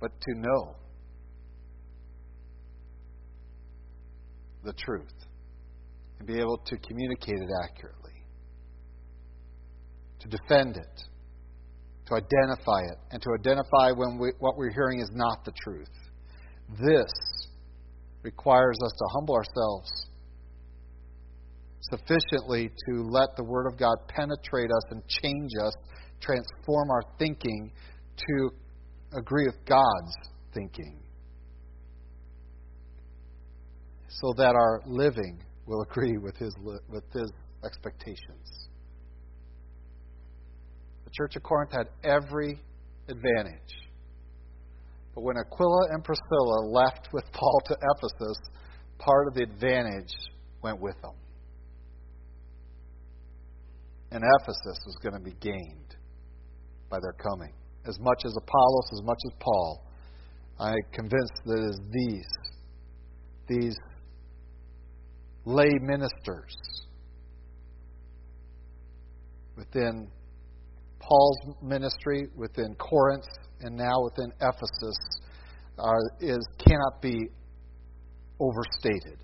but 0.00 0.10
to 0.20 0.34
know 0.38 0.76
the 4.64 4.72
truth 4.74 5.14
and 6.18 6.26
be 6.26 6.38
able 6.38 6.58
to 6.66 6.76
communicate 6.78 7.36
it 7.36 7.48
accurately, 7.64 8.12
to 10.20 10.28
defend 10.28 10.76
it, 10.76 11.02
to 12.06 12.14
identify 12.14 12.80
it, 12.80 12.98
and 13.10 13.22
to 13.22 13.30
identify 13.38 13.90
when 13.92 14.18
we, 14.18 14.32
what 14.38 14.56
we're 14.56 14.72
hearing 14.72 15.00
is 15.00 15.10
not 15.12 15.44
the 15.44 15.52
truth. 15.62 15.88
This 16.70 17.10
requires 18.22 18.76
us 18.84 18.92
to 18.98 19.04
humble 19.14 19.34
ourselves 19.34 20.05
sufficiently 21.90 22.68
to 22.88 23.02
let 23.02 23.28
the 23.36 23.44
Word 23.44 23.66
of 23.66 23.78
God 23.78 23.96
penetrate 24.08 24.70
us 24.70 24.82
and 24.90 25.02
change 25.08 25.50
us, 25.64 25.72
transform 26.20 26.90
our 26.90 27.02
thinking 27.18 27.72
to 28.16 28.50
agree 29.16 29.46
with 29.46 29.64
God's 29.66 30.14
thinking, 30.54 31.02
so 34.08 34.32
that 34.36 34.54
our 34.54 34.82
living 34.86 35.42
will 35.66 35.82
agree 35.82 36.16
with 36.18 36.36
His, 36.36 36.54
with 36.62 37.04
his 37.12 37.30
expectations. 37.64 38.68
The 41.04 41.10
Church 41.12 41.36
of 41.36 41.42
Corinth 41.42 41.72
had 41.72 41.88
every 42.04 42.60
advantage. 43.08 43.74
But 45.14 45.22
when 45.22 45.36
Aquila 45.36 45.88
and 45.92 46.04
Priscilla 46.04 46.66
left 46.68 47.08
with 47.12 47.24
Paul 47.32 47.60
to 47.66 47.74
Ephesus, 47.96 48.36
part 48.98 49.28
of 49.28 49.34
the 49.34 49.42
advantage 49.42 50.12
went 50.62 50.80
with 50.80 51.00
them 51.00 51.14
and 54.16 54.24
Ephesus 54.40 54.78
was 54.86 54.96
going 55.02 55.12
to 55.12 55.20
be 55.20 55.36
gained 55.40 55.94
by 56.88 56.96
their 57.02 57.12
coming. 57.12 57.52
As 57.86 57.98
much 58.00 58.22
as 58.24 58.34
Apollos, 58.34 58.88
as 58.94 59.02
much 59.04 59.18
as 59.26 59.32
Paul, 59.38 59.84
I 60.58 60.72
convinced 60.92 61.34
that 61.44 61.58
it 61.58 61.68
is 61.68 61.80
these, 61.92 62.26
these 63.46 63.76
lay 65.44 65.70
ministers 65.82 66.56
within 69.54 70.08
Paul's 70.98 71.38
ministry, 71.62 72.28
within 72.34 72.74
Corinth, 72.76 73.28
and 73.60 73.76
now 73.76 74.02
within 74.02 74.32
Ephesus, 74.40 74.96
are, 75.78 76.00
is 76.20 76.38
cannot 76.66 77.02
be 77.02 77.18
overstated. 78.40 79.18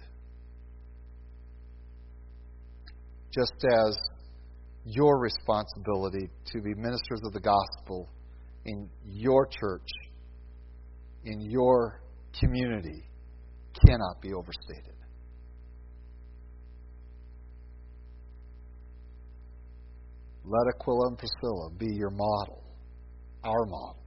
Just 3.30 3.55
as 3.64 3.99
your 4.85 5.20
responsibility 5.20 6.28
to 6.47 6.61
be 6.61 6.74
ministers 6.74 7.20
of 7.24 7.33
the 7.33 7.41
gospel 7.41 8.09
in 8.64 8.89
your 9.05 9.47
church, 9.47 9.89
in 11.24 11.41
your 11.41 12.03
community, 12.41 13.05
cannot 13.87 14.20
be 14.20 14.33
overstated. 14.33 14.95
Let 20.45 20.74
Aquila 20.74 21.09
and 21.09 21.18
Priscilla 21.18 21.70
be 21.78 21.87
your 21.95 22.11
model, 22.11 22.62
our 23.45 23.64
model. 23.66 24.03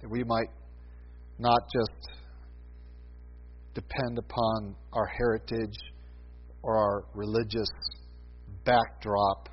That 0.00 0.10
we 0.10 0.24
might 0.24 0.50
not 1.38 1.60
just 1.72 2.18
depend 3.74 4.18
upon 4.18 4.74
our 4.92 5.06
heritage 5.06 5.76
or 6.62 6.76
our 6.76 7.04
religious 7.14 7.70
backdrop 8.64 9.48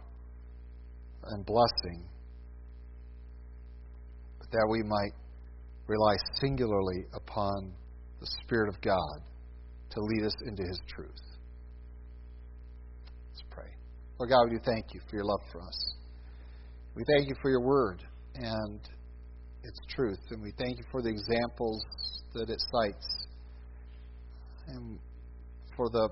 and 1.24 1.45
blessing, 1.45 2.03
but 4.39 4.49
that 4.51 4.68
we 4.70 4.84
might 4.84 5.14
rely 5.88 6.16
singularly 6.41 7.06
upon 7.14 7.74
the 8.20 8.28
Spirit 8.43 8.70
of 8.70 8.82
God 8.82 9.22
to 9.91 9.99
lead 10.01 10.26
us 10.26 10.36
into 10.45 10.64
His 10.64 10.80
truth. 10.88 11.10
Let's 13.32 13.43
pray. 13.49 13.70
Lord 14.20 14.30
God, 14.30 14.49
we 14.49 14.58
do 14.58 14.64
thank 14.66 14.93
you 14.93 15.01
for 15.10 15.16
your 15.16 15.26
love 15.26 15.41
for 15.51 15.62
us. 15.62 15.93
We 16.95 17.03
thank 17.08 17.28
you 17.28 17.36
for 17.41 17.49
your 17.49 17.62
word 17.62 18.03
and 18.36 18.80
its 19.64 19.80
truth, 19.89 20.20
and 20.30 20.41
we 20.41 20.51
thank 20.58 20.78
you 20.78 20.86
for 20.91 21.01
the 21.01 21.10
examples 21.10 21.84
that 22.34 22.49
it 22.49 22.62
cites 22.72 23.28
and 24.68 24.99
for 25.76 25.89
the 25.89 26.10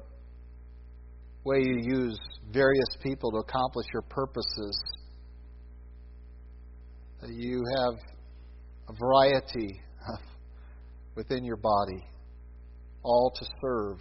way 1.46 1.58
you 1.60 1.80
use 1.82 2.20
various 2.52 2.98
people 3.02 3.32
to 3.32 3.38
accomplish 3.38 3.86
your 3.94 4.04
purposes. 4.04 4.80
You 7.28 7.62
have 7.78 7.94
a 8.90 8.94
variety 8.94 9.82
within 11.16 11.44
your 11.46 11.58
body, 11.58 12.04
all 13.02 13.32
to 13.36 13.46
serve 13.62 13.98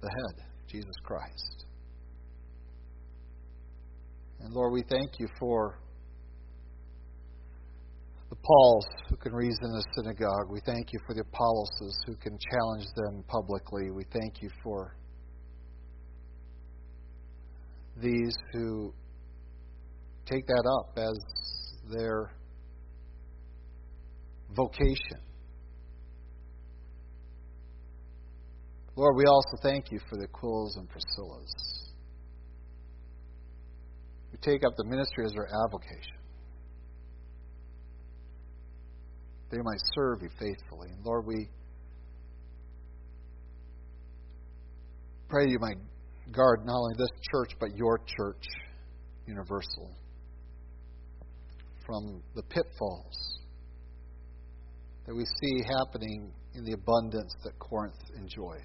the 0.00 0.08
head, 0.08 0.44
Jesus 0.68 0.94
Christ. 1.02 1.64
And 4.40 4.52
Lord, 4.52 4.72
we 4.72 4.84
thank 4.88 5.18
you 5.18 5.26
for 5.38 5.78
Pauls 8.48 8.86
who 9.10 9.16
can 9.16 9.34
reason 9.34 9.64
in 9.64 9.72
the 9.72 9.84
synagogue. 9.94 10.50
We 10.50 10.60
thank 10.64 10.90
you 10.94 10.98
for 11.06 11.14
the 11.14 11.20
Apolloses 11.20 11.98
who 12.06 12.14
can 12.16 12.38
challenge 12.50 12.86
them 12.96 13.22
publicly. 13.28 13.90
We 13.90 14.04
thank 14.10 14.40
you 14.40 14.48
for 14.62 14.96
these 18.00 18.34
who 18.54 18.94
take 20.24 20.46
that 20.46 20.64
up 20.80 20.96
as 20.96 21.18
their 21.92 22.32
vocation. 24.56 25.20
Lord, 28.96 29.14
we 29.16 29.24
also 29.26 29.58
thank 29.62 29.92
you 29.92 30.00
for 30.08 30.16
the 30.16 30.26
Aquilas 30.26 30.76
and 30.78 30.88
Priscillas. 30.88 31.52
We 34.32 34.38
take 34.40 34.64
up 34.64 34.72
the 34.76 34.84
ministry 34.84 35.26
as 35.26 35.32
our 35.36 35.48
avocation. 35.66 36.17
They 39.50 39.58
might 39.58 39.80
serve 39.94 40.22
you 40.22 40.28
faithfully. 40.38 40.88
And 40.92 41.04
Lord, 41.04 41.26
we 41.26 41.48
pray 45.28 45.46
you 45.48 45.58
might 45.58 45.78
guard 46.32 46.60
not 46.64 46.76
only 46.76 46.94
this 46.98 47.10
church, 47.30 47.52
but 47.58 47.70
your 47.76 47.98
church 47.98 48.44
universal 49.26 49.90
from 51.86 52.22
the 52.34 52.42
pitfalls 52.42 53.38
that 55.06 55.14
we 55.14 55.24
see 55.24 55.62
happening 55.78 56.30
in 56.54 56.64
the 56.64 56.72
abundance 56.72 57.34
that 57.44 57.58
Corinth 57.58 57.96
enjoyed. 58.16 58.60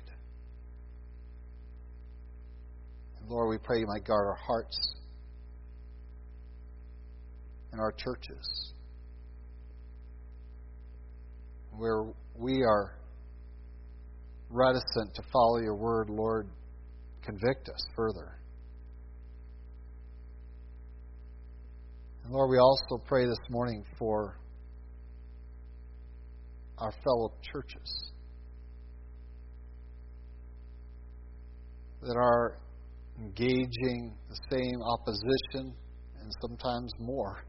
And 3.19 3.29
Lord, 3.29 3.49
we 3.49 3.57
pray 3.57 3.79
you 3.79 3.87
might 3.87 4.05
guard 4.05 4.27
our 4.27 4.39
hearts 4.45 4.95
and 7.71 7.79
our 7.79 7.93
churches 7.93 8.73
where 11.77 12.03
we 12.37 12.63
are 12.63 12.95
reticent 14.49 15.13
to 15.15 15.23
follow 15.31 15.59
your 15.59 15.75
word, 15.75 16.09
Lord, 16.09 16.47
convict 17.23 17.69
us 17.69 17.85
further. 17.95 18.37
And 22.23 22.31
Lord, 22.31 22.49
we 22.51 22.57
also 22.57 23.03
pray 23.05 23.25
this 23.25 23.39
morning 23.49 23.83
for 23.97 24.39
our 26.77 26.91
fellow 27.03 27.33
churches 27.41 28.11
that 32.01 32.15
are 32.15 32.57
engaging 33.19 34.13
the 34.29 34.37
same 34.51 34.81
opposition 34.81 35.75
and 36.19 36.31
sometimes 36.41 36.91
more, 36.99 37.45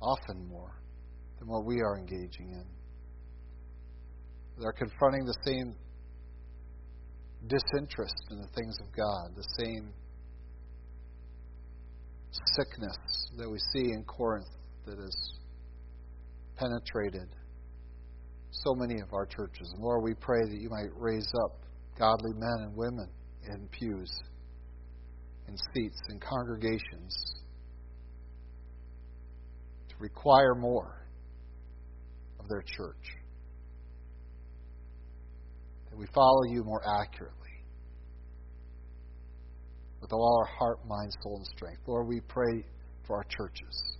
often 0.00 0.48
more, 0.48 0.81
than 1.42 1.50
what 1.52 1.64
we 1.64 1.80
are 1.80 1.98
engaging 1.98 2.50
in. 2.50 2.64
They're 4.58 4.72
confronting 4.72 5.24
the 5.24 5.34
same 5.44 5.74
disinterest 7.48 8.14
in 8.30 8.38
the 8.38 8.48
things 8.54 8.76
of 8.80 8.94
God, 8.94 9.34
the 9.34 9.64
same 9.64 9.92
sickness 12.54 12.96
that 13.36 13.50
we 13.50 13.58
see 13.72 13.92
in 13.92 14.04
Corinth 14.04 14.46
that 14.86 14.98
has 14.98 15.16
penetrated 16.56 17.28
so 18.50 18.74
many 18.74 19.00
of 19.00 19.12
our 19.12 19.26
churches. 19.26 19.68
And 19.74 19.82
Lord, 19.82 20.04
we 20.04 20.14
pray 20.14 20.40
that 20.42 20.60
you 20.60 20.70
might 20.70 20.90
raise 20.94 21.30
up 21.44 21.58
godly 21.98 22.32
men 22.34 22.66
and 22.68 22.76
women 22.76 23.08
in 23.48 23.68
pews, 23.72 24.12
in 25.48 25.56
seats, 25.74 25.98
in 26.10 26.20
congregations 26.20 27.42
to 29.88 29.94
require 29.98 30.54
more 30.54 31.01
their 32.52 32.62
church. 32.62 33.16
That 35.90 35.98
we 35.98 36.06
follow 36.14 36.44
you 36.48 36.62
more 36.64 36.82
accurately 37.00 37.38
with 40.00 40.12
all 40.12 40.38
our 40.40 40.56
heart, 40.58 40.78
mind, 40.86 41.12
soul, 41.22 41.36
and 41.36 41.46
strength. 41.56 41.80
Lord, 41.86 42.08
we 42.08 42.20
pray 42.20 42.64
for 43.06 43.16
our 43.16 43.24
churches. 43.24 43.96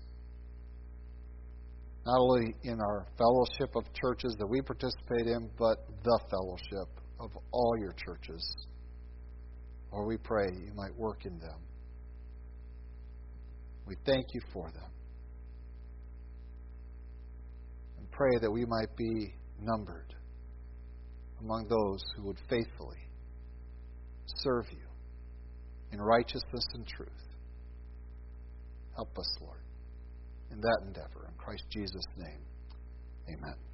Not 2.05 2.19
only 2.19 2.55
in 2.65 2.81
our 2.81 3.07
fellowship 3.17 3.77
of 3.77 3.85
churches 3.95 4.35
that 4.39 4.47
we 4.47 4.61
participate 4.61 5.29
in, 5.29 5.49
but 5.59 5.87
the 6.03 6.21
fellowship 6.29 6.89
of 7.21 7.31
all 7.53 7.77
your 7.79 7.93
churches. 7.93 8.57
Lord, 9.93 10.09
we 10.09 10.17
pray 10.17 10.47
you 10.53 10.73
might 10.75 10.95
work 10.97 11.25
in 11.25 11.39
them. 11.39 11.61
We 13.87 13.95
thank 14.05 14.27
you 14.35 14.41
for 14.53 14.71
them. 14.73 14.91
Pray 18.13 18.39
that 18.41 18.51
we 18.51 18.65
might 18.65 18.95
be 18.97 19.35
numbered 19.61 20.15
among 21.41 21.67
those 21.69 22.03
who 22.17 22.27
would 22.27 22.39
faithfully 22.49 22.99
serve 24.37 24.67
you 24.71 24.87
in 25.93 26.01
righteousness 26.01 26.65
and 26.75 26.87
truth. 26.87 27.09
Help 28.95 29.19
us, 29.19 29.37
Lord, 29.41 29.61
in 30.51 30.61
that 30.61 30.79
endeavor. 30.87 31.27
In 31.29 31.35
Christ 31.37 31.65
Jesus' 31.71 32.07
name, 32.17 32.45
amen. 33.29 33.72